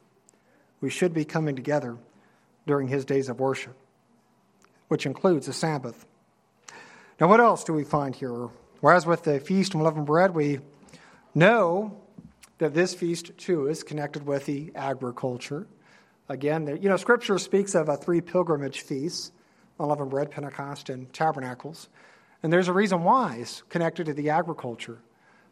We 0.81 0.89
should 0.89 1.13
be 1.13 1.23
coming 1.23 1.55
together 1.55 1.97
during 2.67 2.89
his 2.89 3.05
days 3.05 3.29
of 3.29 3.39
worship, 3.39 3.75
which 4.89 5.05
includes 5.05 5.47
the 5.47 5.53
Sabbath. 5.53 6.05
Now, 7.19 7.29
what 7.29 7.39
else 7.39 7.63
do 7.63 7.71
we 7.71 7.85
find 7.85 8.13
here? 8.13 8.49
Whereas 8.81 9.05
with 9.05 9.23
the 9.23 9.39
feast 9.39 9.73
of 9.73 9.79
unleavened 9.79 10.05
bread, 10.05 10.35
we 10.35 10.59
know 11.33 11.97
that 12.57 12.73
this 12.73 12.93
feast, 12.93 13.37
too, 13.37 13.67
is 13.67 13.83
connected 13.83 14.25
with 14.25 14.45
the 14.45 14.73
agriculture. 14.75 15.65
Again, 16.29 16.79
you 16.81 16.89
know, 16.89 16.97
Scripture 16.97 17.37
speaks 17.37 17.75
of 17.75 17.89
a 17.89 17.97
three 17.97 18.21
pilgrimage 18.21 18.81
feasts 18.81 19.31
unleavened 19.79 20.09
bread, 20.09 20.31
Pentecost, 20.31 20.89
and 20.89 21.11
tabernacles. 21.13 21.89
And 22.41 22.51
there's 22.51 22.67
a 22.67 22.73
reason 22.73 23.03
why 23.03 23.37
it's 23.37 23.63
connected 23.69 24.05
to 24.05 24.13
the 24.13 24.29
agriculture. 24.29 24.99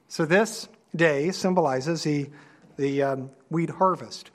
So 0.07 0.26
this 0.26 0.67
day 0.95 1.32
symbolizes 1.32 2.03
the, 2.03 2.30
the 2.78 3.03
um, 3.03 3.32
wheat 3.49 3.69
harvest. 3.69 4.32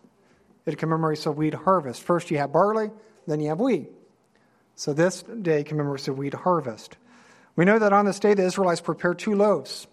It 0.64 0.78
commemorates 0.78 1.24
the 1.24 1.32
wheat 1.32 1.54
harvest. 1.54 2.02
First 2.02 2.30
you 2.30 2.38
have 2.38 2.52
barley, 2.52 2.90
then 3.26 3.40
you 3.40 3.48
have 3.48 3.60
wheat. 3.60 3.90
So 4.74 4.92
this 4.92 5.22
day 5.22 5.64
commemorates 5.64 6.06
the 6.06 6.12
wheat 6.12 6.34
harvest. 6.34 6.96
We 7.54 7.64
know 7.64 7.78
that 7.78 7.92
on 7.92 8.04
this 8.04 8.18
day 8.18 8.34
the 8.34 8.44
Israelites 8.44 8.80
prepared 8.80 9.18
two 9.18 9.34
loaves 9.34 9.86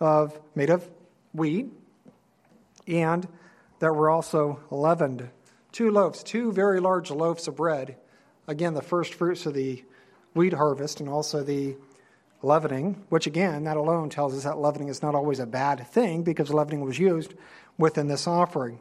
of 0.00 0.38
made 0.54 0.70
of 0.70 0.88
wheat 1.32 1.66
and 2.86 3.26
that 3.80 3.94
were 3.94 4.10
also 4.10 4.60
leavened. 4.70 5.28
Two 5.72 5.90
loaves, 5.90 6.22
two 6.22 6.52
very 6.52 6.80
large 6.80 7.10
loaves 7.10 7.46
of 7.48 7.56
bread. 7.56 7.96
Again, 8.46 8.74
the 8.74 8.82
first 8.82 9.14
fruits 9.14 9.46
of 9.46 9.54
the 9.54 9.84
wheat 10.34 10.52
harvest 10.52 11.00
and 11.00 11.08
also 11.08 11.42
the 11.42 11.76
leavening, 12.42 13.04
which 13.08 13.26
again, 13.26 13.64
that 13.64 13.76
alone 13.76 14.08
tells 14.08 14.36
us 14.36 14.44
that 14.44 14.58
leavening 14.58 14.88
is 14.88 15.02
not 15.02 15.14
always 15.14 15.38
a 15.38 15.46
bad 15.46 15.86
thing 15.88 16.22
because 16.22 16.50
leavening 16.50 16.80
was 16.80 16.98
used 16.98 17.34
within 17.78 18.08
this 18.08 18.26
offering. 18.26 18.80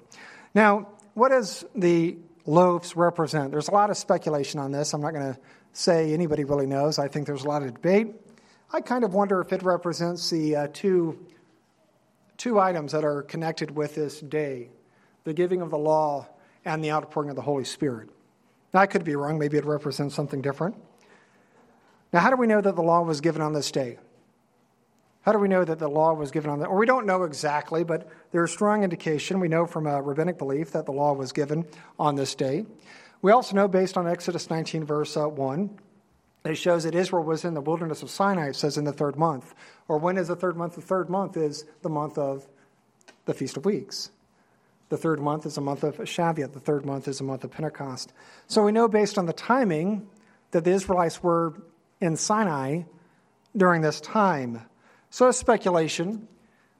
Now, 0.55 0.87
what 1.13 1.29
does 1.29 1.65
the 1.75 2.17
loaves 2.45 2.95
represent? 2.95 3.51
There's 3.51 3.67
a 3.67 3.73
lot 3.73 3.89
of 3.89 3.97
speculation 3.97 4.59
on 4.59 4.71
this. 4.71 4.93
I'm 4.93 5.01
not 5.01 5.13
going 5.13 5.33
to 5.33 5.39
say 5.73 6.13
anybody 6.13 6.43
really 6.43 6.65
knows. 6.65 6.97
I 6.97 7.07
think 7.07 7.27
there's 7.27 7.43
a 7.43 7.47
lot 7.47 7.61
of 7.61 7.73
debate. 7.73 8.15
I 8.71 8.81
kind 8.81 9.03
of 9.03 9.13
wonder 9.13 9.41
if 9.41 9.51
it 9.51 9.63
represents 9.63 10.29
the 10.29 10.55
uh, 10.55 10.67
two, 10.71 11.25
two 12.37 12.59
items 12.59 12.91
that 12.91 13.03
are 13.03 13.23
connected 13.23 13.71
with 13.71 13.95
this 13.95 14.19
day 14.19 14.69
the 15.25 15.33
giving 15.33 15.61
of 15.61 15.69
the 15.69 15.77
law 15.77 16.27
and 16.65 16.83
the 16.83 16.91
outpouring 16.91 17.29
of 17.29 17.35
the 17.35 17.41
Holy 17.41 17.63
Spirit. 17.63 18.09
Now, 18.73 18.81
I 18.81 18.87
could 18.87 19.03
be 19.03 19.15
wrong. 19.15 19.39
Maybe 19.39 19.57
it 19.57 19.65
represents 19.65 20.15
something 20.15 20.41
different. 20.41 20.75
Now, 22.13 22.19
how 22.19 22.29
do 22.29 22.37
we 22.37 22.47
know 22.47 22.61
that 22.61 22.75
the 22.75 22.83
law 22.83 23.01
was 23.01 23.21
given 23.21 23.41
on 23.41 23.53
this 23.53 23.71
day? 23.71 23.97
How 25.21 25.31
do 25.31 25.39
we 25.39 25.47
know 25.47 25.65
that 25.65 25.79
the 25.79 25.87
law 25.87 26.13
was 26.13 26.31
given 26.31 26.49
on 26.49 26.59
that? 26.59 26.67
Or 26.67 26.77
we 26.77 26.85
don't 26.85 27.05
know 27.05 27.23
exactly, 27.23 27.83
but 27.83 28.09
there's 28.31 28.51
strong 28.51 28.83
indication. 28.83 29.39
We 29.39 29.47
know 29.47 29.65
from 29.65 29.85
a 29.85 30.01
rabbinic 30.01 30.37
belief 30.37 30.71
that 30.71 30.85
the 30.85 30.91
law 30.91 31.13
was 31.13 31.31
given 31.31 31.65
on 31.99 32.15
this 32.15 32.35
day. 32.35 32.65
We 33.21 33.31
also 33.31 33.55
know, 33.55 33.67
based 33.67 33.97
on 33.97 34.07
Exodus 34.07 34.49
19, 34.49 34.85
verse 34.85 35.17
uh, 35.17 35.27
1, 35.27 35.69
it 36.45 36.55
shows 36.55 36.85
that 36.85 36.95
Israel 36.95 37.23
was 37.23 37.43
in 37.43 37.53
the 37.53 37.61
wilderness 37.61 38.01
of 38.01 38.09
Sinai, 38.09 38.49
it 38.49 38.55
says 38.55 38.77
in 38.77 38.85
the 38.85 38.93
third 38.93 39.17
month. 39.17 39.53
Or 39.89 39.97
when 39.97 40.17
is 40.17 40.29
the 40.29 40.37
third 40.37 40.55
month? 40.55 40.75
The 40.75 40.81
third 40.81 41.09
month 41.09 41.35
is 41.35 41.65
the 41.81 41.89
month 41.89 42.17
of 42.17 42.47
the 43.25 43.33
Feast 43.33 43.57
of 43.57 43.65
Weeks. 43.65 44.11
The 44.89 44.97
third 44.97 45.19
month 45.19 45.45
is 45.45 45.57
a 45.57 45.61
month 45.61 45.83
of 45.83 45.97
Shavuot. 45.97 46.53
The 46.53 46.59
third 46.59 46.85
month 46.85 47.07
is 47.07 47.19
a 47.19 47.23
month 47.23 47.43
of 47.43 47.51
Pentecost. 47.51 48.11
So 48.47 48.63
we 48.63 48.71
know 48.71 48.87
based 48.87 49.17
on 49.17 49.27
the 49.27 49.33
timing 49.33 50.07
that 50.51 50.63
the 50.63 50.71
Israelites 50.71 51.21
were 51.21 51.53
in 52.01 52.15
Sinai 52.15 52.83
during 53.55 53.81
this 53.81 54.01
time. 54.01 54.61
So 55.11 55.27
it's 55.27 55.37
speculation, 55.37 56.27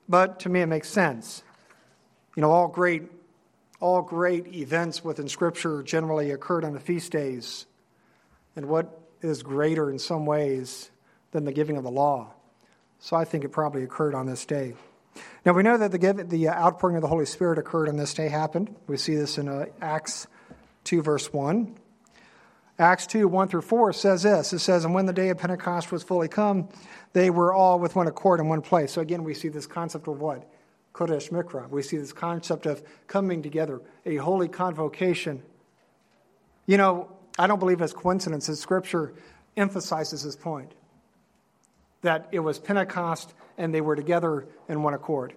but 0.07 0.39
to 0.41 0.49
me 0.49 0.62
it 0.62 0.66
makes 0.66 0.89
sense. 0.89 1.43
You 2.36 2.41
know, 2.41 2.51
all 2.51 2.68
great, 2.68 3.03
all 3.80 4.01
great 4.01 4.55
events 4.55 5.03
within 5.03 5.28
Scripture 5.28 5.84
generally 5.84 6.32
occurred 6.32 6.66
on 6.66 6.74
the 6.74 6.80
feast 6.80 7.12
days. 7.12 7.68
And 8.55 8.68
what 8.68 9.01
is 9.22 9.43
greater 9.43 9.89
in 9.91 9.99
some 9.99 10.26
ways 10.26 10.89
than 11.32 11.45
the 11.45 11.51
giving 11.51 11.78
of 11.78 11.84
the 11.84 11.91
law? 11.91 12.34
So 12.99 13.16
I 13.16 13.26
think 13.26 13.43
it 13.43 13.49
probably 13.49 13.84
occurred 13.84 14.16
on 14.16 14.26
this 14.26 14.45
day. 14.45 14.74
Now 15.45 15.53
we 15.53 15.63
know 15.63 15.78
that 15.78 15.91
the, 15.91 16.26
the 16.28 16.49
outpouring 16.49 16.95
of 16.95 17.01
the 17.01 17.07
Holy 17.07 17.26
Spirit 17.26 17.57
occurred 17.57 17.89
on 17.89 17.97
this 17.97 18.13
day 18.13 18.30
happened. 18.30 18.76
We 18.88 18.97
see 18.97 19.15
this 19.15 19.38
in 19.38 19.47
uh, 19.47 19.65
Acts 19.82 20.28
2, 20.86 21.01
verse 21.01 21.32
1. 21.32 21.76
Acts 22.78 23.07
2 23.07 23.28
1 23.28 23.47
through 23.49 23.61
4 23.61 23.91
says 23.93 24.24
this 24.24 24.53
it 24.53 24.59
says, 24.59 24.86
And 24.86 24.93
when 24.93 25.05
the 25.05 25.13
day 25.13 25.30
of 25.30 25.38
Pentecost 25.38 25.91
was 25.91 26.01
fully 26.01 26.30
come, 26.30 26.70
they 27.13 27.30
were 27.30 27.53
all 27.53 27.80
with 27.80 27.95
one 27.95 28.07
accord 28.07 28.39
in 28.39 28.47
one 28.47 28.61
place. 28.61 28.93
So 28.93 29.01
again, 29.01 29.24
we 29.24 29.34
see 29.34 29.49
this 29.49 29.67
concept 29.67 30.07
of 30.07 30.20
what? 30.20 30.49
Kodesh 30.93 31.30
Mikra. 31.30 31.70
We 31.70 31.82
see 31.82 31.97
this 31.97 32.13
concept 32.13 32.65
of 32.65 32.82
coming 33.07 33.41
together, 33.41 33.82
a 34.05 34.15
holy 34.17 34.47
convocation. 34.47 35.43
You 36.65 36.78
know, 36.78 37.11
I 37.38 37.47
don't 37.47 37.59
believe 37.59 37.82
it's 37.82 37.93
coincidence 37.93 38.47
that 38.47 38.55
Scripture 38.55 39.13
emphasizes 39.57 40.24
this 40.24 40.36
point 40.36 40.74
that 42.01 42.30
it 42.32 42.39
was 42.39 42.59
Pentecost 42.59 43.34
and 43.60 43.74
they 43.74 43.82
were 43.82 43.95
together 43.95 44.47
in 44.68 44.82
one 44.82 44.95
accord. 44.95 45.34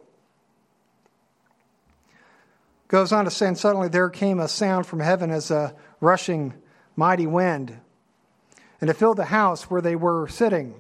Goes 2.88 3.12
on 3.12 3.24
to 3.24 3.30
say, 3.30 3.48
and 3.48 3.58
suddenly 3.58 3.88
there 3.88 4.08
came 4.08 4.38
a 4.38 4.48
sound 4.48 4.86
from 4.86 5.00
heaven 5.00 5.30
as 5.30 5.50
a 5.50 5.74
rushing 6.00 6.54
mighty 6.94 7.26
wind, 7.26 7.76
and 8.80 8.88
it 8.88 8.94
filled 8.94 9.16
the 9.16 9.24
house 9.24 9.64
where 9.64 9.80
they 9.80 9.96
were 9.96 10.28
sitting. 10.28 10.74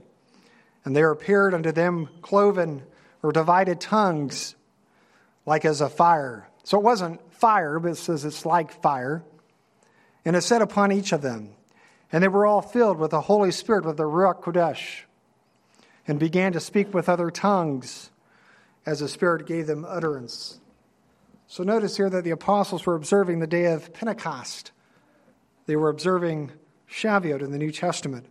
And 0.84 0.96
there 0.96 1.10
appeared 1.10 1.54
unto 1.54 1.70
them 1.72 2.08
cloven 2.22 2.82
or 3.22 3.32
divided 3.32 3.80
tongues, 3.80 4.56
like 5.46 5.64
as 5.64 5.80
a 5.80 5.88
fire. 5.88 6.48
So 6.64 6.78
it 6.78 6.84
wasn't 6.84 7.20
fire, 7.34 7.78
but 7.78 7.92
it 7.92 7.96
says 7.96 8.24
it's 8.24 8.44
like 8.44 8.82
fire. 8.82 9.22
And 10.24 10.36
it 10.36 10.42
set 10.42 10.62
upon 10.62 10.92
each 10.92 11.12
of 11.12 11.22
them. 11.22 11.50
And 12.10 12.22
they 12.22 12.28
were 12.28 12.46
all 12.46 12.62
filled 12.62 12.98
with 12.98 13.12
the 13.12 13.22
Holy 13.22 13.52
Spirit, 13.52 13.84
with 13.84 13.96
the 13.96 14.04
Ruach 14.04 14.42
Kodesh, 14.42 15.02
and 16.06 16.18
began 16.18 16.52
to 16.52 16.60
speak 16.60 16.92
with 16.92 17.08
other 17.08 17.30
tongues 17.30 18.10
as 18.84 19.00
the 19.00 19.08
Spirit 19.08 19.46
gave 19.46 19.66
them 19.66 19.84
utterance. 19.88 20.58
So 21.46 21.62
notice 21.62 21.96
here 21.96 22.10
that 22.10 22.24
the 22.24 22.30
apostles 22.30 22.86
were 22.86 22.94
observing 22.94 23.38
the 23.38 23.46
day 23.46 23.66
of 23.66 23.92
Pentecost. 23.92 24.72
They 25.66 25.76
were 25.76 25.90
observing 25.90 26.52
Shavuot 26.90 27.42
in 27.42 27.52
the 27.52 27.58
New 27.58 27.70
Testament. 27.70 28.26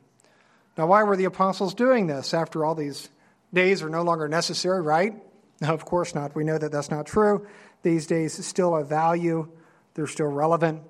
Now, 0.78 0.88
why 0.88 1.04
were 1.04 1.16
the 1.16 1.26
apostles 1.26 1.74
doing 1.74 2.08
this 2.08 2.34
after 2.34 2.66
all 2.66 2.76
these 2.76 3.10
days 3.54 3.84
are 3.84 3.90
no 3.90 4.02
longer 4.02 4.28
necessary, 4.28 4.82
right? 4.82 5.14
Of 5.62 5.86
course 5.86 6.16
not. 6.16 6.36
We 6.36 6.44
know 6.44 6.58
that 6.58 6.72
that's 6.72 6.90
not 6.90 7.06
true. 7.06 7.46
These 7.84 8.08
days 8.08 8.44
still 8.44 8.76
have 8.76 8.90
value, 8.90 9.48
they're 9.94 10.08
still 10.08 10.26
relevant, 10.26 10.82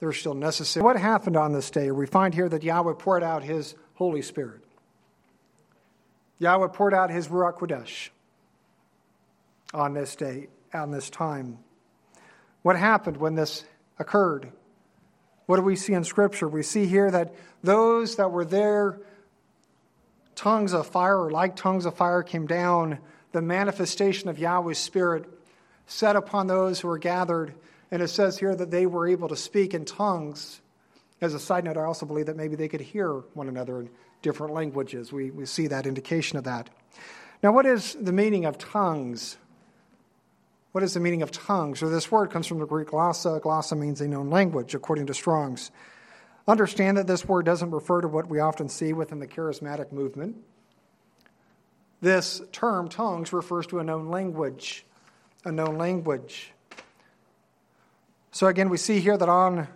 they're 0.00 0.14
still 0.14 0.32
necessary. 0.32 0.82
What 0.82 0.96
happened 0.96 1.36
on 1.36 1.52
this 1.52 1.70
day? 1.70 1.90
We 1.90 2.06
find 2.06 2.32
here 2.32 2.48
that 2.48 2.62
Yahweh 2.62 2.94
poured 2.94 3.22
out 3.22 3.42
his 3.42 3.74
Holy 3.94 4.22
Spirit. 4.22 4.62
Yahweh 6.38 6.68
poured 6.68 6.94
out 6.94 7.10
his 7.10 7.28
Ruach 7.28 7.54
Kodesh 7.54 8.10
on 9.72 9.94
this 9.94 10.16
day, 10.16 10.48
on 10.72 10.90
this 10.90 11.10
time. 11.10 11.58
What 12.62 12.76
happened 12.76 13.16
when 13.16 13.34
this 13.34 13.64
occurred? 13.98 14.50
What 15.46 15.56
do 15.56 15.62
we 15.62 15.76
see 15.76 15.92
in 15.92 16.04
Scripture? 16.04 16.48
We 16.48 16.62
see 16.62 16.86
here 16.86 17.10
that 17.10 17.34
those 17.62 18.16
that 18.16 18.32
were 18.32 18.44
there, 18.44 18.98
tongues 20.34 20.72
of 20.72 20.86
fire, 20.86 21.18
or 21.18 21.30
like 21.30 21.56
tongues 21.56 21.86
of 21.86 21.94
fire, 21.94 22.22
came 22.22 22.46
down. 22.46 22.98
The 23.32 23.42
manifestation 23.42 24.28
of 24.28 24.38
Yahweh's 24.38 24.78
Spirit 24.78 25.24
set 25.86 26.16
upon 26.16 26.48
those 26.48 26.80
who 26.80 26.88
were 26.88 26.98
gathered. 26.98 27.54
And 27.90 28.02
it 28.02 28.08
says 28.08 28.38
here 28.38 28.54
that 28.54 28.70
they 28.70 28.86
were 28.86 29.06
able 29.06 29.28
to 29.28 29.36
speak 29.36 29.72
in 29.72 29.84
tongues. 29.84 30.60
As 31.20 31.32
a 31.32 31.38
side 31.38 31.64
note, 31.64 31.76
I 31.76 31.84
also 31.84 32.04
believe 32.04 32.26
that 32.26 32.36
maybe 32.36 32.56
they 32.56 32.68
could 32.68 32.80
hear 32.80 33.10
one 33.34 33.48
another 33.48 33.80
in 33.80 33.90
different 34.26 34.52
languages. 34.52 35.12
We, 35.12 35.30
we 35.30 35.46
see 35.46 35.68
that 35.68 35.86
indication 35.86 36.36
of 36.36 36.42
that. 36.44 36.68
Now, 37.44 37.52
what 37.52 37.64
is 37.64 37.94
the 37.94 38.12
meaning 38.12 38.44
of 38.44 38.58
tongues? 38.58 39.36
What 40.72 40.82
is 40.82 40.94
the 40.94 41.00
meaning 41.00 41.22
of 41.22 41.30
tongues? 41.30 41.80
Or 41.80 41.88
this 41.88 42.10
word 42.10 42.32
comes 42.32 42.48
from 42.48 42.58
the 42.58 42.66
Greek 42.66 42.88
glossa. 42.88 43.40
Glossa 43.40 43.78
means 43.78 44.00
a 44.00 44.08
known 44.08 44.28
language, 44.28 44.74
according 44.74 45.06
to 45.06 45.14
Strong's. 45.14 45.70
Understand 46.48 46.96
that 46.96 47.06
this 47.06 47.24
word 47.24 47.46
doesn't 47.46 47.70
refer 47.70 48.00
to 48.00 48.08
what 48.08 48.28
we 48.28 48.40
often 48.40 48.68
see 48.68 48.92
within 48.92 49.20
the 49.20 49.28
charismatic 49.28 49.92
movement. 49.92 50.36
This 52.00 52.42
term, 52.50 52.88
tongues, 52.88 53.32
refers 53.32 53.68
to 53.68 53.78
a 53.78 53.84
known 53.84 54.08
language. 54.08 54.84
A 55.44 55.52
known 55.52 55.78
language. 55.78 56.50
So 58.32 58.48
again, 58.48 58.70
we 58.70 58.76
see 58.76 58.98
here 58.98 59.16
that 59.16 59.28
on 59.28 59.68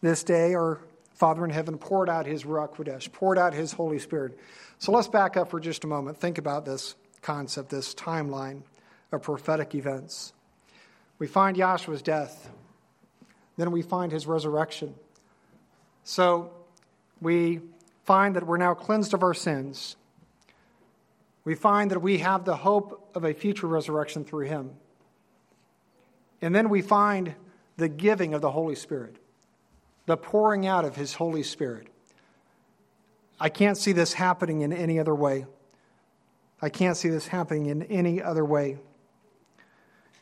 this 0.00 0.24
day, 0.24 0.54
our 0.54 0.80
Father 1.14 1.44
in 1.44 1.50
heaven 1.50 1.78
poured 1.78 2.10
out 2.10 2.26
his 2.26 2.44
Ruach 2.44 2.74
Kodesh, 2.74 3.10
poured 3.10 3.38
out 3.38 3.54
his 3.54 3.72
Holy 3.72 3.98
Spirit. 3.98 4.38
So 4.78 4.92
let's 4.92 5.08
back 5.08 5.36
up 5.36 5.50
for 5.50 5.60
just 5.60 5.84
a 5.84 5.86
moment. 5.86 6.18
Think 6.18 6.38
about 6.38 6.64
this 6.64 6.96
concept, 7.22 7.70
this 7.70 7.94
timeline 7.94 8.62
of 9.12 9.22
prophetic 9.22 9.74
events. 9.74 10.32
We 11.18 11.26
find 11.26 11.56
Yahshua's 11.56 12.02
death, 12.02 12.50
then 13.56 13.70
we 13.70 13.82
find 13.82 14.10
his 14.10 14.26
resurrection. 14.26 14.94
So 16.02 16.50
we 17.20 17.60
find 18.02 18.36
that 18.36 18.46
we're 18.46 18.58
now 18.58 18.74
cleansed 18.74 19.14
of 19.14 19.22
our 19.22 19.34
sins. 19.34 19.96
We 21.44 21.54
find 21.54 21.90
that 21.92 22.00
we 22.00 22.18
have 22.18 22.44
the 22.44 22.56
hope 22.56 23.10
of 23.14 23.24
a 23.24 23.32
future 23.32 23.66
resurrection 23.66 24.24
through 24.24 24.46
him. 24.46 24.72
And 26.42 26.54
then 26.54 26.68
we 26.68 26.82
find 26.82 27.34
the 27.76 27.88
giving 27.88 28.34
of 28.34 28.40
the 28.40 28.50
Holy 28.50 28.74
Spirit, 28.74 29.16
the 30.06 30.16
pouring 30.16 30.66
out 30.66 30.84
of 30.84 30.96
his 30.96 31.14
Holy 31.14 31.42
Spirit. 31.42 31.88
I 33.40 33.48
can't 33.48 33.76
see 33.76 33.92
this 33.92 34.12
happening 34.12 34.62
in 34.62 34.72
any 34.72 34.98
other 34.98 35.14
way. 35.14 35.46
I 36.60 36.68
can't 36.68 36.96
see 36.96 37.08
this 37.08 37.26
happening 37.26 37.66
in 37.66 37.82
any 37.84 38.22
other 38.22 38.44
way. 38.44 38.78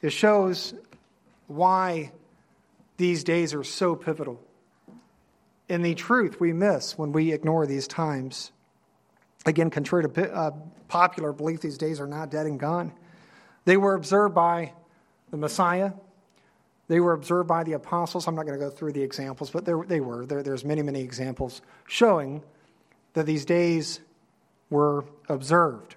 it 0.00 0.10
shows 0.10 0.74
why 1.46 2.10
these 2.96 3.24
days 3.24 3.54
are 3.54 3.64
so 3.64 3.94
pivotal. 3.94 4.40
And 5.68 5.84
the 5.84 5.94
truth 5.94 6.40
we 6.40 6.52
miss 6.52 6.98
when 6.98 7.12
we 7.12 7.32
ignore 7.32 7.66
these 7.66 7.86
times. 7.86 8.50
Again, 9.46 9.70
contrary 9.70 10.08
to 10.08 10.32
uh, 10.32 10.50
popular 10.88 11.32
belief, 11.32 11.60
these 11.60 11.78
days 11.78 12.00
are 12.00 12.06
not 12.06 12.30
dead 12.30 12.46
and 12.46 12.58
gone. 12.58 12.92
They 13.64 13.76
were 13.76 13.94
observed 13.94 14.34
by 14.34 14.72
the 15.30 15.36
Messiah. 15.36 15.92
They 16.92 17.00
were 17.00 17.14
observed 17.14 17.48
by 17.48 17.64
the 17.64 17.72
apostles. 17.72 18.28
I'm 18.28 18.34
not 18.34 18.44
going 18.44 18.60
to 18.60 18.62
go 18.62 18.70
through 18.70 18.92
the 18.92 19.00
examples, 19.00 19.48
but 19.48 19.64
there, 19.64 19.82
they 19.82 20.02
were. 20.02 20.26
There, 20.26 20.42
there's 20.42 20.62
many, 20.62 20.82
many 20.82 21.00
examples 21.00 21.62
showing 21.88 22.42
that 23.14 23.24
these 23.24 23.46
days 23.46 24.00
were 24.68 25.06
observed. 25.26 25.96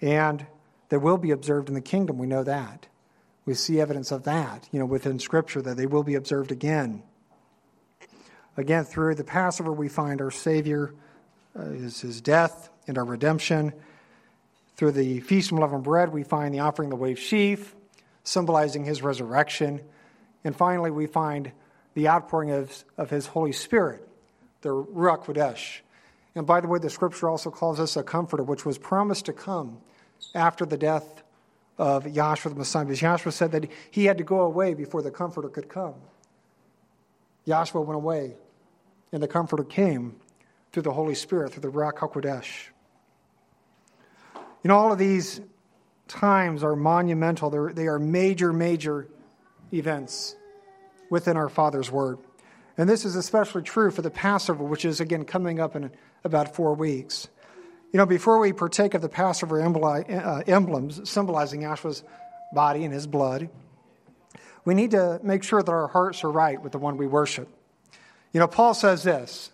And 0.00 0.46
they 0.88 0.96
will 0.96 1.18
be 1.18 1.32
observed 1.32 1.68
in 1.68 1.74
the 1.74 1.82
kingdom. 1.82 2.16
We 2.16 2.26
know 2.26 2.44
that. 2.44 2.86
We 3.44 3.52
see 3.52 3.78
evidence 3.78 4.10
of 4.10 4.22
that, 4.22 4.70
you 4.72 4.78
know, 4.78 4.86
within 4.86 5.18
Scripture, 5.18 5.60
that 5.60 5.76
they 5.76 5.84
will 5.84 6.02
be 6.02 6.14
observed 6.14 6.50
again. 6.50 7.02
Again, 8.56 8.84
through 8.84 9.16
the 9.16 9.24
Passover, 9.24 9.70
we 9.70 9.90
find 9.90 10.22
our 10.22 10.30
Savior, 10.30 10.94
uh, 11.54 11.62
his, 11.66 12.00
his 12.00 12.22
death, 12.22 12.70
and 12.86 12.96
our 12.96 13.04
redemption. 13.04 13.74
Through 14.76 14.92
the 14.92 15.20
Feast 15.20 15.52
of 15.52 15.58
Unleavened 15.58 15.84
Bread, 15.84 16.10
we 16.10 16.22
find 16.22 16.54
the 16.54 16.60
offering 16.60 16.90
of 16.90 16.98
the 16.98 17.02
wave 17.02 17.18
sheaf, 17.18 17.74
symbolizing 18.24 18.84
his 18.84 19.02
resurrection. 19.02 19.80
And 20.42 20.56
finally, 20.56 20.90
we 20.90 21.06
find 21.06 21.52
the 21.94 22.08
outpouring 22.08 22.50
of, 22.50 22.84
of 22.98 23.10
his 23.10 23.26
Holy 23.26 23.52
Spirit, 23.52 24.06
the 24.62 24.70
Ruach 24.70 25.24
Kodesh. 25.24 25.80
And 26.34 26.46
by 26.46 26.60
the 26.60 26.66
way, 26.66 26.80
the 26.80 26.90
scripture 26.90 27.28
also 27.28 27.50
calls 27.50 27.78
us 27.78 27.96
a 27.96 28.02
comforter, 28.02 28.42
which 28.42 28.66
was 28.66 28.76
promised 28.78 29.26
to 29.26 29.32
come 29.32 29.78
after 30.34 30.66
the 30.66 30.76
death 30.76 31.22
of 31.78 32.04
Yahshua 32.04 32.50
the 32.50 32.56
Messiah. 32.56 32.84
Because 32.84 33.00
Yahshua 33.00 33.32
said 33.32 33.52
that 33.52 33.70
he 33.90 34.06
had 34.06 34.18
to 34.18 34.24
go 34.24 34.40
away 34.40 34.74
before 34.74 35.02
the 35.02 35.10
comforter 35.10 35.48
could 35.48 35.68
come. 35.68 35.94
Yahshua 37.46 37.84
went 37.84 37.96
away, 37.96 38.34
and 39.12 39.22
the 39.22 39.28
comforter 39.28 39.64
came 39.64 40.16
through 40.72 40.82
the 40.82 40.92
Holy 40.92 41.14
Spirit, 41.14 41.52
through 41.52 41.62
the 41.62 41.70
Ruach 41.70 41.98
HaKodesh. 41.98 42.68
Know, 44.64 44.78
all 44.78 44.92
of 44.92 44.98
these 44.98 45.42
times 46.08 46.62
are 46.62 46.76
monumental. 46.76 47.50
They're, 47.50 47.72
they 47.72 47.86
are 47.86 47.98
major, 47.98 48.52
major 48.52 49.08
events 49.72 50.36
within 51.10 51.36
our 51.36 51.48
Father's 51.48 51.90
Word. 51.90 52.18
And 52.76 52.88
this 52.88 53.04
is 53.04 53.16
especially 53.16 53.62
true 53.62 53.90
for 53.90 54.02
the 54.02 54.10
Passover, 54.10 54.64
which 54.64 54.84
is 54.84 55.00
again 55.00 55.24
coming 55.24 55.60
up 55.60 55.76
in 55.76 55.90
about 56.24 56.54
four 56.54 56.74
weeks. 56.74 57.28
You 57.92 57.98
know, 57.98 58.06
before 58.06 58.40
we 58.40 58.52
partake 58.52 58.94
of 58.94 59.02
the 59.02 59.08
Passover 59.08 59.62
uh, 59.62 60.42
emblems 60.46 61.08
symbolizing 61.08 61.62
Yahshua's 61.62 62.02
body 62.52 62.84
and 62.84 62.92
his 62.92 63.06
blood, 63.06 63.48
we 64.64 64.74
need 64.74 64.90
to 64.92 65.20
make 65.22 65.44
sure 65.44 65.62
that 65.62 65.70
our 65.70 65.86
hearts 65.86 66.24
are 66.24 66.30
right 66.30 66.60
with 66.60 66.72
the 66.72 66.78
one 66.78 66.96
we 66.96 67.06
worship. 67.06 67.48
You 68.32 68.40
know, 68.40 68.48
Paul 68.48 68.74
says 68.74 69.04
this 69.04 69.52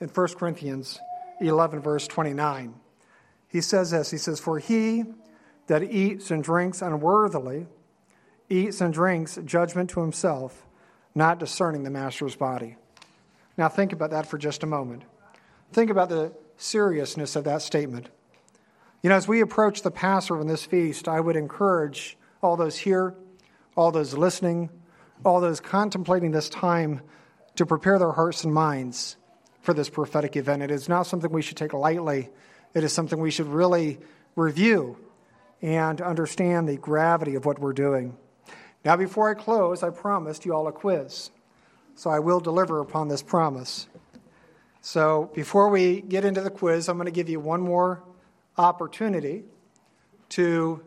in 0.00 0.08
1 0.08 0.28
Corinthians 0.34 1.00
11, 1.40 1.80
verse 1.80 2.06
29. 2.06 2.74
He 3.48 3.60
says 3.60 3.90
this 3.90 4.10
He 4.10 4.18
says, 4.18 4.38
For 4.38 4.60
he 4.60 5.04
that 5.68 5.82
eats 5.82 6.30
and 6.30 6.42
drinks 6.42 6.82
unworthily 6.82 7.66
eats 8.50 8.80
and 8.80 8.92
drinks 8.92 9.38
judgment 9.44 9.90
to 9.90 10.00
himself, 10.00 10.66
not 11.14 11.38
discerning 11.38 11.84
the 11.84 11.90
master's 11.90 12.34
body. 12.34 12.76
Now, 13.56 13.68
think 13.68 13.92
about 13.92 14.10
that 14.10 14.26
for 14.26 14.38
just 14.38 14.62
a 14.62 14.66
moment. 14.66 15.02
Think 15.72 15.90
about 15.90 16.08
the 16.08 16.32
seriousness 16.56 17.36
of 17.36 17.44
that 17.44 17.62
statement. 17.62 18.08
You 19.02 19.10
know, 19.10 19.16
as 19.16 19.28
we 19.28 19.40
approach 19.40 19.82
the 19.82 19.90
Passover 19.90 20.40
in 20.40 20.46
this 20.46 20.64
feast, 20.64 21.08
I 21.08 21.20
would 21.20 21.36
encourage 21.36 22.16
all 22.42 22.56
those 22.56 22.76
here, 22.76 23.14
all 23.76 23.92
those 23.92 24.14
listening, 24.14 24.70
all 25.24 25.40
those 25.40 25.60
contemplating 25.60 26.30
this 26.30 26.48
time 26.48 27.02
to 27.56 27.66
prepare 27.66 27.98
their 27.98 28.12
hearts 28.12 28.44
and 28.44 28.54
minds 28.54 29.16
for 29.60 29.74
this 29.74 29.90
prophetic 29.90 30.36
event. 30.36 30.62
It 30.62 30.70
is 30.70 30.88
not 30.88 31.02
something 31.02 31.30
we 31.30 31.42
should 31.42 31.56
take 31.56 31.74
lightly, 31.74 32.30
it 32.74 32.84
is 32.84 32.92
something 32.92 33.20
we 33.20 33.30
should 33.30 33.48
really 33.48 33.98
review 34.34 34.96
and 35.60 36.00
understand 36.00 36.68
the 36.68 36.76
gravity 36.76 37.34
of 37.34 37.44
what 37.44 37.58
we're 37.58 37.72
doing. 37.72 38.16
Now, 38.84 38.96
before 38.96 39.30
I 39.30 39.34
close, 39.34 39.82
I 39.82 39.90
promised 39.90 40.44
you 40.46 40.54
all 40.54 40.68
a 40.68 40.72
quiz. 40.72 41.30
So 41.94 42.10
I 42.10 42.20
will 42.20 42.40
deliver 42.40 42.80
upon 42.80 43.08
this 43.08 43.22
promise. 43.22 43.88
So 44.80 45.30
before 45.34 45.68
we 45.68 46.00
get 46.00 46.24
into 46.24 46.40
the 46.40 46.50
quiz, 46.50 46.88
I'm 46.88 46.96
going 46.96 47.06
to 47.06 47.12
give 47.12 47.28
you 47.28 47.40
one 47.40 47.60
more 47.60 48.04
opportunity 48.56 49.42
to 50.30 50.80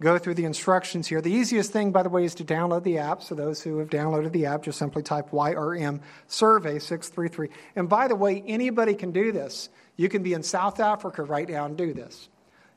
go 0.00 0.18
through 0.18 0.34
the 0.34 0.44
instructions 0.44 1.06
here. 1.06 1.20
The 1.20 1.30
easiest 1.30 1.72
thing, 1.72 1.92
by 1.92 2.02
the 2.02 2.08
way, 2.08 2.24
is 2.24 2.34
to 2.36 2.44
download 2.44 2.82
the 2.82 2.98
app. 2.98 3.22
So 3.22 3.34
those 3.34 3.62
who 3.62 3.78
have 3.78 3.90
downloaded 3.90 4.32
the 4.32 4.46
app, 4.46 4.62
just 4.62 4.78
simply 4.78 5.02
type 5.02 5.30
YRM 5.30 6.00
Survey 6.26 6.78
633. 6.78 7.50
And 7.76 7.88
by 7.88 8.08
the 8.08 8.16
way, 8.16 8.42
anybody 8.46 8.94
can 8.94 9.12
do 9.12 9.30
this. 9.30 9.68
You 9.96 10.08
can 10.08 10.22
be 10.22 10.32
in 10.32 10.42
South 10.42 10.80
Africa 10.80 11.22
right 11.22 11.48
now 11.48 11.66
and 11.66 11.76
do 11.76 11.92
this. 11.92 12.29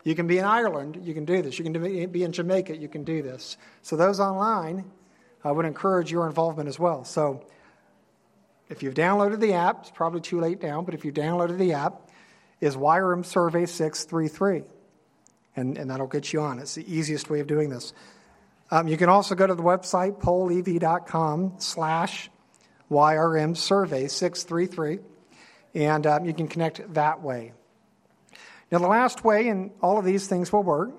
You 0.04 0.16
can 0.16 0.28
be 0.28 0.38
in 0.38 0.46
Ireland, 0.46 1.00
you 1.04 1.14
can 1.14 1.26
do 1.26 1.42
this. 1.42 1.58
You 1.58 1.64
can 1.64 2.12
be 2.12 2.24
in 2.24 2.32
Jamaica, 2.32 2.76
you 2.76 2.90
can 2.90 3.04
do 3.04 3.22
this. 3.22 3.58
So 3.82 3.96
those 3.96 4.20
online, 4.20 4.92
I 5.44 5.52
would 5.52 5.66
encourage 5.66 6.12
your 6.12 6.28
involvement 6.28 6.68
as 6.68 6.78
well. 6.78 7.06
So 7.06 7.46
if 8.70 8.84
you've 8.84 8.94
downloaded 8.94 9.40
the 9.40 9.54
app, 9.54 9.82
it's 9.82 9.92
probably 9.92 10.22
too 10.22 10.40
late 10.40 10.62
now, 10.62 10.82
but 10.82 10.94
if 10.94 11.06
you've 11.06 11.14
downloaded 11.14 11.58
the 11.58 11.74
app, 11.74 12.10
is 12.60 12.76
YRM 12.76 13.26
Survey 13.26 13.66
633. 13.66 14.64
And, 15.56 15.78
and 15.78 15.92
that'll 15.92 16.08
get 16.08 16.34
you 16.34 16.42
on. 16.42 16.60
It's 16.60 16.76
the 16.76 16.94
easiest 16.94 17.30
way 17.30 17.40
of 17.40 17.48
doing 17.48 17.70
this. 17.70 17.94
Um, 18.72 18.88
you 18.88 18.98
can 18.98 19.10
also 19.10 19.36
go 19.36 19.46
to 19.46 19.54
the 19.54 19.62
website, 19.62 20.20
pollev.com 20.20 21.56
slash 21.60 22.32
YRM 22.90 23.56
Survey 23.56 24.08
633, 24.08 25.00
and 25.76 26.08
um, 26.08 26.26
you 26.26 26.34
can 26.34 26.48
connect 26.48 26.94
that 26.94 27.22
way. 27.22 27.54
Now, 28.74 28.80
the 28.80 28.88
last 28.88 29.24
way, 29.24 29.50
and 29.50 29.70
all 29.84 30.00
of 30.00 30.04
these 30.04 30.26
things 30.26 30.52
will 30.52 30.64
work, 30.64 30.90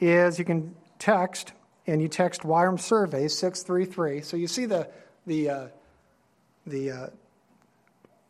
is 0.00 0.40
you 0.40 0.44
can 0.44 0.74
text, 0.98 1.52
and 1.86 2.02
you 2.02 2.08
text 2.08 2.42
YRM 2.42 2.80
Survey 2.80 3.28
633. 3.28 4.22
So 4.22 4.36
you 4.36 4.48
see 4.48 4.66
the, 4.66 4.90
the 5.24 5.48
uh, 5.48 5.66
the 6.66 6.90
uh, 6.90 7.06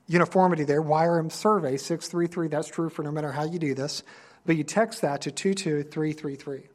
uniformity 0.09 0.65
there, 0.65 0.83
YRM 0.83 1.33
survey 1.33 1.79
633. 1.79 2.49
That's 2.49 2.69
true 2.69 2.91
for 2.91 3.03
no 3.03 3.11
matter 3.11 3.33
how 3.33 3.45
you 3.45 3.59
do 3.59 3.73
this. 3.75 4.03
But 4.45 4.57
you 4.57 4.63
text 4.63 5.01
that 5.01 5.23
to 5.23 5.31
22333. 5.31 6.69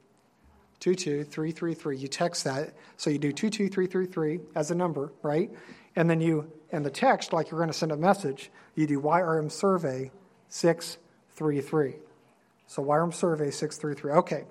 22333. 0.80 1.98
You 1.98 2.08
text 2.08 2.46
that. 2.46 2.74
So 2.98 3.12
you 3.12 3.20
do 3.20 3.32
22333 3.32 4.40
as 4.56 4.72
a 4.72 4.76
number, 4.76 5.14
right? 5.22 5.52
And 5.96 6.10
then 6.10 6.20
you, 6.20 6.52
and 6.72 6.84
the 6.84 6.90
text, 6.90 7.32
like 7.32 7.52
you're 7.52 7.60
going 7.60 7.70
to 7.70 7.78
send 7.78 7.92
a 7.92 7.98
message, 7.98 8.50
you 8.74 8.88
do 8.88 9.00
YRM 9.00 9.52
survey 9.52 10.10
633. 10.50 11.11
So 12.68 12.84
YRM 12.84 13.14
survey 13.14 13.52
633. 13.52 14.12
Okay. 14.12 14.44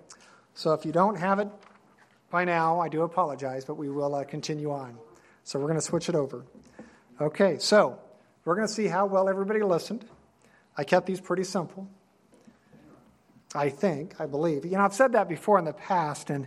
So 0.54 0.72
if 0.72 0.84
you 0.84 0.92
don't 0.92 1.16
have 1.16 1.38
it 1.38 1.48
by 2.30 2.44
now, 2.44 2.80
I 2.80 2.88
do 2.88 3.02
apologize, 3.02 3.64
but 3.64 3.74
we 3.74 3.88
will 3.88 4.14
uh, 4.14 4.24
continue 4.24 4.70
on. 4.70 4.98
So 5.44 5.58
we're 5.58 5.68
going 5.68 5.78
to 5.78 5.84
switch 5.84 6.08
it 6.08 6.14
over. 6.14 6.44
Okay, 7.20 7.58
so 7.58 7.98
we're 8.44 8.54
going 8.54 8.66
to 8.66 8.72
see 8.72 8.86
how 8.86 9.06
well 9.06 9.28
everybody 9.28 9.62
listened. 9.62 10.04
I 10.76 10.84
kept 10.84 11.06
these 11.06 11.20
pretty 11.20 11.44
simple. 11.44 11.88
I 13.54 13.68
think, 13.68 14.20
I 14.20 14.26
believe. 14.26 14.64
You 14.64 14.72
know, 14.72 14.80
I've 14.80 14.94
said 14.94 15.12
that 15.12 15.28
before 15.28 15.58
in 15.58 15.64
the 15.64 15.72
past, 15.72 16.30
and, 16.30 16.46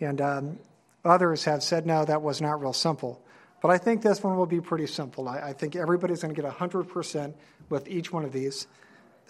and 0.00 0.20
um, 0.20 0.58
others 1.04 1.44
have 1.44 1.62
said, 1.62 1.86
no, 1.86 2.04
that 2.04 2.22
was 2.22 2.40
not 2.40 2.60
real 2.60 2.72
simple. 2.72 3.22
But 3.62 3.70
I 3.70 3.78
think 3.78 4.02
this 4.02 4.22
one 4.22 4.36
will 4.36 4.46
be 4.46 4.60
pretty 4.60 4.86
simple. 4.86 5.28
I, 5.28 5.38
I 5.38 5.52
think 5.52 5.76
everybody's 5.76 6.22
going 6.22 6.34
to 6.34 6.42
get 6.42 6.50
100% 6.50 7.34
with 7.68 7.88
each 7.88 8.12
one 8.12 8.24
of 8.24 8.32
these. 8.32 8.66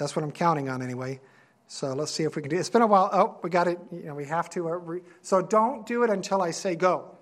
That's 0.00 0.16
what 0.16 0.24
I'm 0.24 0.32
counting 0.32 0.68
on 0.68 0.82
anyway. 0.82 1.20
So 1.68 1.92
let's 1.92 2.10
see 2.10 2.24
if 2.24 2.34
we 2.34 2.42
can 2.42 2.50
do 2.50 2.56
it. 2.56 2.60
It's 2.60 2.70
been 2.70 2.82
a 2.82 2.86
while. 2.86 3.10
Oh, 3.12 3.38
we 3.42 3.50
got 3.50 3.68
it. 3.68 3.78
You 3.92 4.06
know, 4.06 4.14
we 4.16 4.24
have 4.24 4.50
to. 4.50 4.68
Uh, 4.68 4.98
so 5.22 5.40
don't 5.40 5.86
do 5.86 6.02
it 6.02 6.10
until 6.10 6.42
I 6.42 6.50
say 6.50 6.74
go. 6.74 7.16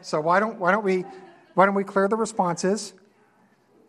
So 0.00 0.20
why 0.20 0.40
don't, 0.40 0.58
why 0.58 0.72
don't 0.72 0.82
we 0.82 1.04
why 1.54 1.64
don't 1.64 1.74
we 1.74 1.84
clear 1.84 2.06
the 2.06 2.16
responses? 2.16 2.92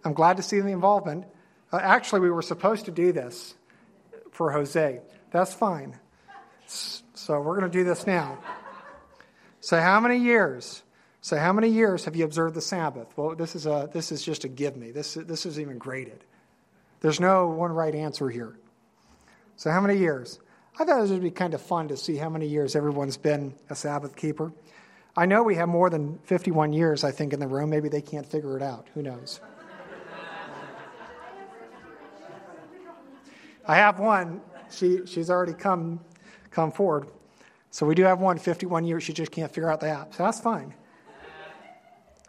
I'm 0.06 0.14
glad 0.14 0.38
to 0.38 0.44
see 0.44 0.62
the 0.62 0.70
involvement. 0.70 1.26
Uh, 1.72 1.80
actually, 1.82 2.22
we 2.22 2.32
were 2.32 2.42
supposed 2.42 2.86
to 2.86 2.92
do 2.92 3.12
this 3.12 3.56
for 4.32 4.52
Jose. 4.52 5.02
That's 5.32 5.54
fine. 5.54 6.00
So 6.66 7.42
we're 7.42 7.60
going 7.60 7.70
to 7.70 7.78
do 7.78 7.84
this 7.84 8.08
now. 8.08 8.38
So, 9.60 9.82
how 9.82 10.00
many 10.00 10.18
years? 10.18 10.82
So, 11.20 11.38
how 11.38 11.52
many 11.52 11.68
years 11.68 12.06
have 12.06 12.16
you 12.16 12.24
observed 12.24 12.56
the 12.56 12.62
Sabbath? 12.62 13.12
Well, 13.18 13.36
this 13.36 13.54
is, 13.54 13.66
a, 13.66 13.90
this 13.92 14.14
is 14.14 14.24
just 14.24 14.46
a 14.46 14.48
give 14.48 14.78
me. 14.78 14.92
This, 14.92 15.16
this 15.16 15.46
is 15.46 15.60
even 15.60 15.78
graded. 15.78 16.24
There's 17.02 17.20
no 17.20 17.48
one 17.48 17.72
right 17.72 17.94
answer 17.94 18.30
here. 18.30 18.58
So, 19.56 19.72
how 19.72 19.82
many 19.82 19.98
years? 19.98 20.40
I 20.80 20.86
thought 20.86 21.04
it 21.04 21.10
would 21.10 21.22
be 21.22 21.32
kind 21.32 21.54
of 21.54 21.62
fun 21.62 21.88
to 21.88 21.98
see 21.98 22.18
how 22.18 22.30
many 22.30 22.48
years 22.48 22.76
everyone's 22.76 23.18
been 23.18 23.56
a 23.70 23.76
Sabbath 23.76 24.16
keeper. 24.16 24.52
I 25.16 25.26
know 25.26 25.42
we 25.42 25.56
have 25.56 25.68
more 25.68 25.90
than 25.90 26.20
51 26.20 26.74
years, 26.74 27.04
I 27.04 27.10
think, 27.12 27.34
in 27.34 27.40
the 27.40 27.48
room. 27.48 27.72
Maybe 27.72 27.90
they 27.90 28.02
can't 28.02 28.26
figure 28.26 28.56
it 28.56 28.62
out. 28.62 28.88
Who 28.94 29.02
knows? 29.02 29.40
I 33.68 33.76
have 33.76 34.00
one. 34.00 34.42
She, 34.72 35.06
she's 35.06 35.30
already 35.30 35.54
come, 35.54 36.00
come 36.52 36.72
forward. 36.72 37.08
So 37.72 37.86
we 37.86 37.96
do 37.96 38.04
have 38.04 38.20
one 38.20 38.38
51 38.38 38.86
years. 38.86 39.04
She 39.04 39.14
just 39.14 39.32
can't 39.32 39.52
figure 39.52 39.72
out 39.72 39.80
the 39.80 39.90
app. 39.90 40.14
So 40.14 40.24
that's 40.24 40.40
fine. 40.40 40.74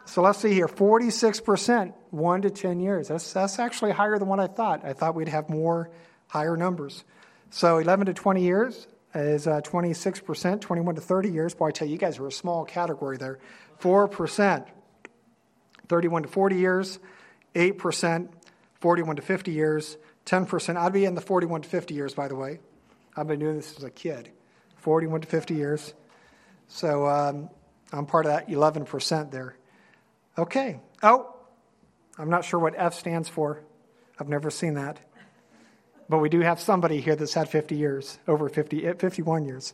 So 0.09 0.23
let's 0.23 0.39
see 0.39 0.53
here 0.55 0.67
46%, 0.67 1.93
1 2.09 2.41
to 2.41 2.49
10 2.49 2.79
years. 2.79 3.09
That's, 3.09 3.31
that's 3.31 3.59
actually 3.59 3.91
higher 3.91 4.17
than 4.17 4.27
what 4.27 4.39
I 4.39 4.47
thought. 4.47 4.83
I 4.83 4.93
thought 4.93 5.13
we'd 5.13 5.27
have 5.27 5.49
more 5.49 5.91
higher 6.27 6.57
numbers. 6.57 7.03
So 7.51 7.77
11 7.77 8.07
to 8.07 8.15
20 8.15 8.41
years 8.41 8.87
is 9.13 9.45
uh, 9.45 9.61
26%, 9.61 10.61
21 10.61 10.95
to 10.95 11.01
30 11.01 11.29
years. 11.29 11.53
Boy, 11.53 11.67
I 11.67 11.71
tell 11.71 11.87
you, 11.87 11.93
you 11.93 11.99
guys 11.99 12.17
are 12.17 12.25
a 12.25 12.31
small 12.31 12.65
category 12.65 13.17
there. 13.17 13.37
4%, 13.81 14.65
31 15.87 16.23
to 16.23 16.27
40 16.27 16.55
years, 16.55 16.97
8%, 17.53 18.29
41 18.81 19.15
to 19.15 19.21
50 19.21 19.51
years, 19.51 19.97
10%. 20.25 20.75
I'd 20.75 20.91
be 20.91 21.05
in 21.05 21.13
the 21.13 21.21
41 21.21 21.61
to 21.61 21.69
50 21.69 21.93
years, 21.93 22.15
by 22.15 22.27
the 22.27 22.35
way. 22.35 22.59
I've 23.15 23.27
been 23.27 23.39
doing 23.39 23.57
this 23.57 23.77
as 23.77 23.83
a 23.83 23.91
kid, 23.91 24.31
41 24.77 25.21
to 25.21 25.27
50 25.27 25.53
years. 25.53 25.93
So 26.67 27.05
um, 27.05 27.51
I'm 27.93 28.07
part 28.07 28.25
of 28.25 28.31
that 28.31 28.49
11% 28.49 29.29
there. 29.29 29.55
Okay. 30.39 30.79
Oh, 31.03 31.35
I'm 32.17 32.29
not 32.29 32.45
sure 32.45 32.59
what 32.59 32.73
F 32.77 32.93
stands 32.93 33.27
for. 33.27 33.61
I've 34.17 34.29
never 34.29 34.49
seen 34.49 34.75
that. 34.75 34.99
But 36.07 36.19
we 36.19 36.29
do 36.29 36.39
have 36.39 36.61
somebody 36.61 37.01
here 37.01 37.17
that's 37.17 37.33
had 37.33 37.49
50 37.49 37.75
years, 37.75 38.17
over 38.25 38.47
50, 38.47 38.87
eh, 38.87 38.93
51 38.93 39.43
years. 39.43 39.73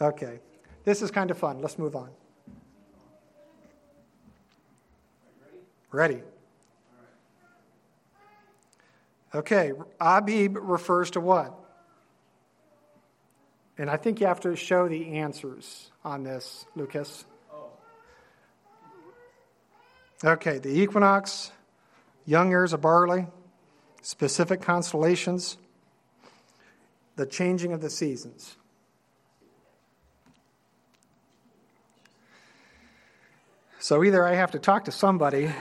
Okay. 0.00 0.40
This 0.84 1.00
is 1.00 1.10
kind 1.10 1.30
of 1.30 1.38
fun. 1.38 1.62
Let's 1.62 1.78
move 1.78 1.96
on. 1.96 2.10
Ready? 5.90 6.20
Okay, 9.34 9.72
Abib 10.00 10.56
refers 10.60 11.10
to 11.12 11.20
what? 11.20 11.58
And 13.78 13.90
I 13.90 13.96
think 13.96 14.20
you 14.20 14.26
have 14.26 14.40
to 14.40 14.56
show 14.56 14.88
the 14.88 15.18
answers 15.18 15.90
on 16.04 16.22
this, 16.22 16.66
Lucas. 16.74 17.24
Okay, 20.24 20.58
the 20.58 20.70
equinox, 20.70 21.52
young 22.24 22.50
ears 22.50 22.72
of 22.72 22.80
barley, 22.80 23.26
specific 24.00 24.62
constellations, 24.62 25.58
the 27.16 27.26
changing 27.26 27.72
of 27.72 27.82
the 27.82 27.90
seasons. 27.90 28.56
So 33.78 34.02
either 34.02 34.26
I 34.26 34.34
have 34.34 34.52
to 34.52 34.58
talk 34.58 34.86
to 34.86 34.92
somebody 34.92 35.44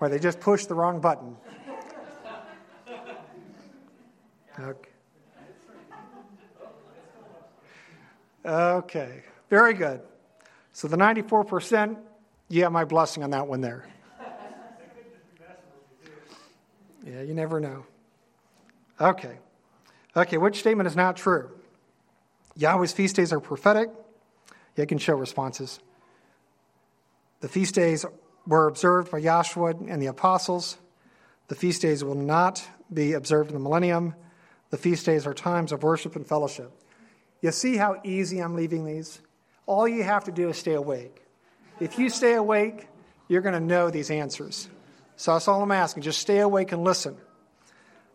or 0.00 0.08
they 0.08 0.18
just 0.18 0.40
push 0.40 0.66
the 0.66 0.74
wrong 0.74 1.00
button. 1.00 1.36
Okay. 4.58 4.90
Okay, 8.44 9.22
very 9.48 9.72
good. 9.72 10.02
So 10.74 10.88
the 10.88 10.96
94%, 10.96 11.96
you 12.48 12.64
have 12.64 12.72
my 12.72 12.84
blessing 12.84 13.22
on 13.22 13.30
that 13.30 13.46
one 13.46 13.60
there. 13.60 13.86
Yeah, 17.06 17.22
you 17.22 17.32
never 17.32 17.60
know. 17.60 17.86
Okay. 19.00 19.38
Okay, 20.16 20.36
which 20.36 20.58
statement 20.58 20.88
is 20.88 20.96
not 20.96 21.16
true? 21.16 21.50
Yahweh's 22.56 22.92
feast 22.92 23.14
days 23.14 23.32
are 23.32 23.38
prophetic. 23.38 23.88
You 24.76 24.84
can 24.86 24.98
show 24.98 25.14
responses. 25.14 25.78
The 27.40 27.48
feast 27.48 27.76
days 27.76 28.04
were 28.44 28.66
observed 28.66 29.12
by 29.12 29.20
Yahshua 29.20 29.88
and 29.88 30.02
the 30.02 30.06
apostles. 30.06 30.78
The 31.46 31.54
feast 31.54 31.82
days 31.82 32.02
will 32.02 32.16
not 32.16 32.66
be 32.92 33.12
observed 33.12 33.50
in 33.50 33.54
the 33.54 33.60
millennium. 33.60 34.14
The 34.70 34.76
feast 34.76 35.06
days 35.06 35.24
are 35.24 35.34
times 35.34 35.70
of 35.70 35.84
worship 35.84 36.16
and 36.16 36.26
fellowship. 36.26 36.72
You 37.42 37.52
see 37.52 37.76
how 37.76 38.00
easy 38.02 38.40
I'm 38.40 38.56
leaving 38.56 38.84
these? 38.84 39.20
All 39.66 39.88
you 39.88 40.02
have 40.02 40.24
to 40.24 40.32
do 40.32 40.48
is 40.50 40.58
stay 40.58 40.74
awake. 40.74 41.22
If 41.80 41.98
you 41.98 42.08
stay 42.08 42.34
awake, 42.34 42.88
you're 43.28 43.40
going 43.40 43.54
to 43.54 43.60
know 43.60 43.90
these 43.90 44.10
answers. 44.10 44.68
So 45.16 45.32
that's 45.32 45.48
all 45.48 45.62
I'm 45.62 45.72
asking. 45.72 46.02
Just 46.02 46.20
stay 46.20 46.38
awake 46.38 46.72
and 46.72 46.84
listen. 46.84 47.16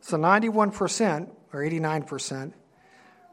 So 0.01 0.17
91% 0.17 1.29
or 1.53 1.61
89%. 1.61 2.53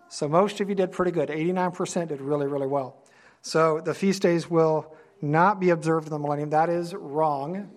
So 0.09 0.29
most 0.29 0.61
of 0.61 0.69
you 0.69 0.75
did 0.75 0.93
pretty 0.93 1.11
good. 1.11 1.29
89% 1.29 2.09
did 2.09 2.21
really, 2.21 2.47
really 2.47 2.67
well. 2.67 2.97
So 3.43 3.81
the 3.81 3.95
feast 3.95 4.23
days 4.23 4.49
will 4.49 4.95
not 5.21 5.61
be 5.61 5.71
observed 5.71 6.07
in 6.07 6.12
the 6.12 6.19
millennium. 6.19 6.51
That 6.51 6.69
is 6.69 6.95
wrong. 6.95 7.71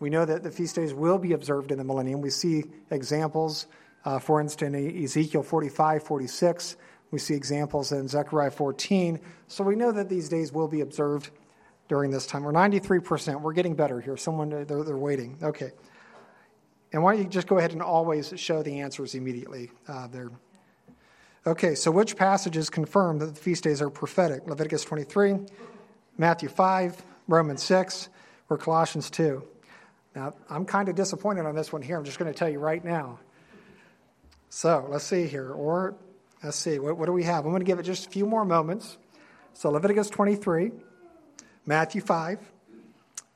We 0.00 0.10
know 0.10 0.24
that 0.24 0.42
the 0.42 0.50
feast 0.50 0.76
days 0.76 0.94
will 0.94 1.18
be 1.18 1.32
observed 1.32 1.72
in 1.72 1.78
the 1.78 1.84
millennium. 1.84 2.20
We 2.20 2.30
see 2.30 2.64
examples, 2.90 3.66
uh, 4.04 4.18
for 4.18 4.40
instance, 4.40 4.76
in 4.76 5.04
Ezekiel 5.04 5.42
45, 5.42 6.02
46. 6.02 6.76
We 7.10 7.18
see 7.18 7.34
examples 7.34 7.92
in 7.92 8.06
Zechariah 8.08 8.50
14. 8.50 9.20
So 9.46 9.64
we 9.64 9.76
know 9.76 9.92
that 9.92 10.08
these 10.08 10.28
days 10.28 10.52
will 10.52 10.68
be 10.68 10.82
observed 10.82 11.30
during 11.88 12.10
this 12.10 12.26
time. 12.26 12.42
We're 12.42 12.52
93%. 12.52 13.40
We're 13.40 13.52
getting 13.54 13.74
better 13.74 14.00
here. 14.00 14.16
Someone, 14.16 14.50
they're, 14.50 14.64
they're 14.64 14.96
waiting. 14.96 15.38
Okay. 15.42 15.72
And 16.92 17.02
why 17.02 17.14
don't 17.14 17.22
you 17.22 17.28
just 17.28 17.46
go 17.46 17.58
ahead 17.58 17.72
and 17.72 17.82
always 17.82 18.32
show 18.36 18.62
the 18.62 18.80
answers 18.80 19.14
immediately 19.14 19.70
uh, 19.88 20.06
there. 20.08 20.30
Okay, 21.46 21.74
so 21.74 21.90
which 21.90 22.16
passages 22.16 22.68
confirm 22.68 23.18
that 23.18 23.26
the 23.26 23.40
feast 23.40 23.64
days 23.64 23.80
are 23.80 23.88
prophetic? 23.88 24.46
Leviticus 24.46 24.84
23, 24.84 25.36
Matthew 26.18 26.48
5, 26.48 27.02
Romans 27.26 27.62
6, 27.62 28.08
or 28.50 28.58
Colossians 28.58 29.08
2. 29.10 29.42
Now, 30.14 30.34
I'm 30.50 30.64
kind 30.64 30.88
of 30.88 30.94
disappointed 30.94 31.46
on 31.46 31.54
this 31.54 31.72
one 31.72 31.80
here. 31.80 31.96
I'm 31.96 32.04
just 32.04 32.18
going 32.18 32.32
to 32.32 32.38
tell 32.38 32.48
you 32.48 32.58
right 32.58 32.84
now. 32.84 33.18
So 34.48 34.86
let's 34.90 35.04
see 35.04 35.26
here. 35.26 35.52
Or 35.52 35.94
let's 36.42 36.56
see, 36.56 36.78
what, 36.78 36.96
what 36.96 37.06
do 37.06 37.12
we 37.12 37.24
have? 37.24 37.44
I'm 37.44 37.50
going 37.50 37.60
to 37.60 37.66
give 37.66 37.78
it 37.78 37.84
just 37.84 38.06
a 38.06 38.10
few 38.10 38.26
more 38.26 38.44
moments. 38.44 38.96
So 39.54 39.70
Leviticus 39.70 40.10
23, 40.10 40.72
Matthew 41.66 42.00
5, 42.00 42.38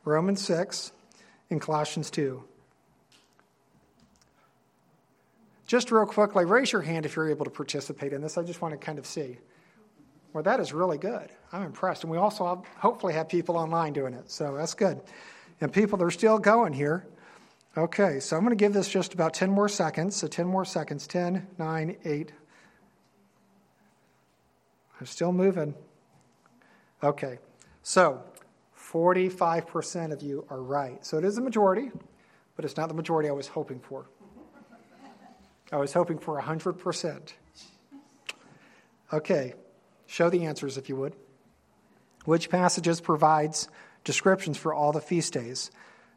Romans 0.05 0.40
6, 0.44 0.92
and 1.50 1.61
Colossians 1.61 2.11
2. 2.11 2.42
Just 5.66 5.90
real 5.90 6.07
quickly, 6.07 6.44
raise 6.44 6.70
your 6.70 6.82
hand 6.82 7.07
if 7.07 7.16
you're 7.16 7.30
able 7.30 7.44
to 7.44 7.50
participate 7.50 8.12
in 8.12 8.20
this. 8.20 8.36
I 8.36 8.42
just 8.42 8.61
want 8.61 8.72
to 8.72 8.78
kind 8.78 8.98
of 8.98 9.07
see. 9.07 9.38
Well, 10.32 10.42
that 10.44 10.61
is 10.61 10.72
really 10.72 10.98
good. 10.98 11.30
I'm 11.53 11.62
impressed. 11.62 12.05
And 12.05 12.11
we 12.11 12.18
also 12.18 12.46
have, 12.46 12.64
hopefully 12.76 13.14
have 13.14 13.28
people 13.28 13.57
online 13.57 13.92
doing 13.92 14.14
it, 14.14 14.30
so 14.30 14.55
that's 14.57 14.74
good. 14.74 15.00
And 15.61 15.72
people, 15.72 15.98
they're 15.98 16.11
still 16.11 16.38
going 16.38 16.72
here. 16.72 17.07
Okay, 17.76 18.20
so 18.20 18.36
I'm 18.36 18.42
going 18.42 18.57
to 18.57 18.62
give 18.62 18.74
this 18.74 18.88
just 18.88 19.14
about 19.14 19.32
10 19.32 19.50
more 19.50 19.68
seconds. 19.68 20.16
So 20.16 20.26
10 20.26 20.46
more 20.46 20.64
seconds 20.64 21.07
10, 21.07 21.46
9, 21.59 21.96
8. 22.05 22.32
I'm 25.03 25.07
still 25.07 25.32
moving. 25.32 25.74
Okay, 27.03 27.40
so 27.82 28.22
45% 28.78 30.12
of 30.12 30.22
you 30.22 30.46
are 30.48 30.62
right. 30.62 31.05
So 31.05 31.18
it 31.18 31.24
is 31.24 31.36
a 31.38 31.40
majority, 31.40 31.90
but 32.55 32.64
it's 32.64 32.76
not 32.76 32.86
the 32.86 32.94
majority 32.94 33.28
I 33.28 33.32
was 33.32 33.48
hoping 33.48 33.80
for. 33.80 34.07
I 35.72 35.78
was 35.78 35.92
hoping 35.92 36.18
for 36.18 36.40
100%. 36.40 37.32
Okay, 39.12 39.55
show 40.07 40.30
the 40.30 40.44
answers 40.44 40.78
if 40.78 40.88
you 40.88 40.94
would. 40.94 41.14
Which 42.24 42.48
passages 42.48 43.00
provides 43.00 43.66
descriptions 44.05 44.57
for 44.57 44.72
all 44.72 44.92
the 44.92 45.00
feast 45.00 45.32
days? 45.32 45.72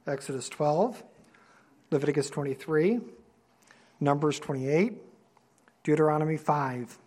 Exodus 0.05 0.47
12, 0.47 1.03
Leviticus 1.89 2.29
23, 2.29 2.99
Numbers 3.99 4.39
28, 4.39 4.93
Deuteronomy 5.83 6.37
5. 6.37 6.99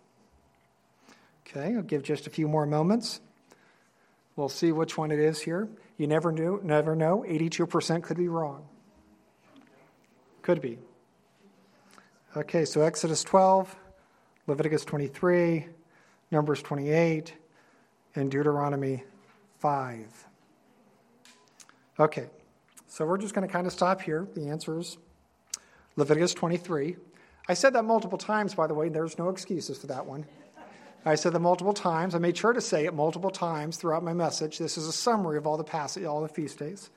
Okay, 1.49 1.75
I'll 1.75 1.81
give 1.81 2.03
just 2.03 2.27
a 2.27 2.29
few 2.29 2.47
more 2.47 2.65
moments. 2.65 3.21
We'll 4.35 4.49
see 4.49 4.71
which 4.71 4.97
one 4.97 5.11
it 5.11 5.19
is 5.19 5.41
here. 5.41 5.67
You 5.97 6.07
never 6.07 6.31
knew, 6.31 6.61
never 6.63 6.95
know. 6.95 7.25
82% 7.27 8.03
could 8.03 8.17
be 8.17 8.27
wrong. 8.27 8.65
Could 10.43 10.61
be. 10.61 10.77
Okay, 12.37 12.65
so 12.65 12.81
Exodus 12.81 13.23
12, 13.23 13.75
Leviticus 14.45 14.85
23, 14.85 15.65
Numbers 16.31 16.61
28, 16.61 17.33
and 18.15 18.29
Deuteronomy 18.29 19.03
5. 19.57 20.25
Okay, 21.99 22.27
so 22.87 23.05
we're 23.05 23.17
just 23.17 23.33
going 23.33 23.45
to 23.45 23.51
kind 23.51 23.65
of 23.65 23.73
stop 23.73 24.01
here. 24.01 24.27
The 24.35 24.49
answer 24.49 24.79
is 24.79 24.97
Leviticus 25.95 26.35
23. 26.35 26.95
I 27.47 27.55
said 27.55 27.73
that 27.73 27.83
multiple 27.83 28.19
times, 28.19 28.53
by 28.53 28.67
the 28.67 28.75
way. 28.75 28.89
There's 28.89 29.17
no 29.17 29.29
excuses 29.29 29.79
for 29.79 29.87
that 29.87 30.05
one. 30.05 30.25
I 31.05 31.15
said 31.15 31.33
that 31.33 31.39
multiple 31.39 31.73
times. 31.73 32.13
I 32.13 32.19
made 32.19 32.37
sure 32.37 32.53
to 32.53 32.61
say 32.61 32.85
it 32.85 32.93
multiple 32.93 33.31
times 33.31 33.77
throughout 33.77 34.03
my 34.03 34.13
message. 34.13 34.57
This 34.57 34.77
is 34.77 34.87
a 34.87 34.91
summary 34.91 35.37
of 35.37 35.47
all 35.47 35.57
the 35.57 35.63
passage, 35.63 36.03
all 36.03 36.21
the 36.21 36.27
feast 36.27 36.59
days. 36.59 36.89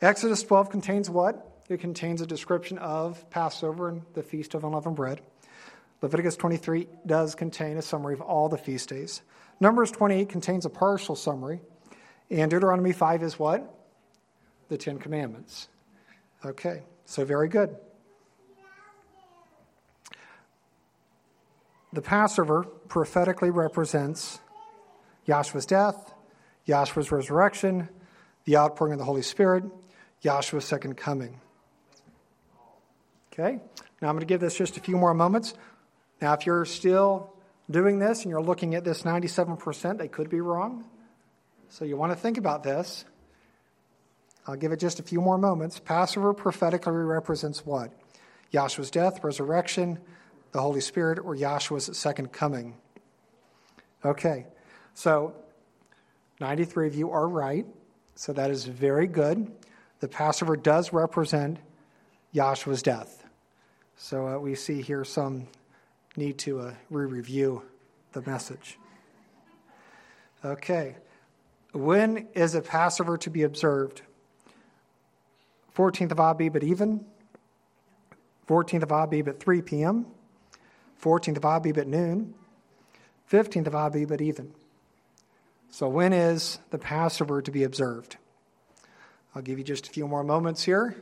Exodus 0.00 0.42
12 0.42 0.70
contains 0.70 1.10
what? 1.10 1.62
It 1.68 1.80
contains 1.80 2.20
a 2.20 2.26
description 2.26 2.78
of 2.78 3.28
Passover 3.30 3.88
and 3.88 4.02
the 4.14 4.22
Feast 4.22 4.54
of 4.54 4.64
Unleavened 4.64 4.96
Bread. 4.96 5.20
Leviticus 6.02 6.36
23 6.36 6.86
does 7.04 7.34
contain 7.34 7.76
a 7.76 7.82
summary 7.82 8.14
of 8.14 8.20
all 8.20 8.48
the 8.48 8.56
feast 8.56 8.88
days. 8.88 9.22
Numbers 9.60 9.90
28 9.90 10.28
contains 10.28 10.64
a 10.64 10.70
partial 10.70 11.14
summary. 11.14 11.60
And 12.30 12.50
Deuteronomy 12.50 12.92
5 12.92 13.22
is 13.22 13.38
what? 13.38 13.74
The 14.68 14.78
Ten 14.78 14.98
Commandments. 14.98 15.68
Okay, 16.44 16.84
so 17.04 17.24
very 17.24 17.48
good. 17.48 17.76
The 21.92 22.02
Passover 22.02 22.64
prophetically 22.88 23.50
represents 23.50 24.40
Yahshua's 25.26 25.66
death, 25.66 26.14
Yahshua's 26.66 27.10
resurrection, 27.10 27.88
the 28.44 28.56
outpouring 28.56 28.92
of 28.92 28.98
the 28.98 29.04
Holy 29.04 29.22
Spirit, 29.22 29.64
Yahshua's 30.22 30.64
second 30.64 30.96
coming. 30.96 31.40
Okay? 33.32 33.60
Now 34.00 34.08
I'm 34.08 34.14
going 34.14 34.20
to 34.20 34.26
give 34.26 34.40
this 34.40 34.56
just 34.56 34.76
a 34.76 34.80
few 34.80 34.96
more 34.96 35.14
moments. 35.14 35.54
Now, 36.20 36.34
if 36.34 36.46
you're 36.46 36.64
still 36.64 37.32
doing 37.70 37.98
this 37.98 38.22
and 38.22 38.30
you're 38.30 38.42
looking 38.42 38.74
at 38.74 38.84
this 38.84 39.02
97%, 39.02 39.98
they 39.98 40.08
could 40.08 40.28
be 40.28 40.40
wrong. 40.40 40.84
So 41.70 41.84
you 41.84 41.96
want 41.96 42.12
to 42.12 42.18
think 42.18 42.36
about 42.36 42.62
this. 42.62 43.04
I'll 44.46 44.56
give 44.56 44.72
it 44.72 44.78
just 44.78 45.00
a 45.00 45.02
few 45.02 45.20
more 45.20 45.38
moments. 45.38 45.78
Passover 45.78 46.34
prophetically 46.34 46.92
represents 46.92 47.64
what? 47.64 47.92
Yahshua's 48.52 48.90
death, 48.90 49.22
resurrection, 49.22 49.98
the 50.52 50.60
Holy 50.60 50.80
Spirit, 50.80 51.18
or 51.18 51.34
Yahshua's 51.34 51.96
second 51.96 52.32
coming. 52.32 52.74
Okay, 54.04 54.46
so 54.94 55.34
93 56.40 56.88
of 56.88 56.94
you 56.94 57.10
are 57.10 57.28
right. 57.28 57.66
So 58.14 58.32
that 58.32 58.50
is 58.50 58.64
very 58.64 59.06
good. 59.06 59.50
The 60.00 60.08
Passover 60.08 60.56
does 60.56 60.92
represent 60.92 61.58
Yahshua's 62.34 62.82
death. 62.82 63.24
So 63.96 64.26
uh, 64.26 64.38
we 64.38 64.54
see 64.54 64.80
here 64.82 65.04
some 65.04 65.46
need 66.16 66.38
to 66.38 66.60
uh, 66.60 66.74
re 66.88 67.06
review 67.06 67.62
the 68.12 68.22
message. 68.22 68.78
Okay. 70.44 70.96
When 71.72 72.28
is 72.34 72.54
a 72.54 72.62
Passover 72.62 73.16
to 73.18 73.30
be 73.30 73.42
observed? 73.42 74.02
14th 75.76 76.12
of 76.12 76.18
Abib 76.18 76.56
at 76.56 76.64
even, 76.64 77.04
14th 78.48 78.82
of 78.82 78.90
Abib 78.90 79.28
at 79.28 79.38
3 79.38 79.62
p.m., 79.62 80.06
14th 81.00 81.36
of 81.36 81.44
Abib 81.44 81.78
at 81.78 81.86
noon, 81.86 82.34
15th 83.30 83.66
of 83.66 83.74
Abib 83.74 84.12
at 84.12 84.20
even. 84.20 84.52
So, 85.70 85.88
when 85.88 86.12
is 86.12 86.58
the 86.70 86.78
Passover 86.78 87.40
to 87.42 87.50
be 87.50 87.62
observed? 87.62 88.16
I'll 89.34 89.42
give 89.42 89.58
you 89.58 89.64
just 89.64 89.86
a 89.86 89.90
few 89.90 90.08
more 90.08 90.24
moments 90.24 90.64
here. 90.64 90.96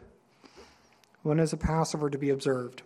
When 1.23 1.41
is 1.41 1.53
the 1.53 1.57
Passover 1.57 2.11
to 2.11 2.19
be 2.19 2.31
observed? 2.31 2.83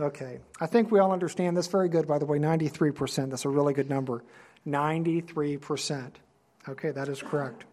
Okay, 0.00 0.38
I 0.60 0.66
think 0.66 0.92
we 0.92 1.00
all 1.00 1.10
understand 1.10 1.56
this 1.56 1.66
very 1.66 1.88
good, 1.88 2.06
by 2.06 2.18
the 2.18 2.26
way 2.26 2.38
93%. 2.38 3.30
That's 3.30 3.44
a 3.44 3.48
really 3.48 3.74
good 3.74 3.90
number. 3.90 4.22
93%. 4.66 6.12
Okay, 6.68 6.90
that 6.92 7.08
is 7.08 7.20
correct. 7.20 7.64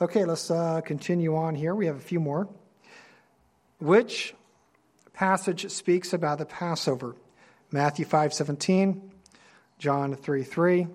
Okay, 0.00 0.24
let's 0.24 0.50
uh, 0.50 0.80
continue 0.80 1.36
on 1.36 1.54
here. 1.54 1.74
We 1.74 1.86
have 1.86 1.96
a 1.96 2.00
few 2.00 2.20
more. 2.20 2.48
Which 3.80 4.34
passage 5.12 5.70
speaks 5.70 6.12
about 6.14 6.38
the 6.38 6.46
Passover? 6.46 7.16
Matthew 7.70 8.04
5 8.04 8.32
17, 8.32 9.10
John 9.78 10.14
3 10.14 10.42
3, 10.42 10.86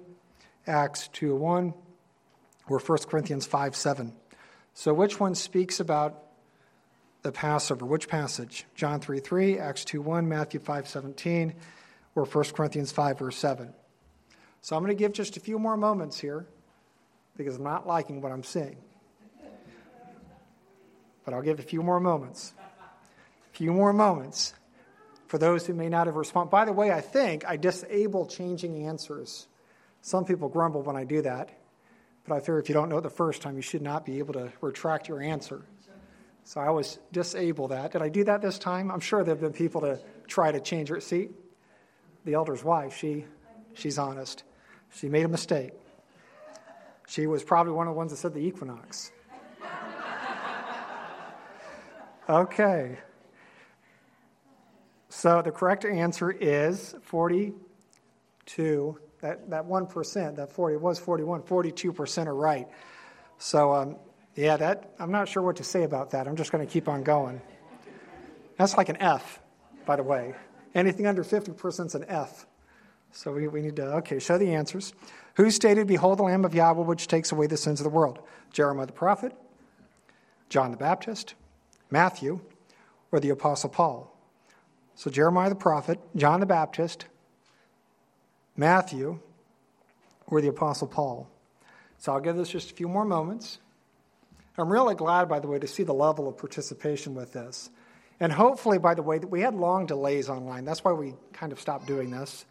Acts 0.67 1.07
2 1.09 1.35
1, 1.35 1.73
or 2.69 2.79
1 2.79 2.97
Corinthians 3.09 3.45
5 3.45 3.75
7. 3.75 4.13
So, 4.73 4.93
which 4.93 5.19
one 5.19 5.35
speaks 5.35 5.79
about 5.79 6.23
the 7.21 7.31
Passover? 7.31 7.85
Which 7.85 8.07
passage? 8.07 8.65
John 8.75 8.99
3 8.99 9.19
3, 9.19 9.59
Acts 9.59 9.85
2 9.85 10.01
1, 10.01 10.27
Matthew 10.27 10.59
5:17, 10.59 11.53
or 12.15 12.25
1 12.25 12.43
Corinthians 12.53 12.91
5 12.91 13.19
verse 13.19 13.37
7. 13.37 13.73
So, 14.61 14.75
I'm 14.75 14.83
going 14.83 14.95
to 14.95 14.99
give 14.99 15.13
just 15.13 15.37
a 15.37 15.39
few 15.39 15.59
more 15.59 15.77
moments 15.77 16.19
here 16.19 16.47
because 17.37 17.57
I'm 17.57 17.63
not 17.63 17.85
liking 17.85 18.21
what 18.21 18.31
I'm 18.31 18.43
seeing 18.43 18.77
but 21.23 21.33
I'll 21.33 21.41
give 21.41 21.59
a 21.59 21.63
few 21.63 21.81
more 21.81 21.99
moments. 21.99 22.53
A 22.59 23.55
few 23.55 23.71
more 23.71 23.93
moments 23.93 24.53
for 25.33 25.39
those 25.39 25.65
who 25.65 25.73
may 25.73 25.89
not 25.89 26.05
have 26.05 26.15
responded. 26.15 26.51
By 26.51 26.63
the 26.63 26.73
way, 26.73 26.91
I 26.91 27.01
think 27.01 27.43
I 27.43 27.57
disable 27.57 28.27
changing 28.27 28.85
answers. 28.85 29.47
Some 30.03 30.25
people 30.25 30.47
grumble 30.47 30.83
when 30.83 30.95
I 30.95 31.05
do 31.05 31.23
that, 31.23 31.49
but 32.27 32.35
I 32.35 32.39
fear 32.39 32.59
if 32.59 32.69
you 32.69 32.75
don't 32.75 32.87
know 32.87 32.99
it 32.99 33.01
the 33.01 33.09
first 33.09 33.41
time, 33.41 33.55
you 33.55 33.63
should 33.63 33.81
not 33.81 34.05
be 34.05 34.19
able 34.19 34.35
to 34.35 34.53
retract 34.61 35.07
your 35.07 35.23
answer. 35.23 35.65
So 36.43 36.61
I 36.61 36.67
always 36.67 36.99
disable 37.11 37.69
that. 37.69 37.93
Did 37.93 38.03
I 38.03 38.09
do 38.09 38.23
that 38.25 38.43
this 38.43 38.59
time? 38.59 38.91
I'm 38.91 38.99
sure 38.99 39.23
there 39.23 39.33
have 39.33 39.41
been 39.41 39.53
people 39.53 39.81
to 39.81 39.99
try 40.27 40.51
to 40.51 40.59
change 40.59 40.89
her 40.89 41.01
seat. 41.01 41.31
The 42.25 42.35
elder's 42.35 42.63
wife, 42.63 42.95
she, 42.95 43.25
she's 43.73 43.97
honest. 43.97 44.43
She 44.93 45.09
made 45.09 45.25
a 45.25 45.29
mistake. 45.29 45.71
She 47.07 47.25
was 47.25 47.43
probably 47.43 47.73
one 47.73 47.87
of 47.87 47.95
the 47.95 47.97
ones 47.97 48.11
that 48.11 48.17
said 48.17 48.35
the 48.35 48.45
equinox. 48.45 49.11
Okay. 52.29 52.99
So 55.15 55.43
the 55.43 55.51
correct 55.51 55.85
answer 55.85 56.31
is 56.31 56.95
42. 57.03 58.99
That, 59.21 59.49
that 59.51 59.65
1%, 59.65 60.35
that 60.35 60.51
40 60.51 60.75
was 60.77 60.99
41, 60.99 61.43
42% 61.43 62.25
are 62.25 62.35
right. 62.35 62.67
So, 63.37 63.73
um, 63.73 63.97
yeah, 64.35 64.57
that, 64.57 64.95
I'm 64.99 65.11
not 65.11 65.29
sure 65.29 65.43
what 65.43 65.57
to 65.57 65.63
say 65.63 65.83
about 65.83 66.09
that. 66.11 66.27
I'm 66.27 66.35
just 66.35 66.51
going 66.51 66.65
to 66.65 66.71
keep 66.71 66.89
on 66.89 67.03
going. 67.03 67.41
That's 68.57 68.75
like 68.75 68.89
an 68.89 68.97
F, 68.97 69.39
by 69.85 69.97
the 69.97 70.03
way. 70.03 70.33
Anything 70.73 71.05
under 71.05 71.23
50% 71.23 71.85
is 71.85 71.95
an 71.95 72.05
F. 72.07 72.47
So 73.11 73.31
we, 73.31 73.47
we 73.47 73.61
need 73.61 73.75
to, 73.75 73.85
okay, 73.97 74.17
show 74.17 74.39
the 74.39 74.55
answers. 74.55 74.93
Who 75.35 75.51
stated, 75.51 75.85
Behold 75.87 76.17
the 76.19 76.23
Lamb 76.23 76.43
of 76.43 76.55
Yahweh, 76.55 76.83
which 76.83 77.07
takes 77.07 77.31
away 77.31 77.45
the 77.45 77.55
sins 77.55 77.79
of 77.79 77.83
the 77.83 77.91
world? 77.91 78.19
Jeremiah 78.51 78.87
the 78.87 78.93
prophet, 78.93 79.33
John 80.49 80.71
the 80.71 80.77
Baptist, 80.77 81.35
Matthew, 81.91 82.41
or 83.11 83.19
the 83.19 83.29
Apostle 83.29 83.69
Paul. 83.69 84.12
So 84.95 85.09
Jeremiah 85.09 85.49
the 85.49 85.55
prophet, 85.55 85.99
John 86.15 86.39
the 86.39 86.45
Baptist, 86.45 87.05
Matthew, 88.55 89.19
or 90.27 90.41
the 90.41 90.47
Apostle 90.49 90.87
Paul. 90.87 91.27
So 91.97 92.13
I'll 92.13 92.19
give 92.19 92.35
this 92.35 92.49
just 92.49 92.71
a 92.71 92.73
few 92.73 92.87
more 92.87 93.05
moments. 93.05 93.59
I'm 94.57 94.71
really 94.71 94.95
glad, 94.95 95.27
by 95.27 95.39
the 95.39 95.47
way, 95.47 95.57
to 95.59 95.67
see 95.67 95.83
the 95.83 95.93
level 95.93 96.27
of 96.27 96.37
participation 96.37 97.15
with 97.15 97.33
this. 97.33 97.69
And 98.19 98.31
hopefully, 98.31 98.77
by 98.77 98.93
the 98.93 99.01
way, 99.01 99.17
that 99.17 99.27
we 99.27 99.41
had 99.41 99.55
long 99.55 99.85
delays 99.85 100.29
online. 100.29 100.65
That's 100.65 100.83
why 100.83 100.91
we 100.91 101.15
kind 101.33 101.51
of 101.51 101.59
stopped 101.59 101.87
doing 101.87 102.11
this. 102.11 102.45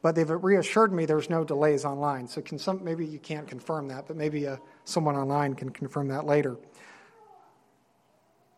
But 0.00 0.14
they've 0.14 0.28
reassured 0.28 0.92
me 0.92 1.06
there's 1.06 1.30
no 1.30 1.44
delays 1.44 1.84
online. 1.84 2.28
So 2.28 2.40
can 2.40 2.58
some, 2.58 2.82
maybe 2.82 3.06
you 3.06 3.18
can't 3.18 3.46
confirm 3.46 3.88
that, 3.88 4.06
but 4.06 4.16
maybe 4.16 4.46
uh, 4.46 4.56
someone 4.84 5.16
online 5.16 5.54
can 5.54 5.70
confirm 5.70 6.08
that 6.08 6.24
later. 6.24 6.56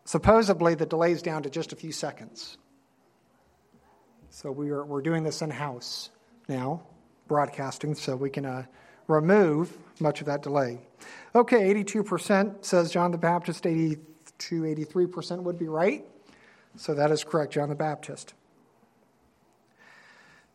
Supposedly, 0.05 0.75
the 0.75 0.85
delay 0.85 1.11
is 1.11 1.21
down 1.21 1.43
to 1.43 1.49
just 1.49 1.73
a 1.73 1.75
few 1.75 1.91
seconds. 1.91 2.57
So 4.37 4.51
we 4.51 4.69
are, 4.69 4.85
we're 4.85 5.01
doing 5.01 5.23
this 5.23 5.41
in 5.41 5.49
house 5.49 6.11
now, 6.47 6.83
broadcasting, 7.27 7.95
so 7.95 8.15
we 8.15 8.29
can 8.29 8.45
uh, 8.45 8.65
remove 9.07 9.75
much 9.99 10.21
of 10.21 10.27
that 10.27 10.43
delay. 10.43 10.77
Okay, 11.33 11.73
82% 11.73 12.63
says 12.63 12.91
John 12.91 13.09
the 13.09 13.17
Baptist, 13.17 13.65
82, 13.65 14.61
83% 14.61 15.41
would 15.41 15.57
be 15.57 15.67
right. 15.67 16.05
So 16.75 16.93
that 16.93 17.09
is 17.09 17.23
correct, 17.23 17.53
John 17.53 17.69
the 17.69 17.73
Baptist. 17.73 18.35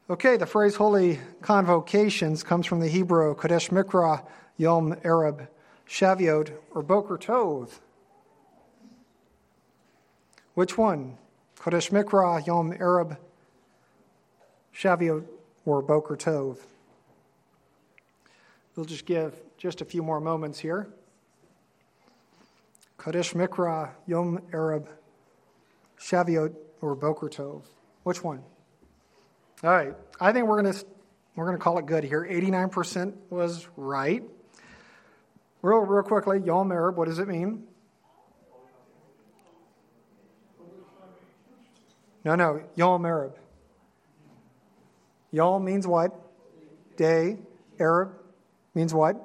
Okay, 0.08 0.36
the 0.36 0.46
phrase 0.46 0.76
holy 0.76 1.18
convocations 1.40 2.44
comes 2.44 2.66
from 2.66 2.78
the 2.78 2.88
Hebrew 2.88 3.34
Kodesh 3.34 3.70
Mikra, 3.70 4.24
Yom 4.58 4.94
Arab, 5.02 5.48
Shavuot, 5.88 6.52
or 6.70 6.84
Boker 6.84 7.18
Tov. 7.18 7.80
Which 10.54 10.78
one? 10.78 11.18
Kodesh 11.58 11.90
Mikra, 11.90 12.46
Yom 12.46 12.72
Arab, 12.74 13.18
Shavuot, 14.74 15.24
or 15.64 15.82
Boker 15.82 16.16
Tov? 16.16 16.58
We'll 18.74 18.86
just 18.86 19.06
give 19.06 19.34
just 19.58 19.80
a 19.80 19.84
few 19.84 20.02
more 20.02 20.20
moments 20.20 20.58
here. 20.58 20.88
Kodesh 22.98 23.34
Mikra, 23.34 23.90
Yom 24.06 24.40
Arab, 24.52 24.88
Shavuot, 25.98 26.54
or 26.80 26.94
Boker 26.94 27.28
Tov? 27.28 27.62
Which 28.04 28.24
one? 28.24 28.42
All 29.62 29.70
right, 29.70 29.94
I 30.20 30.32
think 30.32 30.46
we're 30.46 30.62
going 30.62 30.72
to 30.72 30.84
we're 31.34 31.46
going 31.46 31.56
to 31.56 31.62
call 31.62 31.78
it 31.78 31.86
good 31.86 32.04
here. 32.04 32.26
89% 32.28 33.14
was 33.30 33.66
right. 33.76 34.22
Real, 35.62 35.78
real 35.78 36.02
quickly, 36.02 36.40
Yom 36.40 36.70
Arab, 36.72 36.96
what 36.96 37.08
does 37.08 37.18
it 37.18 37.28
mean? 37.28 37.64
No, 42.24 42.34
no, 42.34 42.62
Yom 42.76 43.06
Arab. 43.06 43.36
Yom 45.32 45.64
means 45.64 45.86
what? 45.86 46.14
Day. 46.96 47.38
Arab 47.80 48.12
means 48.74 48.94
what? 48.94 49.16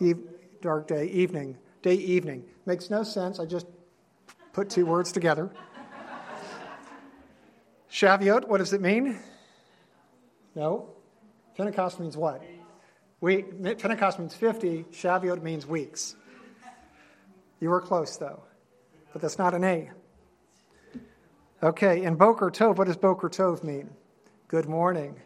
Eve, 0.00 0.18
dark 0.60 0.88
day, 0.88 1.06
evening. 1.06 1.56
Day, 1.82 1.94
evening. 1.94 2.44
Makes 2.64 2.90
no 2.90 3.02
sense. 3.02 3.38
I 3.38 3.46
just 3.46 3.66
put 4.52 4.70
two 4.70 4.86
words 4.86 5.12
together. 5.12 5.50
Shavuot, 7.90 8.48
what 8.48 8.58
does 8.58 8.72
it 8.72 8.80
mean? 8.80 9.18
No. 10.54 10.90
Pentecost 11.56 12.00
means 12.00 12.16
what? 12.16 12.42
Week. 13.20 13.62
Pentecost 13.62 14.18
means 14.18 14.34
50. 14.34 14.84
Shavuot 14.92 15.42
means 15.42 15.66
weeks. 15.66 16.16
You 17.60 17.70
were 17.70 17.80
close, 17.80 18.16
though. 18.16 18.42
But 19.12 19.22
that's 19.22 19.38
not 19.38 19.54
an 19.54 19.64
A. 19.64 19.90
Okay, 21.62 22.02
in 22.02 22.16
Boker 22.16 22.50
Tov, 22.50 22.76
what 22.76 22.86
does 22.86 22.98
Boker 22.98 23.30
Tov 23.30 23.64
mean? 23.64 23.88
Good 24.48 24.68
morning. 24.68 25.16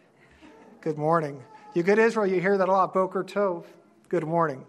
Good 0.81 0.97
morning. 0.97 1.43
You 1.75 1.83
good, 1.83 1.99
Israel? 1.99 2.25
You 2.25 2.41
hear 2.41 2.57
that 2.57 2.67
a 2.67 2.71
lot. 2.71 2.91
Boker 2.91 3.23
Tov. 3.23 3.65
Good 4.09 4.23
morning. 4.23 4.65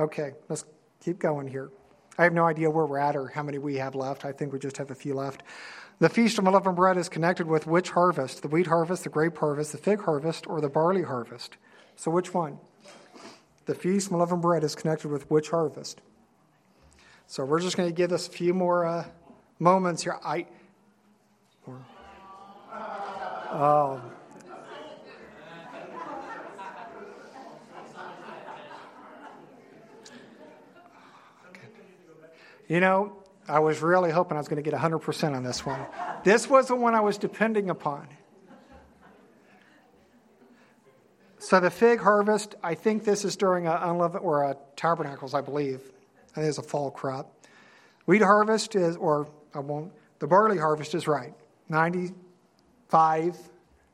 Okay, 0.00 0.32
let's 0.48 0.64
keep 1.00 1.20
going 1.20 1.46
here. 1.46 1.70
I 2.18 2.24
have 2.24 2.32
no 2.32 2.44
idea 2.44 2.68
where 2.68 2.86
we're 2.86 2.98
at 2.98 3.14
or 3.14 3.28
how 3.28 3.44
many 3.44 3.58
we 3.58 3.76
have 3.76 3.94
left. 3.94 4.24
I 4.24 4.32
think 4.32 4.52
we 4.52 4.58
just 4.58 4.78
have 4.78 4.90
a 4.90 4.96
few 4.96 5.14
left. 5.14 5.44
The 6.00 6.08
Feast 6.08 6.40
of 6.40 6.46
Unleavened 6.48 6.74
Bread 6.74 6.96
is 6.96 7.08
connected 7.08 7.46
with 7.46 7.68
which 7.68 7.90
harvest? 7.90 8.42
The 8.42 8.48
wheat 8.48 8.66
harvest, 8.66 9.04
the 9.04 9.10
grape 9.10 9.38
harvest, 9.38 9.70
the 9.70 9.78
fig 9.78 10.02
harvest, 10.02 10.48
or 10.48 10.60
the 10.60 10.68
barley 10.68 11.04
harvest? 11.04 11.56
So 11.94 12.10
which 12.10 12.34
one? 12.34 12.58
The 13.66 13.76
Feast 13.76 14.08
of 14.08 14.14
Unleavened 14.14 14.42
Bread 14.42 14.64
is 14.64 14.74
connected 14.74 15.08
with 15.08 15.30
which 15.30 15.50
harvest? 15.50 16.00
So 17.28 17.44
we're 17.44 17.60
just 17.60 17.76
going 17.76 17.88
to 17.88 17.94
give 17.94 18.10
this 18.10 18.26
a 18.26 18.30
few 18.32 18.54
more 18.54 18.86
uh, 18.86 19.04
moments 19.60 20.02
here. 20.02 20.18
I. 20.24 20.46
Oh. 23.52 24.02
You 32.74 32.80
know, 32.80 33.12
I 33.46 33.60
was 33.60 33.80
really 33.82 34.10
hoping 34.10 34.36
I 34.36 34.40
was 34.40 34.48
going 34.48 34.60
to 34.60 34.68
get 34.68 34.76
100% 34.76 35.36
on 35.36 35.44
this 35.44 35.64
one. 35.64 35.78
This 36.24 36.50
was 36.50 36.66
the 36.66 36.74
one 36.74 36.96
I 36.96 37.02
was 37.02 37.18
depending 37.18 37.70
upon. 37.70 38.08
So 41.38 41.60
the 41.60 41.70
fig 41.70 42.00
harvest, 42.00 42.56
I 42.64 42.74
think 42.74 43.04
this 43.04 43.24
is 43.24 43.36
during 43.36 43.68
a 43.68 43.78
unleavened 43.80 44.24
or 44.24 44.42
a 44.42 44.56
tabernacles, 44.74 45.34
I 45.34 45.40
believe. 45.40 45.82
I 46.32 46.40
think 46.40 46.48
it's 46.48 46.58
a 46.58 46.62
fall 46.62 46.90
crop. 46.90 47.46
Wheat 48.06 48.22
harvest 48.22 48.74
is, 48.74 48.96
or 48.96 49.28
I 49.54 49.60
won't. 49.60 49.92
The 50.18 50.26
barley 50.26 50.58
harvest 50.58 50.96
is 50.96 51.06
right. 51.06 51.32
Ninety-five 51.68 53.36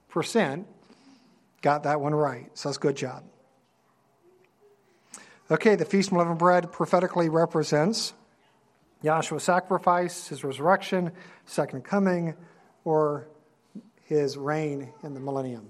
percent 0.09 0.67
got 1.61 1.83
that 1.83 2.01
one 2.01 2.15
right. 2.15 2.49
So 2.55 2.71
that's 2.71 2.79
good 2.79 2.97
job. 2.97 3.25
Okay, 5.51 5.75
the 5.75 5.85
feast 5.85 6.09
of 6.09 6.13
unleavened 6.15 6.39
bread 6.39 6.73
prophetically 6.73 7.29
represents 7.29 8.15
Yahshua's 9.03 9.43
sacrifice, 9.43 10.29
his 10.29 10.45
resurrection, 10.45 11.13
second 11.47 11.85
coming, 11.85 12.35
or 12.85 13.29
his 14.05 14.37
reign 14.37 14.93
in 15.03 15.15
the 15.15 15.21
millennium. 15.21 15.69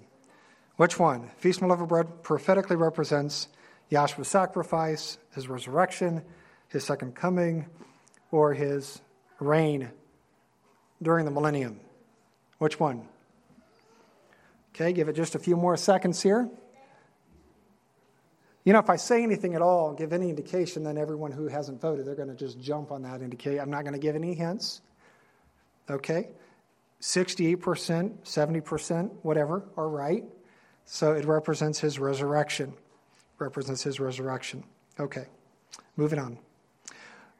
Which 0.77 0.99
one? 0.99 1.31
Feast 1.37 1.59
of 1.59 1.65
unleavened 1.65 1.89
bread 1.89 2.23
prophetically 2.23 2.77
represents 2.77 3.49
Yahshua's 3.91 4.29
sacrifice, 4.29 5.19
his 5.35 5.49
resurrection, 5.49 6.23
his 6.69 6.85
second 6.85 7.15
coming, 7.15 7.67
or 8.31 8.55
his 8.55 9.01
reign 9.41 9.91
during 11.03 11.25
the 11.25 11.31
millennium. 11.31 11.81
Which 12.59 12.81
one? 12.81 13.09
Okay, 14.75 14.93
give 14.93 15.09
it 15.09 15.17
just 15.17 15.35
a 15.35 15.39
few 15.39 15.57
more 15.57 15.77
seconds 15.77 16.23
here. 16.23 16.49
You 18.65 18.73
know, 18.73 18.79
if 18.79 18.91
I 18.91 18.97
say 18.97 19.23
anything 19.23 19.55
at 19.55 19.63
all, 19.63 19.95
give 19.95 20.13
any 20.13 20.29
indication, 20.29 20.85
then 20.85 20.99
everyone 20.99 21.33
who 21.33 21.49
hasn't 21.49 21.81
voted, 21.81 22.07
they're 22.07 22.15
going 22.15 22.29
to 22.29 22.35
just 22.35 22.61
jump 22.61 22.93
on 22.93 23.03
that 23.03 23.23
indicate. 23.23 23.59
I'm 23.59 23.71
not 23.71 23.83
going 23.83 23.95
to 23.95 23.99
give 23.99 24.15
any 24.15 24.35
hints. 24.35 24.83
Okay? 25.89 26.29
68%, 27.01 27.57
70%, 28.23 29.11
whatever, 29.23 29.65
are 29.77 29.89
right. 29.89 30.25
So 30.85 31.13
it 31.13 31.25
represents 31.25 31.79
his 31.79 31.99
resurrection. 31.99 32.75
Represents 33.39 33.83
his 33.83 33.99
resurrection. 33.99 34.65
Okay, 34.99 35.25
moving 35.97 36.19
on. 36.19 36.39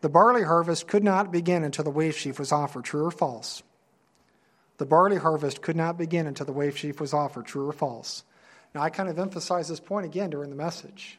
The 0.01 0.09
barley 0.09 0.43
harvest 0.43 0.89
could 0.89 1.05
not 1.05 1.31
begin 1.31 1.63
until 1.63 1.85
the 1.85 1.91
wave 1.91 2.17
sheaf 2.17 2.39
was 2.39 2.53
offered, 2.53 2.85
true 2.85 3.05
or 3.05 3.11
false? 3.11 3.63
The 4.79 4.87
barley 4.87 5.19
harvest 5.19 5.61
could 5.61 5.77
not 5.77 5.99
begin 5.99 6.27
until 6.27 6.47
the 6.47 6.53
wave 6.53 6.79
sheaf 6.79 7.01
was 7.01 7.13
offered, 7.13 7.45
true 7.45 7.69
or 7.69 7.73
false? 7.73 8.25
Now, 8.75 8.83
I 8.83 8.91
kind 8.91 9.09
of 9.09 9.19
emphasize 9.19 9.69
this 9.69 9.81
point 9.81 10.07
again 10.07 10.31
during 10.31 10.51
the 10.51 10.57
message. 10.57 11.19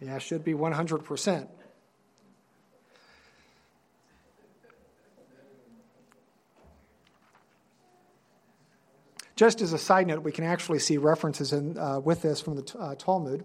Yeah, 0.00 0.18
should 0.18 0.44
be 0.44 0.52
100%. 0.52 1.48
Just 9.36 9.60
as 9.60 9.74
a 9.74 9.78
side 9.78 10.06
note, 10.06 10.22
we 10.22 10.32
can 10.32 10.44
actually 10.44 10.78
see 10.78 10.96
references 10.96 11.52
in, 11.52 11.76
uh, 11.76 12.00
with 12.00 12.22
this 12.22 12.40
from 12.40 12.56
the 12.56 12.78
uh, 12.78 12.94
Talmud 12.94 13.44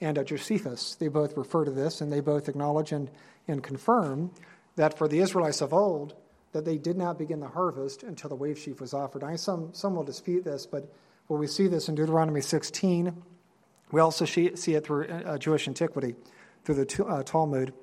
and 0.00 0.16
uh, 0.16 0.22
Josephus. 0.22 0.94
They 0.94 1.08
both 1.08 1.36
refer 1.36 1.64
to 1.64 1.72
this, 1.72 2.00
and 2.00 2.12
they 2.12 2.20
both 2.20 2.48
acknowledge 2.48 2.92
and, 2.92 3.10
and 3.48 3.62
confirm 3.62 4.30
that 4.76 4.96
for 4.96 5.08
the 5.08 5.18
Israelites 5.18 5.60
of 5.60 5.72
old, 5.72 6.14
that 6.54 6.64
they 6.64 6.78
did 6.78 6.96
not 6.96 7.18
begin 7.18 7.40
the 7.40 7.48
harvest 7.48 8.04
until 8.04 8.30
the 8.30 8.36
wave 8.36 8.56
sheaf 8.56 8.80
was 8.80 8.94
offered. 8.94 9.24
I, 9.24 9.34
some, 9.34 9.74
some 9.74 9.96
will 9.96 10.04
dispute 10.04 10.44
this, 10.44 10.66
but 10.66 10.88
where 11.26 11.38
we 11.38 11.48
see 11.48 11.66
this 11.66 11.88
in 11.88 11.96
Deuteronomy 11.96 12.40
16, 12.40 13.12
we 13.90 14.00
also 14.00 14.24
see 14.24 14.46
it 14.46 14.86
through 14.86 15.08
uh, 15.08 15.36
Jewish 15.36 15.66
antiquity, 15.66 16.14
through 16.64 16.76
the 16.76 17.04
uh, 17.04 17.24
Talmud, 17.24 17.74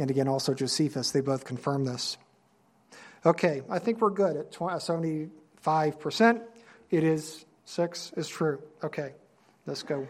and 0.00 0.10
again 0.10 0.26
also 0.26 0.54
Josephus. 0.54 1.12
They 1.12 1.20
both 1.20 1.44
confirm 1.44 1.84
this. 1.84 2.18
Okay, 3.24 3.62
I 3.70 3.78
think 3.78 4.00
we're 4.00 4.10
good 4.10 4.36
at 4.36 4.50
75%. 4.50 5.30
Uh, 6.20 6.40
it 6.90 7.04
is 7.04 7.44
six 7.64 8.12
is 8.16 8.28
true. 8.28 8.60
Okay, 8.82 9.14
let's 9.66 9.84
go. 9.84 10.08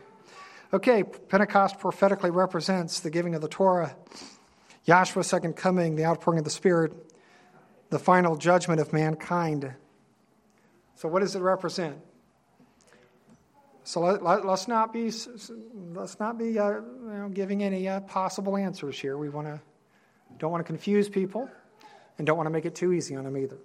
Okay, 0.73 1.03
Pentecost 1.03 1.79
prophetically 1.79 2.31
represents 2.31 3.01
the 3.01 3.11
giving 3.11 3.35
of 3.35 3.43
the 3.43 3.49
Torah, 3.49 3.95
Yahshua's 4.87 5.27
second 5.27 5.55
coming, 5.55 5.97
the 5.97 6.07
outpouring 6.07 6.39
of 6.39 6.45
the 6.45 6.51
Spirit, 6.51 6.93
the 7.91 7.99
final 7.99 8.37
judgment 8.37 8.81
of 8.81 8.93
mankind. 8.93 9.73
So, 10.95 11.09
what 11.09 11.21
does 11.21 11.37
it 11.37 11.41
represent? 11.41 11.99
So 13.85 14.01
let, 14.01 14.21
us 14.21 14.45
let, 14.45 14.69
not 14.69 14.93
be 14.93 15.13
let's 15.95 16.19
not 16.19 16.37
be 16.37 16.59
uh, 16.59 16.71
you 16.71 16.83
know, 17.05 17.29
giving 17.33 17.63
any 17.63 17.89
uh, 17.89 18.01
possible 18.01 18.57
answers 18.57 18.99
here. 18.99 19.17
We 19.17 19.29
want 19.29 19.47
to 19.47 19.61
don't 20.39 20.51
want 20.51 20.61
to 20.61 20.67
confuse 20.67 21.09
people, 21.09 21.49
and 22.19 22.27
don't 22.27 22.37
want 22.37 22.49
to 22.49 22.51
make 22.51 22.65
it 22.65 22.75
too 22.75 22.93
easy 22.93 23.15
on 23.15 23.23
them 23.23 23.37
either. 23.37 23.59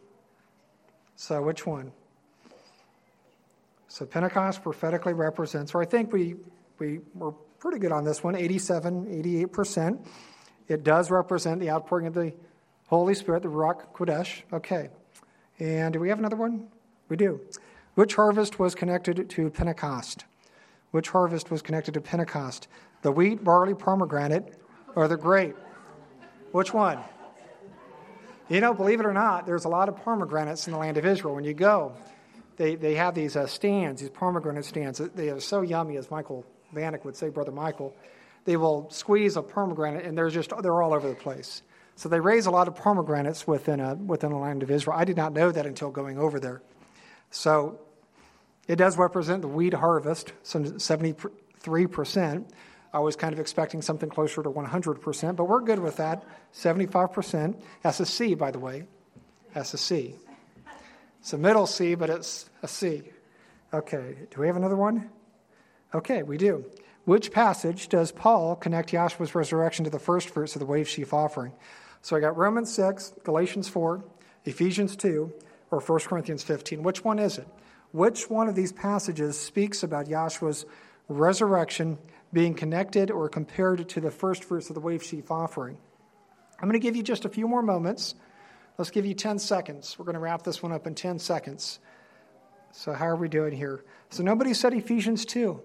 So, 1.15 1.41
which 1.41 1.65
one? 1.65 1.91
So, 3.87 4.05
Pentecost 4.05 4.61
prophetically 4.61 5.13
represents, 5.13 5.73
or 5.73 5.81
I 5.81 5.85
think 5.85 6.13
we 6.13 6.35
we 6.77 6.99
were 7.15 7.31
pretty 7.57 7.79
good 7.79 7.91
on 7.91 8.03
this 8.03 8.23
one 8.23 8.35
87, 8.35 9.05
88%. 9.23 10.05
It 10.67 10.83
does 10.83 11.09
represent 11.09 11.59
the 11.61 11.71
outpouring 11.71 12.07
of 12.07 12.13
the 12.13 12.33
Holy 12.91 13.13
Spirit, 13.15 13.41
the 13.41 13.47
Ruach 13.47 13.85
Kodesh. 13.93 14.41
Okay. 14.51 14.89
And 15.59 15.93
do 15.93 15.99
we 16.01 16.09
have 16.09 16.19
another 16.19 16.35
one? 16.35 16.67
We 17.07 17.15
do. 17.15 17.39
Which 17.95 18.15
harvest 18.15 18.59
was 18.59 18.75
connected 18.75 19.29
to 19.29 19.49
Pentecost? 19.49 20.25
Which 20.91 21.07
harvest 21.07 21.49
was 21.49 21.61
connected 21.61 21.93
to 21.93 22.01
Pentecost? 22.01 22.67
The 23.01 23.11
wheat, 23.13 23.45
barley, 23.45 23.75
pomegranate, 23.75 24.55
or 24.93 25.07
the 25.07 25.15
grape? 25.15 25.55
Which 26.51 26.73
one? 26.73 26.99
You 28.49 28.59
know, 28.59 28.73
believe 28.73 28.99
it 28.99 29.05
or 29.05 29.13
not, 29.13 29.45
there's 29.45 29.63
a 29.63 29.69
lot 29.69 29.87
of 29.87 29.95
pomegranates 30.03 30.67
in 30.67 30.73
the 30.73 30.79
land 30.79 30.97
of 30.97 31.05
Israel. 31.05 31.33
When 31.33 31.45
you 31.45 31.53
go, 31.53 31.93
they, 32.57 32.75
they 32.75 32.95
have 32.95 33.15
these 33.15 33.37
uh, 33.37 33.47
stands, 33.47 34.01
these 34.01 34.09
pomegranate 34.09 34.65
stands. 34.65 34.97
They 35.15 35.29
are 35.29 35.39
so 35.39 35.61
yummy, 35.61 35.95
as 35.95 36.11
Michael 36.11 36.45
Vanek 36.75 37.05
would 37.05 37.15
say, 37.15 37.29
Brother 37.29 37.53
Michael. 37.53 37.95
They 38.43 38.57
will 38.57 38.89
squeeze 38.89 39.37
a 39.37 39.41
pomegranate, 39.41 40.03
and 40.03 40.17
they're 40.17 40.29
just 40.29 40.51
they're 40.61 40.81
all 40.81 40.93
over 40.93 41.07
the 41.07 41.15
place. 41.15 41.63
So 42.01 42.09
they 42.09 42.19
raise 42.19 42.47
a 42.47 42.51
lot 42.51 42.67
of 42.67 42.73
pomegranates 42.73 43.45
within, 43.45 43.79
a, 43.79 43.93
within 43.93 44.31
the 44.31 44.37
land 44.37 44.63
of 44.63 44.71
Israel. 44.71 44.97
I 44.97 45.05
did 45.05 45.15
not 45.15 45.33
know 45.33 45.51
that 45.51 45.67
until 45.67 45.91
going 45.91 46.17
over 46.17 46.39
there. 46.39 46.63
So 47.29 47.79
it 48.67 48.77
does 48.77 48.97
represent 48.97 49.43
the 49.43 49.47
wheat 49.47 49.75
harvest, 49.75 50.33
some 50.41 50.65
73%. 50.65 52.49
I 52.91 52.99
was 52.99 53.15
kind 53.15 53.33
of 53.33 53.39
expecting 53.39 53.83
something 53.83 54.09
closer 54.09 54.41
to 54.41 54.49
100%, 54.49 55.35
but 55.35 55.45
we're 55.45 55.61
good 55.61 55.77
with 55.77 55.97
that. 55.97 56.23
75%. 56.55 57.61
That's 57.83 57.99
a 57.99 58.07
C, 58.07 58.33
by 58.33 58.49
the 58.49 58.57
way. 58.57 58.87
That's 59.53 59.75
a 59.75 59.77
C. 59.77 60.15
It's 61.19 61.33
a 61.33 61.37
middle 61.37 61.67
C, 61.67 61.93
but 61.93 62.09
it's 62.09 62.49
a 62.63 62.67
C. 62.67 63.03
Okay, 63.71 64.15
do 64.31 64.41
we 64.41 64.47
have 64.47 64.57
another 64.57 64.75
one? 64.75 65.11
Okay, 65.93 66.23
we 66.23 66.39
do. 66.39 66.65
Which 67.05 67.31
passage 67.31 67.89
does 67.89 68.11
Paul 68.11 68.55
connect 68.55 68.91
Yahshua's 68.91 69.35
resurrection 69.35 69.85
to 69.85 69.91
the 69.91 69.99
first 69.99 70.29
fruits 70.29 70.55
of 70.55 70.61
the 70.61 70.65
wave 70.65 70.89
sheaf 70.89 71.13
offering? 71.13 71.53
So 72.01 72.15
I 72.15 72.19
got 72.19 72.37
Romans 72.37 72.73
6, 72.73 73.13
Galatians 73.23 73.67
4, 73.69 74.03
Ephesians 74.45 74.95
2, 74.95 75.31
or 75.69 75.79
1 75.79 75.99
Corinthians 76.01 76.43
15. 76.43 76.83
Which 76.83 77.03
one 77.03 77.19
is 77.19 77.37
it? 77.37 77.47
Which 77.91 78.29
one 78.29 78.47
of 78.47 78.55
these 78.55 78.71
passages 78.71 79.39
speaks 79.39 79.83
about 79.83 80.07
Yahshua's 80.07 80.65
resurrection 81.07 81.97
being 82.33 82.53
connected 82.53 83.11
or 83.11 83.29
compared 83.29 83.87
to 83.89 84.01
the 84.01 84.11
first 84.11 84.43
fruits 84.43 84.69
of 84.69 84.75
the 84.75 84.81
wave 84.81 85.03
sheaf 85.03 85.29
offering? 85.29 85.77
I'm 86.59 86.67
going 86.67 86.79
to 86.79 86.83
give 86.83 86.95
you 86.95 87.03
just 87.03 87.25
a 87.25 87.29
few 87.29 87.47
more 87.47 87.61
moments. 87.61 88.15
Let's 88.77 88.91
give 88.91 89.05
you 89.05 89.13
10 89.13 89.39
seconds. 89.39 89.97
We're 89.99 90.05
going 90.05 90.13
to 90.13 90.19
wrap 90.19 90.43
this 90.43 90.63
one 90.63 90.71
up 90.71 90.87
in 90.87 90.95
10 90.95 91.19
seconds. 91.19 91.79
So, 92.71 92.93
how 92.93 93.07
are 93.07 93.15
we 93.15 93.27
doing 93.27 93.51
here? 93.51 93.83
So, 94.09 94.23
nobody 94.23 94.53
said 94.53 94.73
Ephesians 94.73 95.25
2. 95.25 95.61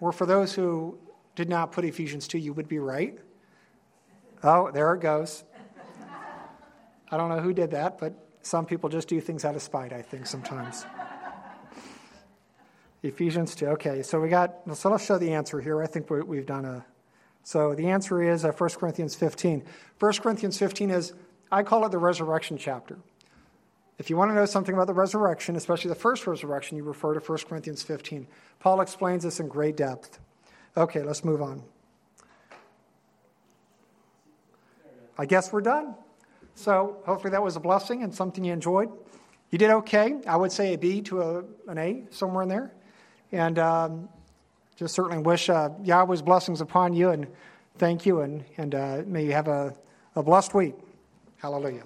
Or 0.00 0.12
for 0.12 0.26
those 0.26 0.54
who 0.54 0.98
did 1.34 1.48
not 1.48 1.72
put 1.72 1.84
Ephesians 1.84 2.28
2, 2.28 2.38
you 2.38 2.52
would 2.52 2.68
be 2.68 2.78
right. 2.78 3.18
Oh, 4.42 4.70
there 4.70 4.94
it 4.94 5.00
goes. 5.00 5.44
I 7.10 7.16
don't 7.16 7.28
know 7.28 7.40
who 7.40 7.52
did 7.52 7.70
that, 7.70 7.98
but 7.98 8.14
some 8.42 8.66
people 8.66 8.88
just 8.88 9.08
do 9.08 9.20
things 9.20 9.44
out 9.44 9.54
of 9.54 9.62
spite, 9.62 9.92
I 9.92 10.02
think, 10.02 10.26
sometimes. 10.26 10.84
Ephesians 13.02 13.54
2. 13.54 13.66
Okay, 13.68 14.02
so 14.02 14.20
we 14.20 14.28
got, 14.28 14.54
so 14.74 14.90
let's 14.90 15.04
show 15.04 15.18
the 15.18 15.32
answer 15.32 15.60
here. 15.60 15.82
I 15.82 15.86
think 15.86 16.10
we, 16.10 16.36
have 16.36 16.46
done 16.46 16.64
a, 16.64 16.84
so 17.42 17.74
the 17.74 17.88
answer 17.88 18.22
is 18.22 18.44
uh, 18.44 18.52
1 18.52 18.70
Corinthians 18.70 19.14
15. 19.14 19.64
1 19.98 20.12
Corinthians 20.14 20.58
15 20.58 20.90
is, 20.90 21.12
I 21.50 21.62
call 21.62 21.86
it 21.86 21.90
the 21.90 21.98
resurrection 21.98 22.58
chapter. 22.58 22.98
If 23.98 24.10
you 24.10 24.16
want 24.16 24.30
to 24.30 24.34
know 24.34 24.44
something 24.44 24.74
about 24.74 24.88
the 24.88 24.94
resurrection, 24.94 25.56
especially 25.56 25.88
the 25.88 25.94
first 25.94 26.26
resurrection, 26.26 26.76
you 26.76 26.84
refer 26.84 27.14
to 27.14 27.20
1 27.20 27.38
Corinthians 27.48 27.82
15. 27.82 28.26
Paul 28.58 28.80
explains 28.80 29.22
this 29.22 29.40
in 29.40 29.48
great 29.48 29.76
depth. 29.76 30.18
Okay, 30.76 31.02
let's 31.02 31.24
move 31.24 31.40
on. 31.40 31.62
I 35.18 35.26
guess 35.26 35.52
we're 35.52 35.60
done. 35.60 35.94
So 36.54 36.98
hopefully 37.06 37.30
that 37.30 37.42
was 37.42 37.56
a 37.56 37.60
blessing 37.60 38.02
and 38.02 38.14
something 38.14 38.44
you 38.44 38.52
enjoyed. 38.52 38.90
You 39.50 39.58
did 39.58 39.70
okay. 39.70 40.16
I 40.26 40.36
would 40.36 40.52
say 40.52 40.74
a 40.74 40.78
B 40.78 41.00
to 41.02 41.22
a, 41.22 41.44
an 41.68 41.78
A, 41.78 42.06
somewhere 42.10 42.42
in 42.42 42.48
there. 42.48 42.72
And 43.32 43.58
um, 43.58 44.08
just 44.76 44.94
certainly 44.94 45.18
wish 45.18 45.48
uh, 45.48 45.70
Yahweh's 45.82 46.22
blessings 46.22 46.60
upon 46.60 46.92
you 46.92 47.10
and 47.10 47.26
thank 47.78 48.06
you, 48.06 48.20
and, 48.20 48.44
and 48.56 48.74
uh, 48.74 49.02
may 49.06 49.24
you 49.24 49.32
have 49.32 49.48
a, 49.48 49.74
a 50.14 50.22
blessed 50.22 50.54
week. 50.54 50.74
Hallelujah. 51.38 51.82